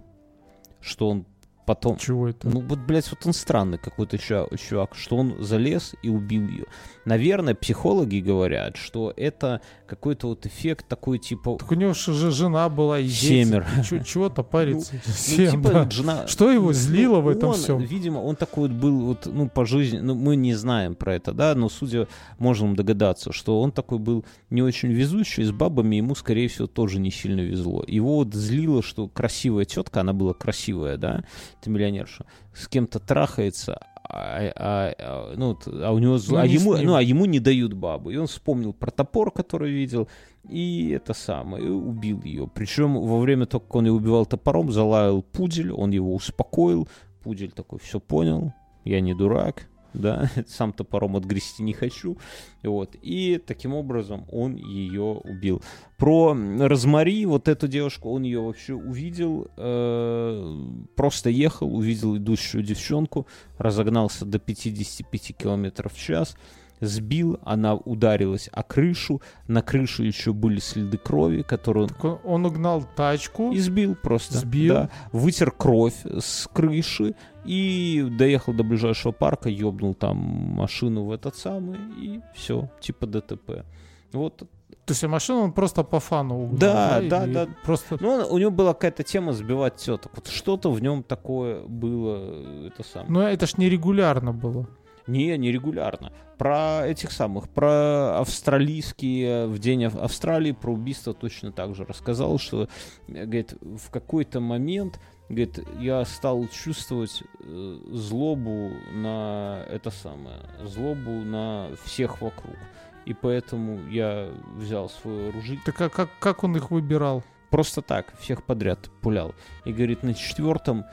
[0.82, 1.24] что он
[1.66, 1.96] потом...
[1.96, 2.48] Чего это?
[2.48, 6.66] Ну вот, блядь, вот он странный какой-то чувак, что он залез и убил ее.
[7.04, 11.56] Наверное, психологи говорят, что это какой-то вот эффект такой типа...
[11.58, 13.44] Так у него же жена была и дети.
[13.44, 13.66] Семеро.
[13.88, 14.94] Чё- Чего-то париться.
[15.06, 15.90] Ну, Семь, типа да.
[15.90, 16.26] жена...
[16.26, 17.78] Что его Ну, злило в этом он, всем?
[17.78, 21.32] Видимо, он такой вот был вот, ну, по жизни, ну, мы не знаем про это,
[21.32, 22.08] да, но судя,
[22.38, 26.98] можем догадаться, что он такой был не очень везущий, с бабами ему, скорее всего, тоже
[26.98, 27.84] не сильно везло.
[27.86, 31.24] Его вот злило, что красивая тетка, она была красивая, да,
[31.64, 36.76] это миллионерша, с кем-то трахается, а, а- а, ну, а у него, Ну, а ему,
[36.76, 38.10] ну, а ему не дают бабу.
[38.10, 40.08] И он вспомнил про топор, который видел,
[40.48, 42.46] и это самое, и убил ее.
[42.54, 46.86] Причем во время того, как он ее убивал топором, залаял пудель, он его успокоил.
[47.22, 48.52] Пудель такой, все понял,
[48.84, 52.18] я не дурак, да, сам топором отгрести не хочу.
[52.62, 52.96] Вот.
[53.00, 55.62] И таким образом он ее убил.
[55.96, 60.56] Про Розмари, вот эту девушку, он ее вообще увидел, э,
[60.96, 63.26] просто ехал, увидел идущую девчонку,
[63.58, 66.36] разогнался до 55 километров в час,
[66.80, 72.18] сбил, она ударилась о крышу, на крыше еще были следы крови, которые он Так он,
[72.24, 73.52] он угнал тачку.
[73.52, 74.38] и сбил просто.
[74.38, 74.74] Сбил.
[74.74, 74.90] Да.
[75.12, 77.14] Вытер кровь с крыши
[77.44, 83.64] и доехал до ближайшего парка, ёбнул там машину в этот самый, и все, типа ДТП.
[84.12, 84.42] Вот.
[84.86, 86.58] То есть машину он просто по фану угнал.
[86.58, 87.48] Да, да, и да.
[87.64, 90.12] Просто Ну, он- у него была какая-то тема сбивать теток.
[90.14, 93.10] Вот что-то в нем такое было, это самое.
[93.10, 94.66] Ну, это ж нерегулярно было.
[95.06, 96.12] Не, не регулярно.
[96.38, 102.38] Про этих самых, про австралийские, в день Ав- Австралии, про убийство точно так же рассказал,
[102.38, 102.68] что,
[103.08, 104.98] э, говорит, в какой-то момент,
[105.28, 112.56] говорит, я стал чувствовать э, злобу на это самое, злобу на всех вокруг.
[113.04, 117.22] И поэтому я взял свое оружие, Так а как, как он их выбирал?
[117.50, 119.32] просто так, всех подряд пулял.
[119.64, 120.84] И говорит, на четвертом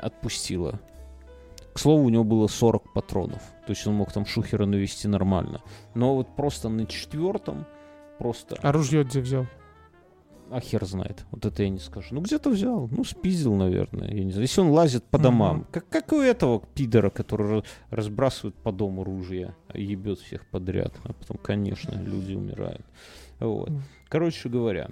[0.00, 0.80] отпустила.
[1.74, 3.42] К слову, у него было 40 патронов.
[3.66, 5.60] То есть он мог там шухера навести нормально.
[5.94, 7.66] Но вот просто на четвертом
[8.18, 8.56] просто...
[8.62, 9.46] А ружье где взял?
[10.50, 11.24] А хер знает.
[11.32, 12.14] Вот это я не скажу.
[12.14, 12.88] Ну, где-то взял.
[12.92, 14.08] Ну, спиздил, наверное.
[14.08, 14.42] Я не знаю.
[14.42, 15.66] Если он лазит по домам.
[15.72, 20.94] Как, как у этого пидора, который ра- разбрасывает по дому ружья, ебет всех подряд.
[21.02, 22.84] А потом, конечно, люди умирают.
[23.40, 23.70] Вот.
[24.08, 24.90] Короче говоря.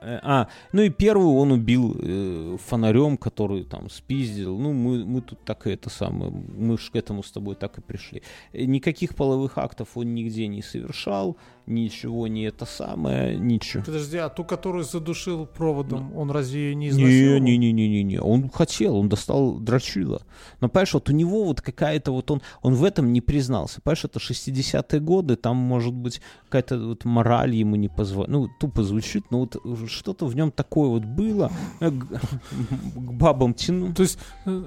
[0.00, 4.58] Э, А, ну и первую он убил э, фонарем, который там спиздил.
[4.58, 7.78] Ну, мы, мы тут так и это самое, мы ж к этому с тобой так
[7.78, 8.22] и пришли.
[8.52, 11.36] Э, Никаких половых актов он нигде не совершал,
[11.66, 13.82] ничего не это самое, ничего.
[13.84, 17.38] Подожди, а ту, которую задушил проводом, он разве ее не изнасиловал?
[17.38, 17.44] Ну.
[17.44, 18.20] Не, не, не, не, не, не.
[18.20, 20.22] Он хотел, он достал дрочила.
[20.60, 23.80] Но понимаешь, вот у него вот какая-то вот он, он в этом не признался.
[23.80, 28.30] Понимаешь, это 60-е годы, там может быть какая-то вот мораль ему не позволяет.
[28.30, 29.56] Ну, тупо звучит, но вот
[29.88, 31.50] что-то в нем такое вот было.
[31.80, 33.92] Э, К бабам тяну.
[33.94, 34.64] То есть, э,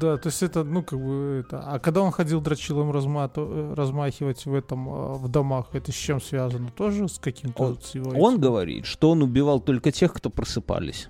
[0.00, 1.60] да, то есть это, ну, как бы это.
[1.60, 5.94] А когда он ходил дрочилом размату- э, размахивать в этом, э, в домах, это с
[5.94, 6.70] чем связано?
[6.70, 11.08] Тоже с каким-то Он- вот Он говорит, что он убивал только тех, кто просыпались.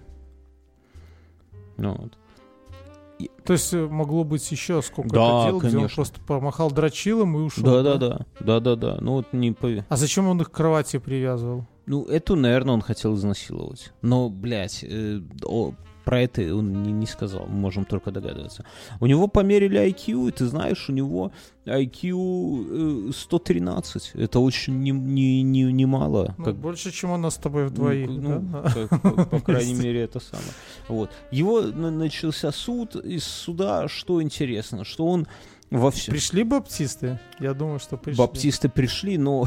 [1.77, 2.18] Ну, вот.
[3.44, 5.94] То есть могло быть еще сколько Да, дел, где он конечно.
[5.94, 7.64] просто помахал дрочилом и ушел.
[7.64, 8.98] Да, да, да, да, да, да.
[9.01, 9.56] Ну вот не
[9.89, 11.64] А зачем он их к кровати привязывал?
[11.86, 13.92] Ну, эту, наверное, он хотел изнасиловать.
[14.02, 15.72] Но, блядь, э, о,
[16.04, 17.46] про это он не, не сказал.
[17.46, 18.64] Мы можем только догадываться.
[19.00, 21.32] У него померили IQ, и ты знаешь, у него
[21.64, 24.12] IQ э, 113.
[24.14, 26.34] Это очень не, не, не, немало.
[26.38, 28.62] Ну, как больше, чем у нас с тобой в двоих, ну, да?
[28.88, 30.48] как- по, по крайней мере, это самое.
[30.88, 31.10] Вот.
[31.32, 35.26] Его на- начался суд, из суда, что интересно, что он
[35.70, 35.90] во.
[35.90, 37.18] Пришли баптисты?
[37.40, 38.18] Я думаю, что пришли.
[38.18, 39.47] Баптисты пришли, но...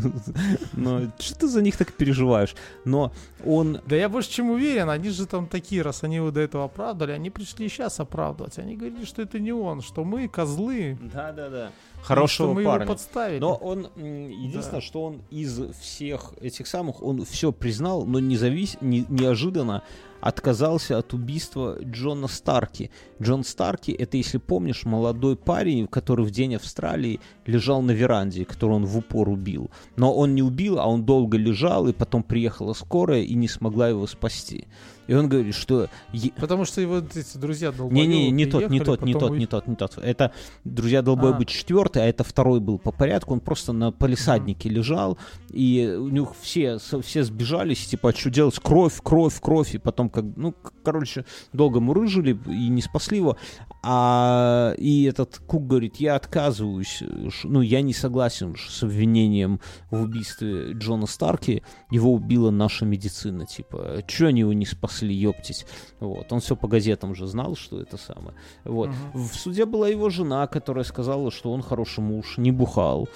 [0.72, 2.54] но что ты за них так переживаешь?
[2.84, 3.12] Но
[3.44, 3.80] он...
[3.86, 7.12] Да я больше чем уверен, они же там такие, раз они его до этого оправдали,
[7.12, 8.58] они пришли сейчас оправдывать.
[8.58, 10.98] Они говорили, что это не он, что мы козлы.
[11.12, 11.70] Да-да-да.
[12.02, 12.84] хорошего мы парня.
[12.84, 13.38] его подставили.
[13.38, 14.86] Но он, единственное, Да.
[14.86, 18.76] что он из всех этих самых, он все признал, но независ...
[18.80, 19.82] не- неожиданно
[20.20, 22.90] отказался от убийства Джона Старки.
[23.20, 28.76] Джон Старки, это, если помнишь, молодой парень, который в день Австралии лежал на веранде, которого
[28.76, 29.70] он в упор убил.
[29.96, 33.88] Но он не убил, а он долго лежал, и потом приехала скорая и не смогла
[33.88, 34.66] его спасти.
[35.08, 35.88] И он говорит, что
[36.36, 39.66] Потому что его эти друзья долбоёбы не-не, не тот, не тот, не тот, не тот,
[39.66, 39.98] не тот.
[39.98, 40.32] Это
[40.64, 41.44] друзья долбоебы А.
[41.46, 43.32] четвертый, а это второй был по порядку.
[43.32, 45.18] Он просто на палисаднике лежал,
[45.50, 48.58] и у них все, все сбежались, типа, а что делать?
[48.62, 49.74] Кровь, кровь, кровь.
[49.74, 50.54] И потом, как, ну,
[50.84, 51.24] короче,
[51.54, 53.38] долго мурыжили и не спасли его.
[53.80, 57.02] А, и этот Кук говорит, я отказываюсь,
[57.44, 59.60] ну, я не согласен с обвинением
[59.90, 61.62] в убийстве Джона Старки.
[61.90, 65.64] Его убила наша медицина, типа, что они его не спасли, ёптись.
[66.00, 66.32] Вот.
[66.32, 68.36] Он все по газетам же знал, что это самое.
[68.64, 68.90] Вот.
[68.90, 69.24] Мгм.
[69.24, 73.08] В суде была его жена, которая сказала, что он хороший муж, не бухал.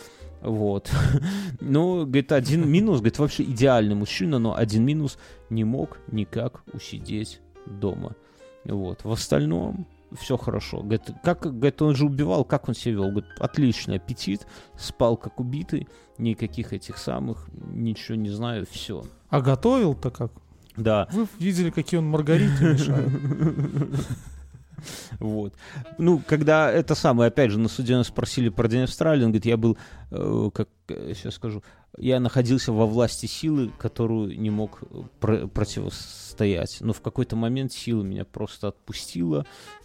[0.43, 0.91] Вот.
[1.61, 5.19] Ну, говорит, один минус, говорит, вообще идеальный мужчина, но один минус
[5.49, 8.17] не мог никак усидеть дома.
[8.65, 9.05] Вот.
[9.05, 9.87] В остальном
[10.19, 10.83] все хорошо.
[10.83, 13.11] Говорит, как, говорит, он же убивал, как он себя вел?
[13.11, 19.05] Говорит, отличный аппетит, спал как убитый, никаких этих самых, ничего не знаю, все.
[19.29, 20.33] А готовил-то как?
[20.77, 21.09] Да.
[21.13, 23.09] Вы видели, какие он маргарите мешает?
[25.21, 25.55] Вот.
[25.99, 29.47] Ну, когда это самое, опять же, на суде нас спросили про День Австралии, он говорит,
[29.47, 29.79] я был,
[30.11, 31.63] э, как сейчас скажу,
[31.99, 36.79] я находился во власти силы, которую не мог э, про- противостоять.
[36.81, 39.45] Но в какой-то момент сила меня просто отпустила,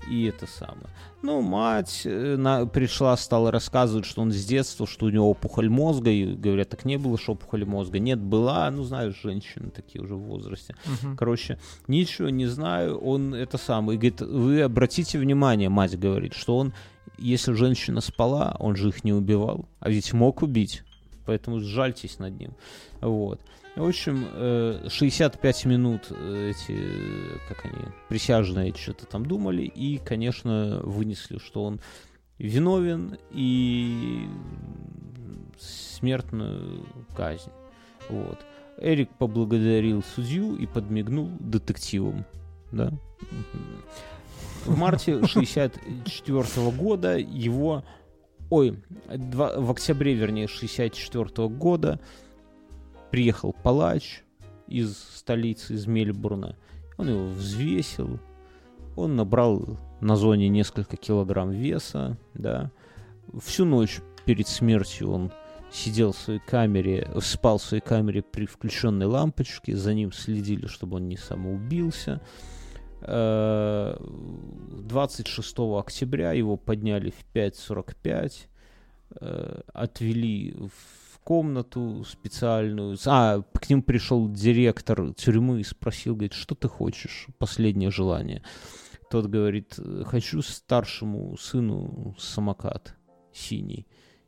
[0.09, 0.87] и это самое.
[1.21, 5.69] Ну, мать э, на- пришла, стала рассказывать, что он с детства, что у него опухоль
[5.69, 7.99] мозга, и говорят, так не было, что опухоль мозга.
[7.99, 10.75] Нет, была, ну, знаешь, женщины такие уже в возрасте.
[10.85, 11.17] Мгм.
[11.17, 13.97] Короче, ничего не знаю, он это самое.
[13.97, 16.73] И говорит, вы обратите внимание, мать говорит, что он,
[17.17, 20.83] если женщина спала, он же их не убивал, а ведь мог убить,
[21.27, 22.53] поэтому сжальтесь над ним.
[23.01, 23.39] Вот.
[23.75, 29.99] В общем, э, 65 минут э, эти, э, как они, присяжные что-то там думали, и,
[29.99, 31.79] конечно, вынесли, что он
[32.39, 34.27] виновен и
[35.59, 37.51] смертную казнь.
[38.09, 38.39] Вот.
[38.79, 42.25] Эрик поблагодарил судью и подмигнул детективам.
[42.71, 42.91] Да?
[44.65, 47.83] В марте 64 года его...
[48.49, 48.79] Ой,
[49.13, 51.99] два- в октябре, вернее, 64 года
[53.11, 54.23] приехал палач
[54.67, 56.55] из столицы, из Мельбурна.
[56.97, 58.19] Он его взвесил.
[58.95, 62.71] Он набрал на зоне несколько килограмм веса, да.
[63.39, 65.31] Всю ночь перед смертью он
[65.71, 70.97] сидел в своей камере, спал в своей камере при включенной лампочке, за ним следили, чтобы
[70.97, 72.21] он не самоубился.
[73.07, 78.33] 26 октября его подняли в 5.45,
[79.21, 82.97] э, отвели в комнату специальную.
[83.05, 88.43] А, к ним пришел директор тюрьмы и спросил, говорит, что ты хочешь, последнее желание.
[89.09, 92.93] Тот говорит, хочу старшему сыну самокат
[93.31, 93.87] синий.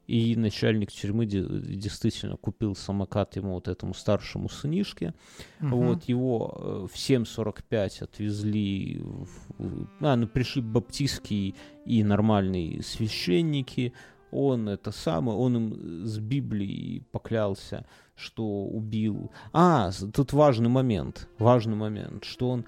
[0.10, 5.14] И начальник тюрьмы де- действительно купил самокат ему, вот этому старшему сынишке.
[5.60, 5.69] Мгм.
[5.76, 11.53] Вот его э, в 7.45 отвезли, в- а, ну, пришли баптистские
[11.86, 13.94] и нормальные священники.
[14.31, 19.31] Он это самое, он им с Библией поклялся, что убил.
[19.53, 22.65] А, тут важный момент, важный момент, что он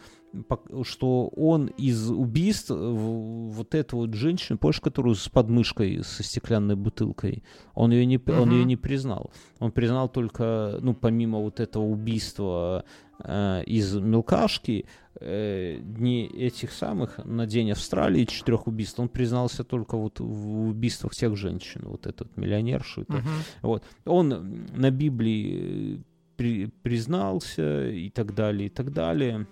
[0.83, 6.75] что он из убийств э, вот эту вот женщину, помнишь, которую с подмышкой, со стеклянной
[6.75, 7.43] бутылкой,
[7.73, 9.31] он ее не, он ее не признал.
[9.59, 12.85] Он признал только, ну, помимо вот этого убийства
[13.23, 14.85] э, из мелкашки,
[15.19, 21.13] э, дни этих самых, на день Австралии, четырех убийств, он признался только вот в убийствах
[21.13, 23.05] тех женщин, вот этот миллионершу.
[23.07, 23.21] Мгм.
[23.61, 23.83] вот.
[24.05, 26.01] Он на Библии э,
[26.37, 29.45] при- признался и так далее, и так далее.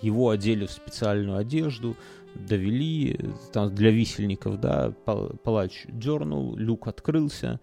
[0.00, 1.96] Его одели в специальную одежду,
[2.34, 3.18] довели,
[3.52, 7.60] там для висельников, да, пал- палач дернул, люк открылся,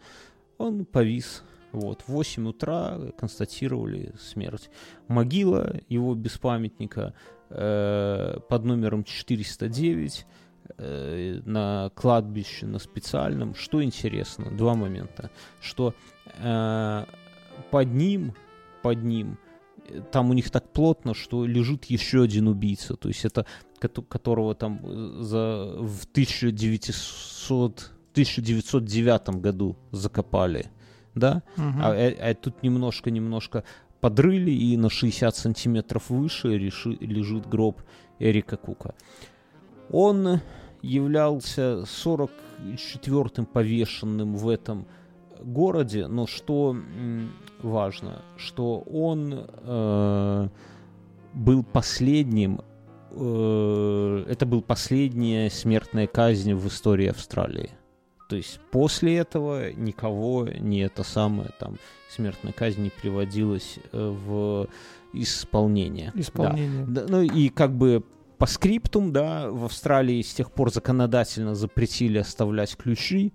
[0.57, 1.43] он повис.
[1.71, 4.69] Вот, в 8 утра констатировали смерть.
[5.09, 7.13] Могила его без памятника
[7.49, 10.25] э, под номером 409
[10.77, 13.55] э, на кладбище, на специальном.
[13.55, 15.31] Что интересно, два момента.
[15.59, 15.93] Что
[16.39, 17.05] э,
[17.71, 18.33] под ним,
[18.81, 19.37] под ним,
[20.11, 22.95] там у них так плотно, что лежит еще один убийца.
[22.95, 23.45] То есть это
[23.79, 30.67] кото- которого там э, за, в 1900, 1909 году закопали.
[31.15, 31.43] Да?
[31.57, 31.81] Мгм.
[31.83, 33.63] А, э- а тут немножко-немножко
[34.01, 37.81] подрыли, и на 60 сантиметров выше реши- лежит гроб
[38.19, 38.93] Эрика Кука.
[39.91, 40.39] Он
[40.81, 44.85] являлся 44-м повешенным в этом
[45.45, 46.75] городе, но что
[47.61, 50.49] важно, что он э,
[51.33, 52.61] был последним,
[53.11, 57.71] э, это был последняя смертная казнь в истории Австралии.
[58.29, 61.75] То есть после этого никого не это самое там
[62.09, 64.67] смертная казнь не приводилась э, в
[65.13, 66.11] исполнение.
[66.15, 66.85] Исполнение.
[66.87, 67.01] Да.
[67.01, 68.03] Да, ну и как бы
[68.37, 73.33] по скриптум, да, в Австралии с тех пор законодательно запретили оставлять ключи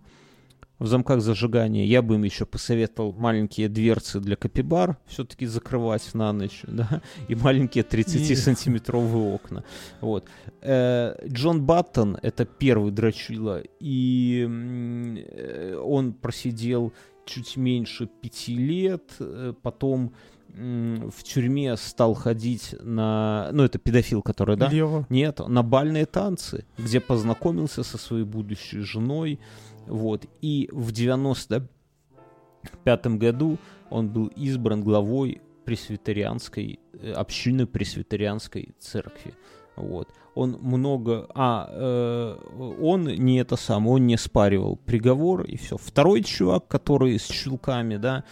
[0.81, 1.85] в замках зажигания.
[1.85, 7.35] Я бы им еще посоветовал маленькие дверцы для капибар все-таки закрывать на ночь, да, и
[7.37, 9.63] маленькие 30-сантиметровые окна.
[10.01, 10.25] Вот.
[10.63, 16.93] Э, Джон Баттон— это первый дрочила, и э, он просидел
[17.27, 20.13] чуть меньше пяти лет, э, потом
[20.53, 23.51] в тюрьме стал ходить на...
[23.53, 24.69] Ну, это педофил, который, да?
[24.69, 25.07] Лево.
[25.09, 29.39] Нет, на бальные танцы, где познакомился со своей будущей женой,
[29.87, 30.27] вот.
[30.41, 33.59] И в 95 году
[33.91, 39.35] он был избран главой пресвитерианской, э, общины пресвитерианской церкви.
[39.77, 40.09] Вот.
[40.35, 41.29] Он много...
[41.35, 42.37] А, э,
[42.81, 45.77] он не это сам, он не спаривал приговор, и все.
[45.77, 48.25] Второй чувак, который с чулками, да,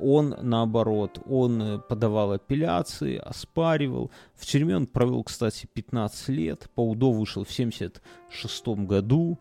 [0.00, 4.10] он, наоборот, он подавал апелляции, оспаривал.
[4.34, 6.68] В тюрьме он провел, кстати, 15 лет.
[6.74, 9.38] По УДО вышел в 76 году.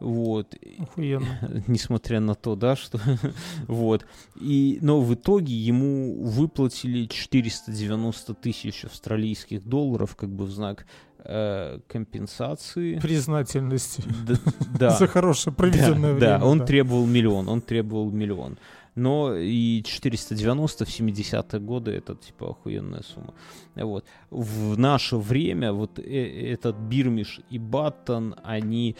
[0.00, 0.54] Вот.
[0.78, 1.62] Охуенно.
[1.66, 3.00] Несмотря на то, да, что...
[3.66, 4.06] вот.
[4.36, 10.86] И, но в итоге ему выплатили 490 тысяч австралийских долларов, как бы в знак
[11.24, 12.98] э, компенсации.
[12.98, 14.02] Признательности.
[14.78, 14.90] Да.
[14.98, 16.38] За хорошее проведенное да, время.
[16.38, 18.58] Да, он требовал миллион, он требовал миллион.
[18.94, 23.34] Но и 490 в 70-е годы это типа охуенная сумма.
[23.74, 24.06] Вот.
[24.30, 26.02] В наше время вот э,
[26.52, 28.96] этот Бирмиш и Баттон, они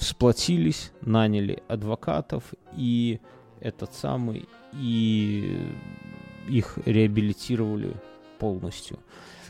[0.00, 2.44] сплотились, наняли адвокатов
[2.76, 3.20] и
[3.60, 5.66] этот самый, и
[6.48, 7.94] их реабилитировали
[8.38, 8.98] полностью.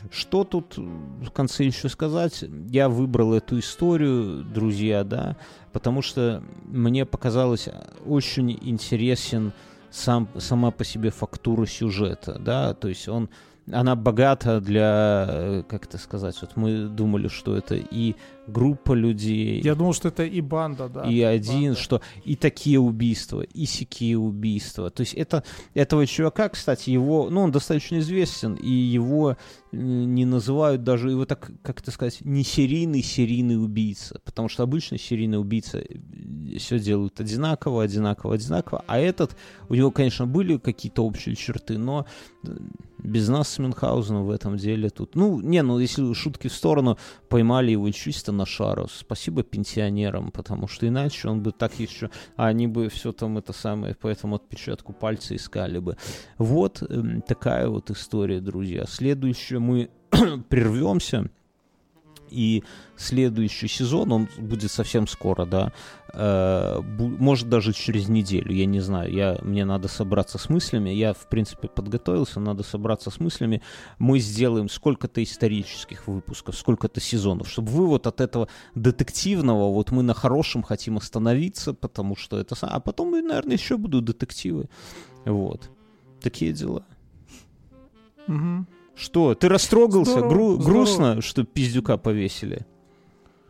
[0.09, 2.43] Что тут в конце еще сказать?
[2.69, 5.37] Я выбрал эту историю, друзья, да,
[5.71, 7.69] потому что мне показалось
[8.05, 9.53] очень интересен
[9.91, 13.29] сам, сама по себе фактура сюжета, да, то есть он
[13.71, 18.15] она богата для, э, как это сказать, вот мы думали, что это и
[18.47, 19.61] группа людей.
[19.61, 21.03] Я думал, что это и банда, да.
[21.03, 21.79] И один, банда.
[21.79, 24.89] что и такие убийства, и сякие убийства.
[24.89, 25.43] То есть это,
[25.73, 29.37] этого чувака, кстати, его, ну, он достаточно известен, и его
[29.71, 34.97] не называют даже его так, как это сказать, не серийный серийный убийца, потому что обычно
[34.97, 39.37] серийный убийца э, все делают одинаково, одинаково, одинаково, а этот,
[39.69, 42.05] у него, конечно, были какие-то общие черты, но
[42.43, 42.49] э,
[42.97, 46.97] без нас с Мюнхгаузеном в этом деле тут, ну, не, ну, если шутки в сторону,
[47.29, 52.47] поймали его чисто на шару, спасибо пенсионерам, потому что иначе он бы так еще, а
[52.47, 55.97] они бы все там это самое, по этому отпечатку пальца искали бы.
[56.37, 58.85] Вот э, такая вот история, друзья.
[58.85, 59.89] Следующую мы
[60.49, 61.29] прервемся.
[62.31, 62.63] И
[62.95, 65.73] следующий сезон, он будет совсем скоро, да,
[66.13, 71.13] э, может даже через неделю, я не знаю, я, мне надо собраться с мыслями, я,
[71.13, 73.61] в принципе, подготовился, надо собраться с мыслями,
[73.99, 80.03] мы сделаем сколько-то исторических выпусков, сколько-то сезонов, чтобы вы вот от этого детективного, вот мы
[80.03, 82.55] на хорошем хотим остановиться, потому что это...
[82.61, 84.69] А потом, наверное, еще будут детективы,
[85.25, 85.69] вот,
[86.21, 86.85] такие дела.
[88.27, 88.65] Угу.
[88.95, 90.11] Что, ты растрогался?
[90.19, 90.63] Здорово, Гру- здорово.
[90.69, 92.65] грустно, что пиздюка повесили?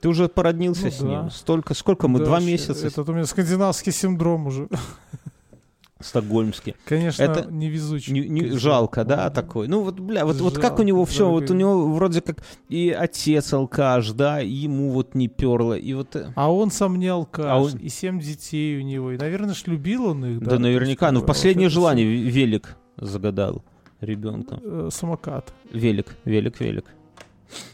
[0.01, 1.07] Ты уже породнился Ну с да.
[1.07, 1.29] ним?
[1.31, 2.19] Столько, сколько мы?
[2.19, 2.87] Да, Два месяца?
[2.87, 4.67] Это у меня скандинавский синдром уже.
[5.99, 6.73] Стокгольмский.
[6.85, 8.11] Конечно, Это невезучий.
[8.13, 9.33] Не- не- жалко, да, Ой.
[9.33, 9.67] такой.
[9.67, 11.59] Ну вот, бля, вот, вот как у него Жалко, все, вот у дорогой.
[11.59, 16.15] него вроде как и отец алкаш, да, и ему вот не перло, и вот...
[16.15, 19.11] э, А он сам не алкаш, А он- и семь детей у него.
[19.11, 20.51] И, наверное, ж любил он их, да?
[20.51, 21.11] Да, наверняка.
[21.11, 23.63] Ну, бы, последнее вот желание ве- велик загадал
[24.01, 24.59] ребенка.
[24.63, 25.53] Э, Самокат.
[25.71, 26.85] Велик, велик, велик.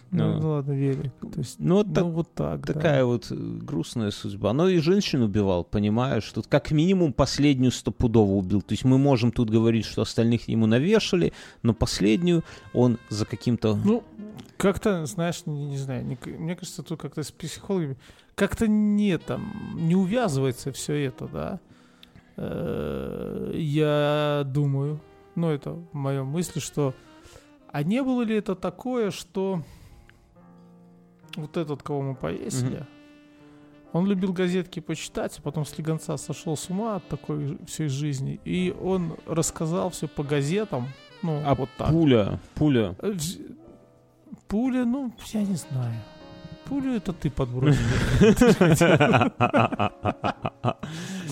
[0.09, 0.39] Ну, Ну.
[0.39, 1.11] ну ладно, велик.
[1.33, 2.73] То есть, Ну, вот так- ну, вот так, да.
[2.73, 4.53] Такая вот э, грустная судьба.
[4.53, 6.31] Но и женщин убивал, понимаешь?
[6.31, 8.61] Тут как минимум последнюю стопудово убил.
[8.61, 12.43] То есть мы можем тут говорить, что остальных ему навешали, но последнюю
[12.73, 13.75] он за каким-то...
[13.75, 14.03] Ну,
[14.55, 17.97] как-то, знаешь, не, не знаю, не мне кажется, тут как-то с психологами
[18.35, 21.59] как-то не там, не увязывается все это, да.
[22.37, 24.99] Э, Я думаю,
[25.37, 26.93] ну, это в моем мысли, что
[27.71, 29.61] а не было ли это такое, что
[31.35, 32.85] вот этот, кого мы повесили,
[33.93, 38.39] он любил газетки почитать, а потом с легонца сошел с ума от такой всей жизни,
[38.45, 40.87] и он рассказал все по газетам,
[41.21, 41.89] ну, А вот так.
[41.89, 42.95] пуля, пуля.
[42.99, 43.13] Э,
[44.47, 45.93] Пуля, ну, я не знаю.
[46.67, 47.79] Пулю это ты подбросил.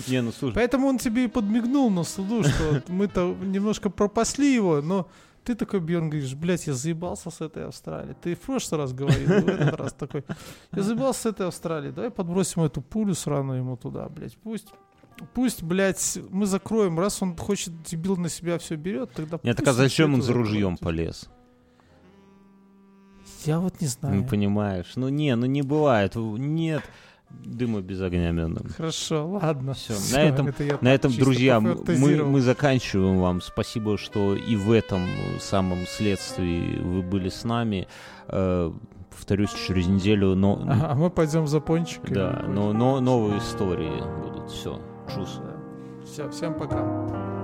[0.08, 4.80] Не, ну слушай, Поэтому он тебе и подмигнул на суду, что мы-то немножко пропасли его,
[4.80, 5.08] но
[5.44, 8.16] ты такой, Бьерн, говоришь, блядь, я заебался с этой Австралии.
[8.20, 10.24] Ты в прошлый раз говорил, в этот раз такой,
[10.72, 14.68] я заебался с этой Австралии, давай подбросим эту пулю сраную ему туда, блядь, пусть...
[15.32, 19.68] Пусть, блядь, мы закроем, раз он хочет, дебил на себя все берет, тогда Нет, так
[19.68, 20.80] а зачем он за ружьем закроет.
[20.80, 21.30] полез?
[23.44, 24.16] Я вот не знаю.
[24.16, 24.92] Ну, понимаешь.
[24.96, 26.14] Ну, не, ну не бывает.
[26.16, 26.82] Нет
[27.28, 28.68] дыма без огня медом.
[28.76, 29.74] Хорошо, ладно.
[29.74, 31.74] Всё, на Всё, этом- это На этом, друзья, мы,
[32.24, 33.40] мы заканчиваем вам.
[33.40, 35.06] Спасибо, что и в этом
[35.40, 37.88] самом следствии вы были с нами.
[38.28, 38.72] Э,
[39.10, 42.14] повторюсь, через неделю, но, Ага, а мы пойдем за пончиками.
[42.14, 44.50] да, но, но новые истории будут.
[44.50, 44.80] Все,
[45.12, 45.40] чус.
[46.04, 47.35] Все, всем пока.